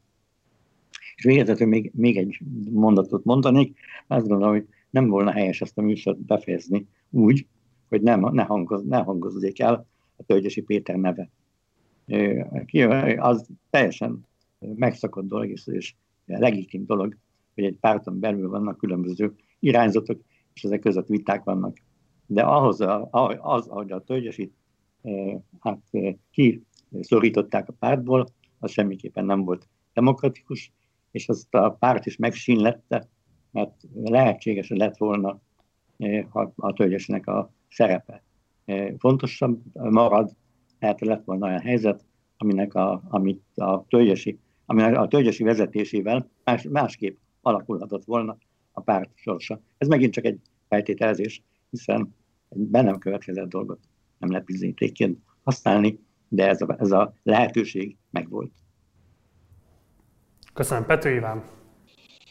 [1.17, 2.41] És végezetül még, még egy
[2.71, 7.47] mondatot mondanék, azt gondolom, hogy nem volna helyes ezt a műsort befejezni úgy,
[7.89, 9.87] hogy nem, ne, hangoz, ne hangozzék el
[10.17, 11.31] a Tölgyesi Péter neve.
[13.17, 14.27] Az teljesen
[14.59, 15.95] megszokott dolog, és
[16.27, 17.17] legitim dolog,
[17.55, 20.21] hogy egy párton belül vannak különböző irányzatok,
[20.55, 21.77] és ezek között viták vannak.
[22.27, 22.81] De ahhoz,
[23.41, 24.53] az, ahogy a Tölgyesi
[25.61, 25.81] hát,
[26.91, 28.27] kiszorították a pártból,
[28.59, 30.73] az semmiképpen nem volt demokratikus,
[31.11, 33.09] és azt a párt is megsínlette,
[33.51, 35.41] mert lehetséges lett volna
[36.29, 38.23] ha a tölgyesnek a szerepe
[38.99, 40.31] fontosabb marad,
[40.79, 42.05] tehát lett volna olyan helyzet,
[42.37, 48.37] aminek a, amit a tölgyesi, aminek a tölgyesi vezetésével más, másképp alakulhatott volna
[48.73, 49.61] a párt sorsa.
[49.79, 52.15] Ez megint csak egy feltételezés, hiszen
[52.49, 53.79] egy be következett dolgot
[54.19, 55.99] nem lehet bizonyítékként használni,
[56.33, 58.53] de ez a, ez a lehetőség megvolt.
[60.55, 61.43] Köszönöm, Pető Iván.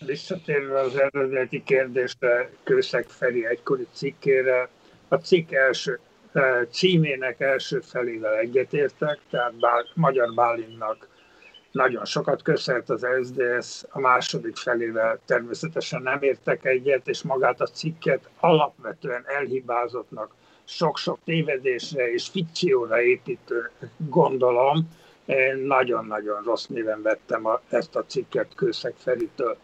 [0.06, 4.70] Visszatérve az eredeti kérdésre, Kőszeg Feri egykori cikkére,
[5.08, 6.00] a cikk első
[6.34, 11.08] eh, címének első felével egyetértek, tehát Bál, Magyar Bálinnak
[11.72, 17.68] nagyon sokat köszönt az SDS, a második felével természetesen nem értek egyet, és magát a
[17.68, 20.36] cikket alapvetően elhibázottnak,
[20.70, 24.90] sok-sok tévedésre és fikcióra építő gondolom.
[25.66, 29.58] Nagyon-nagyon rossz néven vettem a, ezt a cikket Kőszeg Feritől.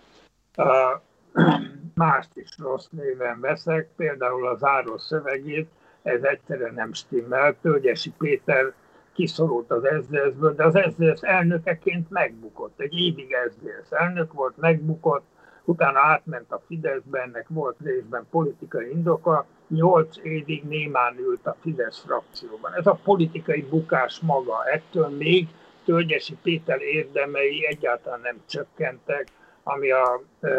[0.57, 1.02] Uh,
[1.94, 5.69] mást is rossz néven veszek, például az záró szövegét,
[6.03, 7.56] ez egyszerűen nem stimmel.
[7.61, 8.73] Tölgyesi Péter
[9.14, 12.80] kiszorult az SZDSZ-ből, de az SZDSZ elnökeként megbukott.
[12.80, 15.26] Egy évig SZDSZ elnök volt, megbukott,
[15.64, 21.99] utána átment a Fideszbe, ennek volt részben politikai indoka, nyolc évig némán ült a Fidesz
[21.99, 22.73] frakcióban.
[22.73, 25.47] Ez a politikai bukás maga, ettől még
[25.85, 29.27] Tölgyesi Péter érdemei egyáltalán nem csökkentek,
[29.63, 30.49] ami a e,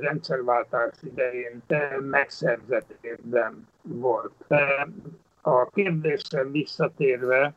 [0.00, 4.32] rendszerváltás idején e, megszerzett érdem volt.
[4.48, 4.88] E,
[5.40, 7.54] a kérdésre visszatérve,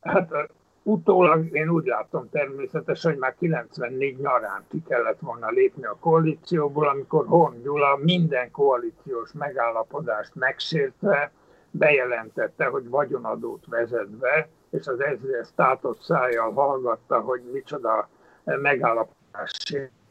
[0.00, 0.50] Hát
[0.82, 6.88] utólag én úgy látom természetesen, hogy már 94 nyarán ki kellett volna lépni a koalícióból,
[6.88, 11.32] amikor Horn Gyula minden koalíciós megállapodást megsértve
[11.70, 18.08] bejelentette, hogy vagyonadót vezet be, és az ezzel státott szájjal hallgatta, hogy micsoda
[18.44, 19.52] megállapodás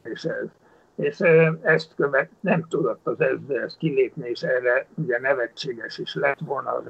[0.02, 0.46] és ez.
[0.94, 1.20] És
[1.62, 6.84] ezt követ nem tudott az SZDSZ kilépni, és erre ugye nevetséges is lett volna az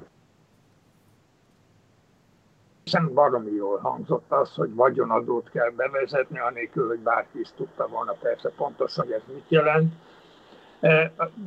[2.91, 8.13] hiszen baromi jól hangzott az, hogy vagyonadót kell bevezetni, anélkül, hogy bárki is tudta volna
[8.13, 9.95] persze pontosan, hogy ez mit jelent.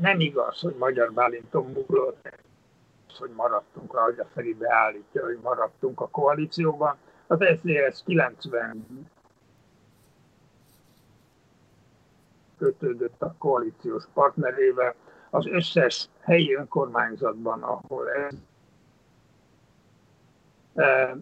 [0.01, 2.29] Nem igaz, hogy Magyar Bálinton múlott,
[3.17, 6.97] hogy maradtunk, ahogy a Feri beállítja, hogy maradtunk a koalícióban.
[7.27, 9.07] Az SZDSZ 90
[12.57, 14.95] kötődött a koalíciós partnerével,
[15.29, 18.33] az összes helyi önkormányzatban, ahol ez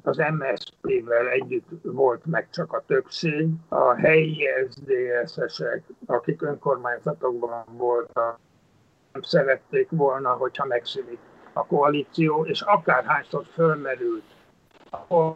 [0.03, 8.39] az MSZP-vel együtt volt meg csak a többség, a helyi SZDSZ-esek, akik önkormányzatokban voltak,
[9.11, 11.19] nem szerették volna, hogyha megszűnik
[11.53, 14.35] a koalíció, és akárhányszor fölmerült
[15.09, 15.31] a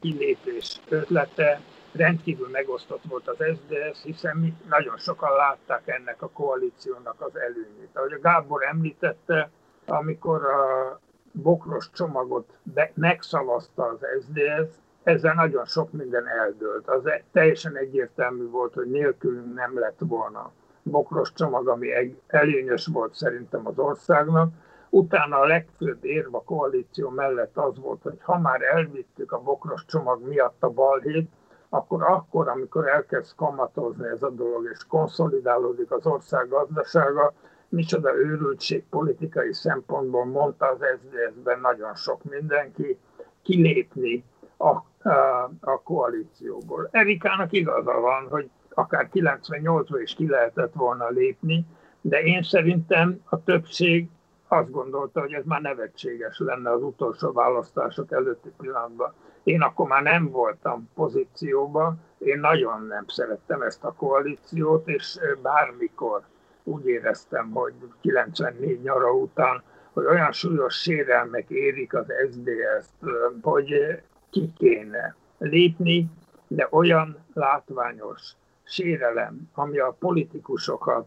[0.00, 1.60] kilépés ötlete,
[1.92, 7.90] rendkívül megosztott volt az SZDSZ, hiszen mi nagyon sokan látták ennek a koalíciónak az előnyét.
[7.92, 9.50] Ahogy a Gábor említette,
[9.86, 11.00] amikor a
[11.42, 16.88] bokros csomagot be, megszavazta az SZDSZ, ezzel nagyon sok minden eldőlt.
[16.88, 20.52] Az e- teljesen egyértelmű volt, hogy nélkülünk nem lett volna
[20.90, 21.88] bokros csomag, ami
[22.26, 24.52] előnyös volt szerintem az országnak.
[24.90, 29.84] Utána a legfőbb érv a koalíció mellett az volt, hogy ha már elvittük a bokros
[29.84, 31.30] csomag miatt a balhét,
[31.68, 37.32] akkor akkor, amikor elkezd kamatozni ez a dolog, és konszolidálódik az ország gazdasága,
[37.68, 42.98] micsoda őrültség politikai szempontból mondta az SZDSZ-ben nagyon sok mindenki,
[43.42, 44.24] kilépni
[44.56, 44.68] a,
[45.08, 46.88] a, a koalícióból.
[46.90, 51.66] Erikának igaza van, hogy akár 98-ban is ki lehetett volna lépni,
[52.00, 54.08] de én szerintem a többség
[54.48, 59.12] azt gondolta, hogy ez már nevetséges lenne az utolsó választások előtti pillanatban.
[59.42, 66.22] Én akkor már nem voltam pozícióban, én nagyon nem szerettem ezt a koalíciót, és bármikor
[66.66, 69.62] úgy éreztem, hogy 94 nyara után,
[69.92, 73.10] hogy olyan súlyos sérelmek érik az SZDSZ-t,
[73.42, 76.10] hogy ki kéne lépni,
[76.48, 78.20] de olyan látványos
[78.64, 81.06] sérelem, ami a politikusokat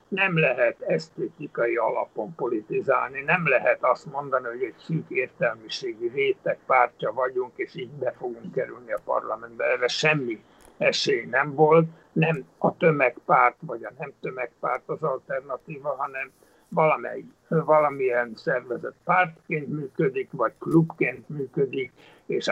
[0.08, 7.12] nem lehet esztétikai alapon politizálni, nem lehet azt mondani, hogy egy szűk értelmiségi réteg pártja
[7.12, 9.64] vagyunk, és így be fogunk kerülni a parlamentbe.
[9.64, 10.42] Erre semmi
[10.78, 16.30] esély nem volt, nem a tömegpárt vagy a nem tömegpárt az alternatíva, hanem
[16.74, 21.92] valamely, valamilyen szervezet pártként működik, vagy klubként működik,
[22.26, 22.50] és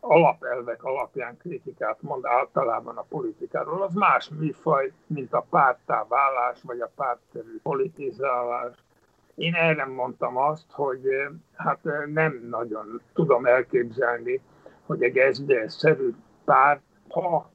[0.00, 3.82] alapelvek alapján kritikát mond általában a politikáról.
[3.82, 8.76] Az más műfaj, mint a pártá válás, vagy a pártterű politizálás.
[9.34, 11.08] Én erre mondtam azt, hogy
[11.56, 14.40] hát nem nagyon tudom elképzelni,
[14.86, 16.14] hogy egy SDS-szerű
[16.44, 17.50] párt, ha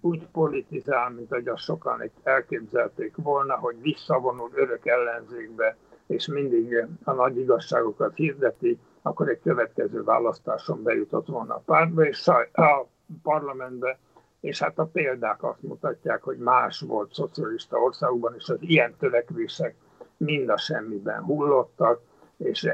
[0.00, 5.76] úgy politizál, mint ahogy azt sokan elképzelték volna, hogy visszavonul örök ellenzékbe,
[6.06, 12.28] és mindig a nagy igazságokat hirdeti, akkor egy következő választáson bejutott volna a pártba, és
[12.52, 12.86] a
[13.22, 13.98] parlamentbe,
[14.40, 19.74] és hát a példák azt mutatják, hogy más volt szocialista országokban, és az ilyen törekvések
[20.16, 22.00] mind a semmiben hullottak,
[22.36, 22.68] és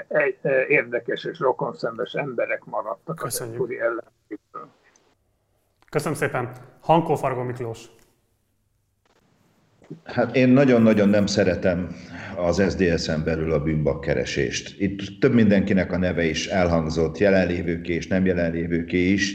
[0.69, 3.61] érdekes és rokonszembes emberek maradtak Köszönjük.
[3.61, 4.18] az ellenzékből.
[5.91, 6.53] Köszönöm szépen.
[6.81, 7.81] Hankó Fargó Miklós.
[10.05, 11.97] Hát én nagyon-nagyon nem szeretem
[12.37, 14.81] az SZDSZ-en belül a bűnbakkeresést.
[14.81, 19.35] Itt több mindenkinek a neve is elhangzott, jelenlévőké és nem jelenlévőké is.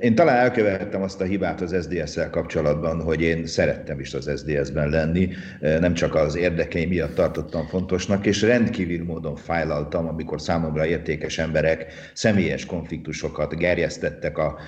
[0.00, 4.88] Én talán elkövettem azt a hibát az SZDSZ-szel kapcsolatban, hogy én szerettem is az SZDSZ-ben
[4.88, 5.28] lenni,
[5.60, 11.86] nem csak az érdekeim miatt tartottam fontosnak, és rendkívül módon fájlaltam, amikor számomra értékes emberek
[12.12, 14.58] személyes konfliktusokat gerjesztettek a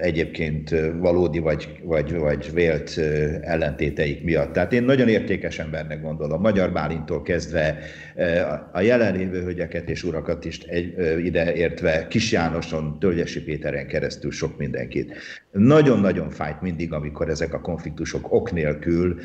[0.00, 2.98] egyébként valódi vagy, vagy, vagy vélt
[3.40, 4.52] ellentéteik miatt.
[4.52, 7.78] Tehát én nagyon értékes embernek gondolom, Magyar Bálintól kezdve
[8.72, 10.94] a jelenlévő hölgyeket és urakat is egy,
[11.24, 15.14] ideértve Kis Jánoson, Tölgyesi Péteren keresztül sok mindenkit.
[15.52, 19.18] Nagyon-nagyon fájt mindig, amikor ezek a konfliktusok ok nélkül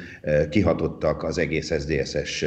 [0.49, 2.45] kihatottak az egész SZDSZ-es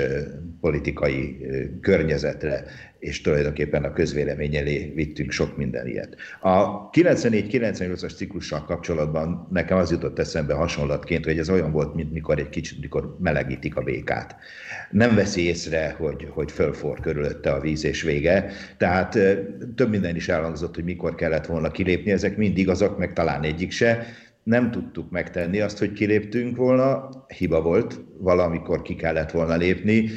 [0.61, 1.47] politikai
[1.81, 2.65] környezetre
[3.05, 6.17] és tulajdonképpen a közvélemény elé vittünk sok minden ilyet.
[6.41, 12.39] A 94-98-as ciklussal kapcsolatban nekem az jutott eszembe hasonlatként, hogy ez olyan volt, mint mikor
[12.39, 14.37] egy kicsit, mikor melegítik a békát.
[14.91, 19.19] Nem veszi észre, hogy, hogy fölfor körülötte a víz és vége, tehát
[19.75, 23.71] több minden is elhangzott, hogy mikor kellett volna kilépni, ezek mind igazak, meg talán egyik
[23.71, 24.07] se,
[24.45, 30.09] nem tudtuk megtenni azt, hogy kiléptünk volna, hiba volt, valamikor ki kellett volna lépni.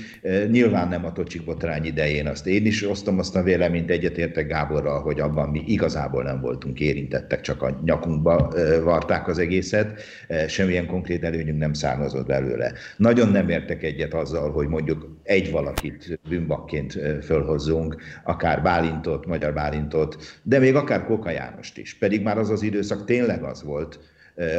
[0.50, 5.02] Nyilván nem a tocsik botrány idején, azt én is osztom azt a véleményt, egyetértek Gáborral,
[5.02, 10.02] hogy abban mi igazából nem voltunk érintettek, csak a nyakunkba varták az egészet,
[10.48, 12.72] semmilyen konkrét előnyünk nem származott belőle.
[12.98, 20.40] Nagyon nem értek egyet azzal, hogy mondjuk egy valakit bűnbakként fölhozzunk, akár Bálintot, Magyar Bálintot,
[20.44, 24.00] de még akár Koka Jánost is, pedig már az az időszak tényleg az volt,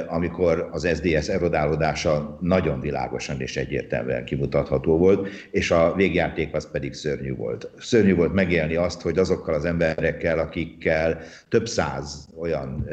[0.07, 6.95] amikor az SDS erodálódása nagyon világosan és egyértelműen kimutatható volt, és a végjáték az pedig
[6.95, 7.71] szörnyű volt.
[7.79, 12.89] Szörnyű volt megélni azt, hogy azokkal az emberekkel, akikkel több száz olyan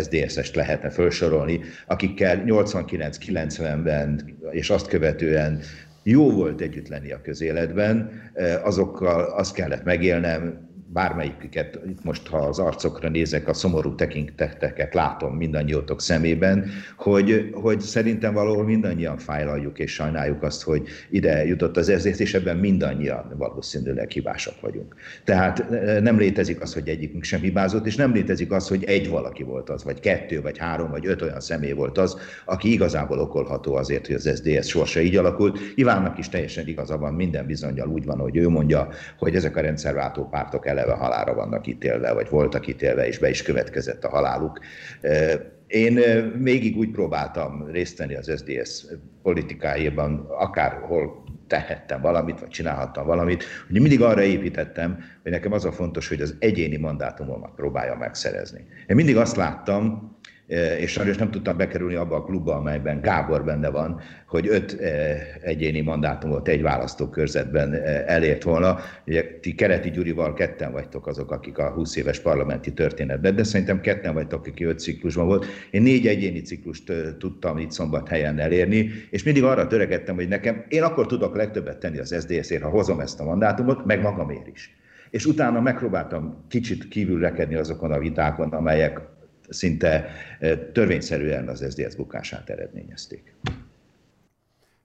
[0.00, 5.60] SZDSZ-est lehetne felsorolni, akikkel 89-90-ben és azt követően
[6.02, 8.10] jó volt együtt lenni a közéletben,
[8.62, 16.00] azokkal azt kellett megélnem, bármelyiküket, most ha az arcokra nézek, a szomorú tekinteteket látom mindannyiótok
[16.00, 22.20] szemében, hogy, hogy szerintem valahol mindannyian fájlaljuk és sajnáljuk azt, hogy ide jutott az ezért,
[22.20, 24.94] és ebben mindannyian valószínűleg hibásak vagyunk.
[25.24, 29.08] Tehát e, nem létezik az, hogy egyikünk sem hibázott, és nem létezik az, hogy egy
[29.08, 33.18] valaki volt az, vagy kettő, vagy három, vagy öt olyan személy volt az, aki igazából
[33.18, 35.58] okolható azért, hogy az SZDSZ sorsa így alakult.
[35.74, 38.88] Ivánnak is teljesen igaza van, minden bizonyal úgy van, hogy ő mondja,
[39.18, 43.28] hogy ezek a rendszerváltó pártok ele eleve halára vannak ítélve, vagy voltak ítélve, és be
[43.28, 44.60] is következett a haláluk.
[45.66, 46.00] Én
[46.42, 48.86] végig úgy próbáltam részt venni az SZDSZ
[49.22, 55.72] politikájában, akárhol tehettem valamit, vagy csinálhattam valamit, hogy mindig arra építettem, hogy nekem az a
[55.72, 58.66] fontos, hogy az egyéni mandátumomat próbálja megszerezni.
[58.86, 60.16] Én mindig azt láttam,
[60.78, 64.80] és sajnos nem tudtam bekerülni abba a klubba, amelyben Gábor benne van, hogy öt
[65.42, 67.74] egyéni mandátumot egy választókörzetben
[68.06, 68.78] elért volna.
[69.06, 73.80] Ugye ti Kereti Gyurival ketten vagytok azok, akik a 20 éves parlamenti történetben, de szerintem
[73.80, 75.46] ketten vagytok, akik öt ciklusban volt.
[75.70, 80.82] Én négy egyéni ciklust tudtam itt szombathelyen elérni, és mindig arra törekedtem, hogy nekem, én
[80.82, 84.76] akkor tudok legtöbbet tenni az SZDSZ-ért, ha hozom ezt a mandátumot, meg magamért is.
[85.10, 89.00] És utána megpróbáltam kicsit kívülrekedni azokon a vitákon, amelyek
[89.50, 90.10] szinte
[90.72, 93.34] törvényszerűen az SZDSZ bukását eredményezték.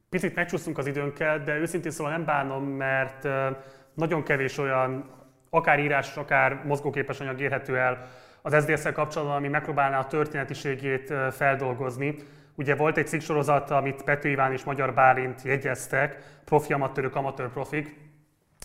[0.09, 3.27] Picit megcsúszunk az időnkkel, de őszintén szóval nem bánom, mert
[3.93, 5.09] nagyon kevés olyan
[5.49, 8.07] akár írás, akár mozgóképes anyag érhető el
[8.41, 12.15] az szdsz kapcsolatban, ami megpróbálná a történetiségét feldolgozni.
[12.55, 17.95] Ugye volt egy cikksorozat, amit Pető Iván és Magyar Bálint jegyeztek, profi amatőrök, amatőr profik.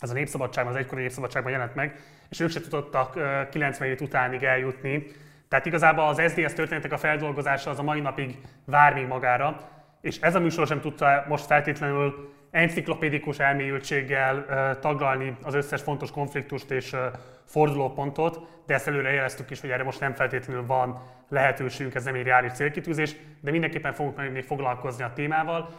[0.00, 3.18] Ez a Népszabadságban, az egykori Népszabadságban jelent meg, és ők se tudottak
[3.50, 5.06] 97 utánig eljutni
[5.50, 9.60] tehát igazából az SDS történetek a feldolgozása az a mai napig vár még magára,
[10.00, 14.46] és ez a műsor sem tudta most feltétlenül enciklopédikus elmélyültséggel
[14.80, 16.96] taglalni az összes fontos konfliktust és
[17.44, 22.14] fordulópontot, de ezt előre jeleztük is, hogy erre most nem feltétlenül van lehetőségünk, ez nem
[22.14, 25.70] egy reális célkitűzés, de mindenképpen fogunk még foglalkozni a témával.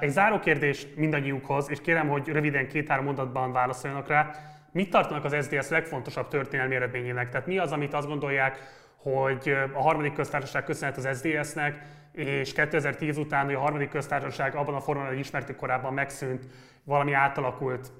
[0.00, 4.30] Egy záró kérdés mindannyiukhoz, és kérem, hogy röviden két-három mondatban válaszoljanak rá.
[4.72, 7.28] Mit tartanak az SDS legfontosabb történelmi eredményének?
[7.28, 11.82] Tehát mi az, amit azt gondolják, hogy a harmadik köztársaság köszönhet az SZDSZ-nek,
[12.12, 16.46] és 2010 után hogy a harmadik köztársaság abban a formában, hogy ismertük korábban megszűnt,
[16.84, 17.92] valami átalakult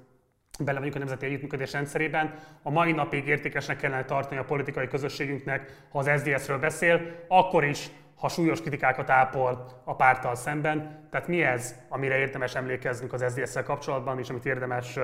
[0.59, 2.33] bele mondjuk a nemzeti együttműködés rendszerében.
[2.61, 7.89] A mai napig értékesnek kellene tartani a politikai közösségünknek, ha az SZDSZ-ről beszél, akkor is,
[8.15, 11.07] ha súlyos kritikákat ápol a párttal szemben.
[11.11, 14.99] Tehát mi ez, amire érdemes emlékeznünk az SZDSZ-szel kapcsolatban, és amit érdemes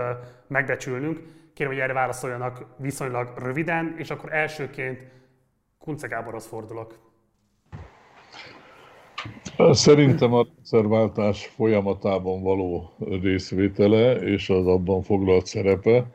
[0.47, 1.19] megbecsülnünk?
[1.53, 5.03] Kérem, hogy erre válaszoljanak viszonylag röviden, és akkor elsőként
[5.83, 6.99] Kunce Gáborhoz fordulok.
[9.71, 16.05] Szerintem a rendszerváltás folyamatában való részvétele és az abban foglalt szerepe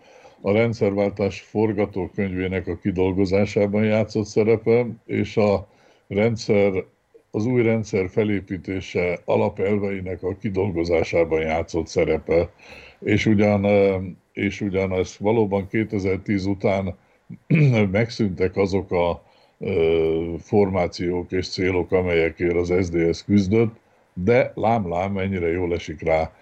[0.41, 5.69] a rendszerváltás forgatókönyvének a kidolgozásában játszott szerepe, és a
[6.07, 6.85] rendszer,
[7.31, 12.51] az új rendszer felépítése alapelveinek a kidolgozásában játszott szerepe,
[12.99, 13.67] és ugyan,
[14.33, 16.97] és ugyan ez valóban 2010 után
[17.91, 19.26] megszűntek azok a
[20.39, 23.75] formációk és célok, amelyekért az SDS küzdött,
[24.15, 26.33] de lám-lám mennyire jól esik rá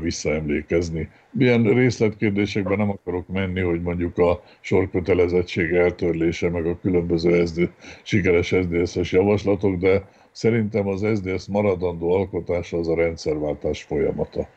[0.00, 1.10] visszaemlékezni.
[1.30, 7.70] Milyen részletkérdésekben nem akarok menni, hogy mondjuk a sorkötelezettség eltörlése, meg a különböző SD,
[8.02, 14.48] sikeres SZDSZ-es javaslatok, de szerintem az SZDSZ maradandó alkotása az a rendszerváltás folyamata.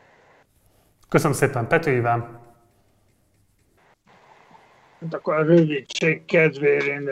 [1.08, 2.40] Köszönöm szépen, Pető Iván.
[5.00, 7.08] Hát akkor a rövidség kedvéért én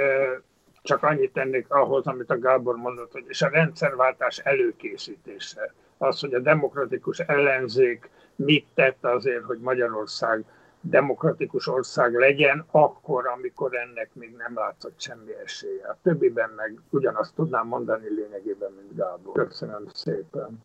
[0.89, 5.73] csak annyit tennék ahhoz, amit a Gábor mondott, hogy és a rendszerváltás előkészítése.
[5.99, 10.45] Az, hogy a demokratikus ellenzék mit tett azért, hogy Magyarország
[10.81, 15.89] demokratikus ország legyen, akkor, amikor ennek még nem látszott semmi esélye.
[15.89, 19.47] A többiben meg ugyanazt tudnám mondani lényegében, mint Gábor.
[19.47, 20.63] Köszönöm szépen.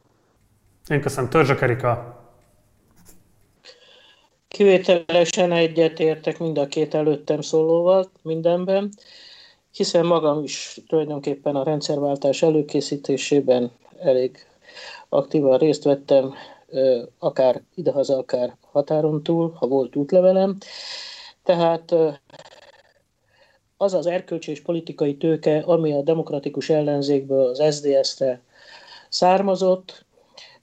[0.87, 1.29] Én köszönöm.
[1.29, 2.21] Törzsök Erika.
[4.47, 8.91] Kivételesen egyetértek mind a két előttem szólóval mindenben
[9.73, 14.37] hiszen magam is tulajdonképpen a rendszerváltás előkészítésében elég
[15.09, 16.33] aktívan részt vettem,
[17.19, 20.57] akár idehaza, akár határon túl, ha volt útlevelem.
[21.43, 21.95] Tehát
[23.77, 28.41] az az erkölcsi és politikai tőke, ami a demokratikus ellenzékből, az SZDSZ-re
[29.09, 30.05] származott,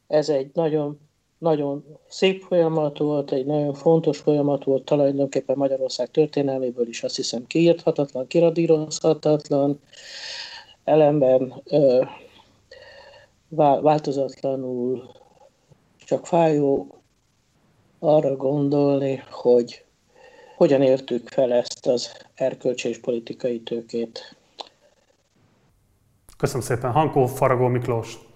[0.07, 1.01] ez egy nagyon
[1.41, 7.47] nagyon szép folyamat volt, egy nagyon fontos folyamat volt tulajdonképpen Magyarország történelméből is, azt hiszem
[7.47, 9.81] kiírthatatlan, kiradírozhatatlan,
[10.85, 12.05] ellenben ö,
[13.81, 15.11] változatlanul
[15.99, 17.01] csak fájó
[17.99, 19.85] arra gondolni, hogy
[20.57, 24.37] hogyan értük fel ezt az erkölcsi és politikai tőkét.
[26.37, 26.93] Köszönöm szépen.
[26.93, 28.30] Hankó Faragó Miklós.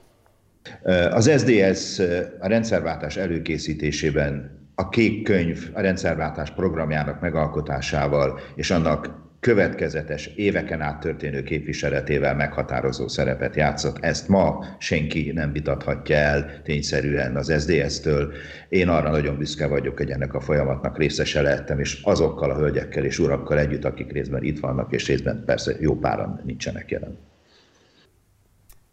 [1.11, 1.99] Az SDS
[2.39, 11.01] a rendszerváltás előkészítésében a kék könyv a rendszerváltás programjának megalkotásával és annak következetes, éveken át
[11.01, 13.99] történő képviseletével meghatározó szerepet játszott.
[14.01, 18.33] Ezt ma senki nem vitathatja el tényszerűen az SDS-től.
[18.69, 23.05] Én arra nagyon büszke vagyok, hogy ennek a folyamatnak részese lettem, és azokkal a hölgyekkel
[23.05, 27.19] és urakkal együtt, akik részben itt vannak, és részben persze jó páran nincsenek jelen.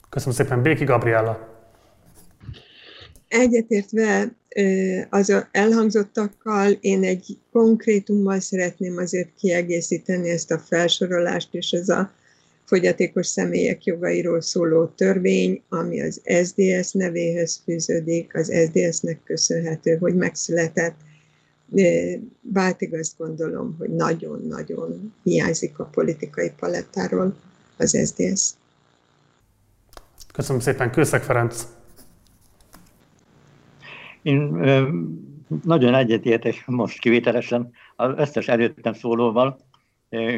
[0.10, 1.51] Köszönöm szépen, Béki Gabriella.
[3.32, 4.36] Egyetértve
[5.10, 12.12] az elhangzottakkal én egy konkrétummal szeretném azért kiegészíteni ezt a felsorolást, és ez a
[12.66, 20.96] fogyatékos személyek jogairól szóló törvény, ami az SDS nevéhez fűződik, az SDS-nek köszönhető, hogy megszületett.
[22.42, 27.36] Váltig azt gondolom, hogy nagyon-nagyon hiányzik a politikai palettáról
[27.78, 28.50] az SDS.
[30.34, 31.66] Köszönöm szépen, Kőszeg Ferenc.
[34.22, 34.40] Én
[35.64, 39.60] nagyon egyetértek most kivételesen az összes előttem szólóval,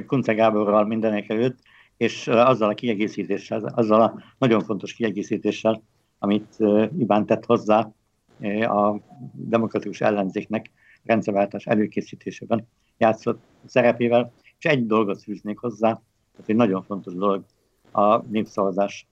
[0.07, 1.57] Kunce Gáborral mindenek előtt,
[1.97, 5.83] és azzal a kiegészítéssel, azzal a nagyon fontos kiegészítéssel,
[6.19, 6.57] amit
[6.97, 7.91] Iván tett hozzá
[8.61, 8.99] a
[9.33, 10.71] demokratikus ellenzéknek
[11.03, 16.01] rendszerváltás előkészítésében játszott szerepével, és egy dolgot fűznék hozzá,
[16.39, 17.43] ez egy nagyon fontos dolog,
[17.91, 19.07] a népszavazás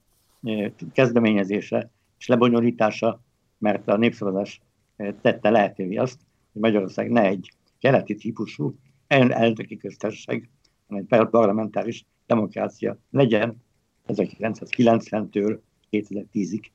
[0.93, 1.89] kezdeményezése
[2.19, 3.19] és lebonyolítása
[3.61, 4.61] mert a népszavazás
[4.95, 6.19] eh, tette lehetővé azt,
[6.51, 8.75] hogy Magyarország ne egy keleti típusú
[9.07, 10.49] elnöki köztársaság,
[10.87, 13.63] hanem egy parlamentáris demokrácia legyen
[14.07, 15.59] 1990-től
[15.91, 16.65] 2010-ig.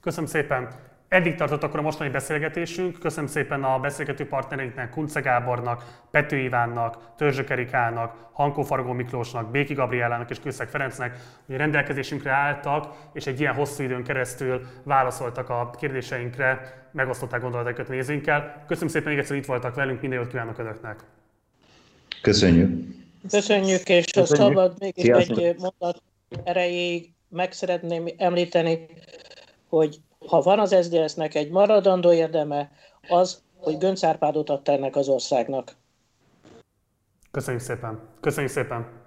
[0.00, 0.68] Köszönöm szépen!
[1.08, 2.98] Eddig tartott akkor a mostani beszélgetésünk.
[2.98, 9.74] Köszönöm szépen a beszélgető partnereinknek, Kunce Gábornak, Pető Ivánnak, Törzsök Erikának, Hankó Fargó Miklósnak, Béki
[9.74, 11.16] Gabriellának és Kőszeg Ferencnek,
[11.46, 18.64] hogy rendelkezésünkre álltak, és egy ilyen hosszú időn keresztül válaszoltak a kérdéseinkre, megosztották gondolataikat nézőinkkel.
[18.66, 21.00] Köszönöm szépen még egyszer, hogy itt voltak velünk, minden jót kívánok Önöknek!
[22.22, 22.94] Köszönjük!
[23.30, 26.02] Köszönjük, és a szabad mégis egy mondat
[26.44, 28.86] erejéig meg szeretném említeni,
[29.68, 32.70] hogy ha van az SZDSZ-nek egy maradandó érdeme,
[33.08, 35.76] az, hogy Gönc Árpádot adta ennek az országnak.
[37.30, 38.00] Köszönjük szépen.
[38.20, 39.05] Köszönjük szépen.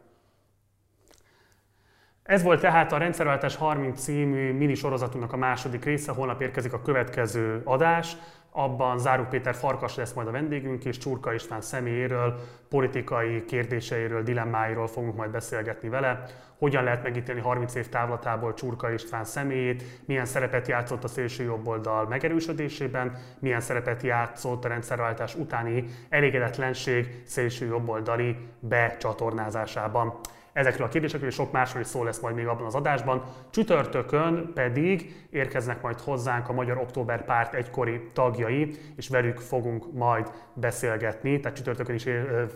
[2.30, 6.82] Ez volt tehát a Rendszerváltás 30 című mini sorozatunknak a második része, holnap érkezik a
[6.82, 8.18] következő adás.
[8.52, 12.40] Abban Záró Péter Farkas lesz majd a vendégünk, és Csurka István személyéről,
[12.70, 16.24] politikai kérdéseiről, dilemmáiról fogunk majd beszélgetni vele.
[16.58, 22.08] Hogyan lehet megítélni 30 év távlatából Csurka István személyét, milyen szerepet játszott a szélső jobboldal
[22.08, 30.20] megerősödésében, milyen szerepet játszott a rendszerváltás utáni elégedetlenség szélső jobboldali becsatornázásában.
[30.60, 33.24] Ezekről a kérdésekről és sok másról is szó lesz majd még abban az adásban.
[33.50, 40.32] Csütörtökön pedig érkeznek majd hozzánk a Magyar Október Párt egykori tagjai, és velük fogunk majd
[40.54, 41.40] beszélgetni.
[41.40, 42.06] Tehát csütörtökön is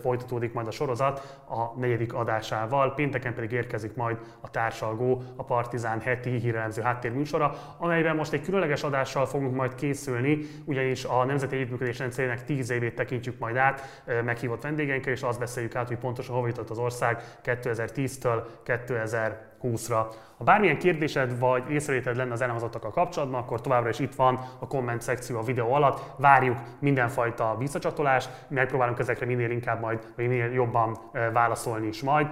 [0.00, 2.94] folytatódik majd a sorozat a negyedik adásával.
[2.94, 8.82] Pénteken pedig érkezik majd a társalgó, a Partizán heti hírelemző háttérműsora, amelyben most egy különleges
[8.82, 14.62] adással fogunk majd készülni, ugyanis a Nemzeti Együttműködés rendszerének 10 évét tekintjük majd át meghívott
[14.62, 20.06] vendégeinkkel, és azt beszéljük át, hogy pontosan hova jutott az ország 2000 2010-től 2020-ra.
[20.38, 24.66] Ha bármilyen kérdésed vagy észrevételed lenne az elhangzottakkal kapcsolatban, akkor továbbra is itt van a
[24.66, 26.00] komment szekció a videó alatt.
[26.16, 30.98] Várjuk mindenfajta visszacsatolást, megpróbálunk ezekre minél inkább majd, vagy minél jobban
[31.32, 32.26] válaszolni is majd.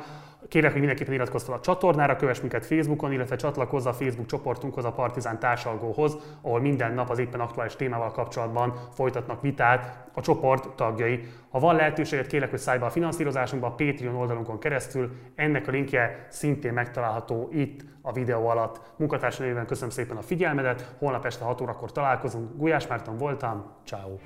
[0.48, 4.84] Kérlek, hogy mindenképpen iratkozz fel a csatornára, kövess minket Facebookon, illetve csatlakozz a Facebook csoportunkhoz,
[4.84, 10.68] a Partizán társalgóhoz, ahol minden nap az éppen aktuális témával kapcsolatban folytatnak vitát a csoport
[10.68, 11.28] tagjai.
[11.50, 15.10] Ha van lehetőséget, kérlek, hogy szállj be a finanszírozásunkba a Patreon oldalunkon keresztül.
[15.34, 18.80] Ennek a linkje szintén megtalálható itt a videó alatt.
[18.96, 22.56] Munkatársai néven köszönöm szépen a figyelmedet, holnap este 6 órakor találkozunk.
[22.56, 24.18] Gulyás Márton voltam, ciao.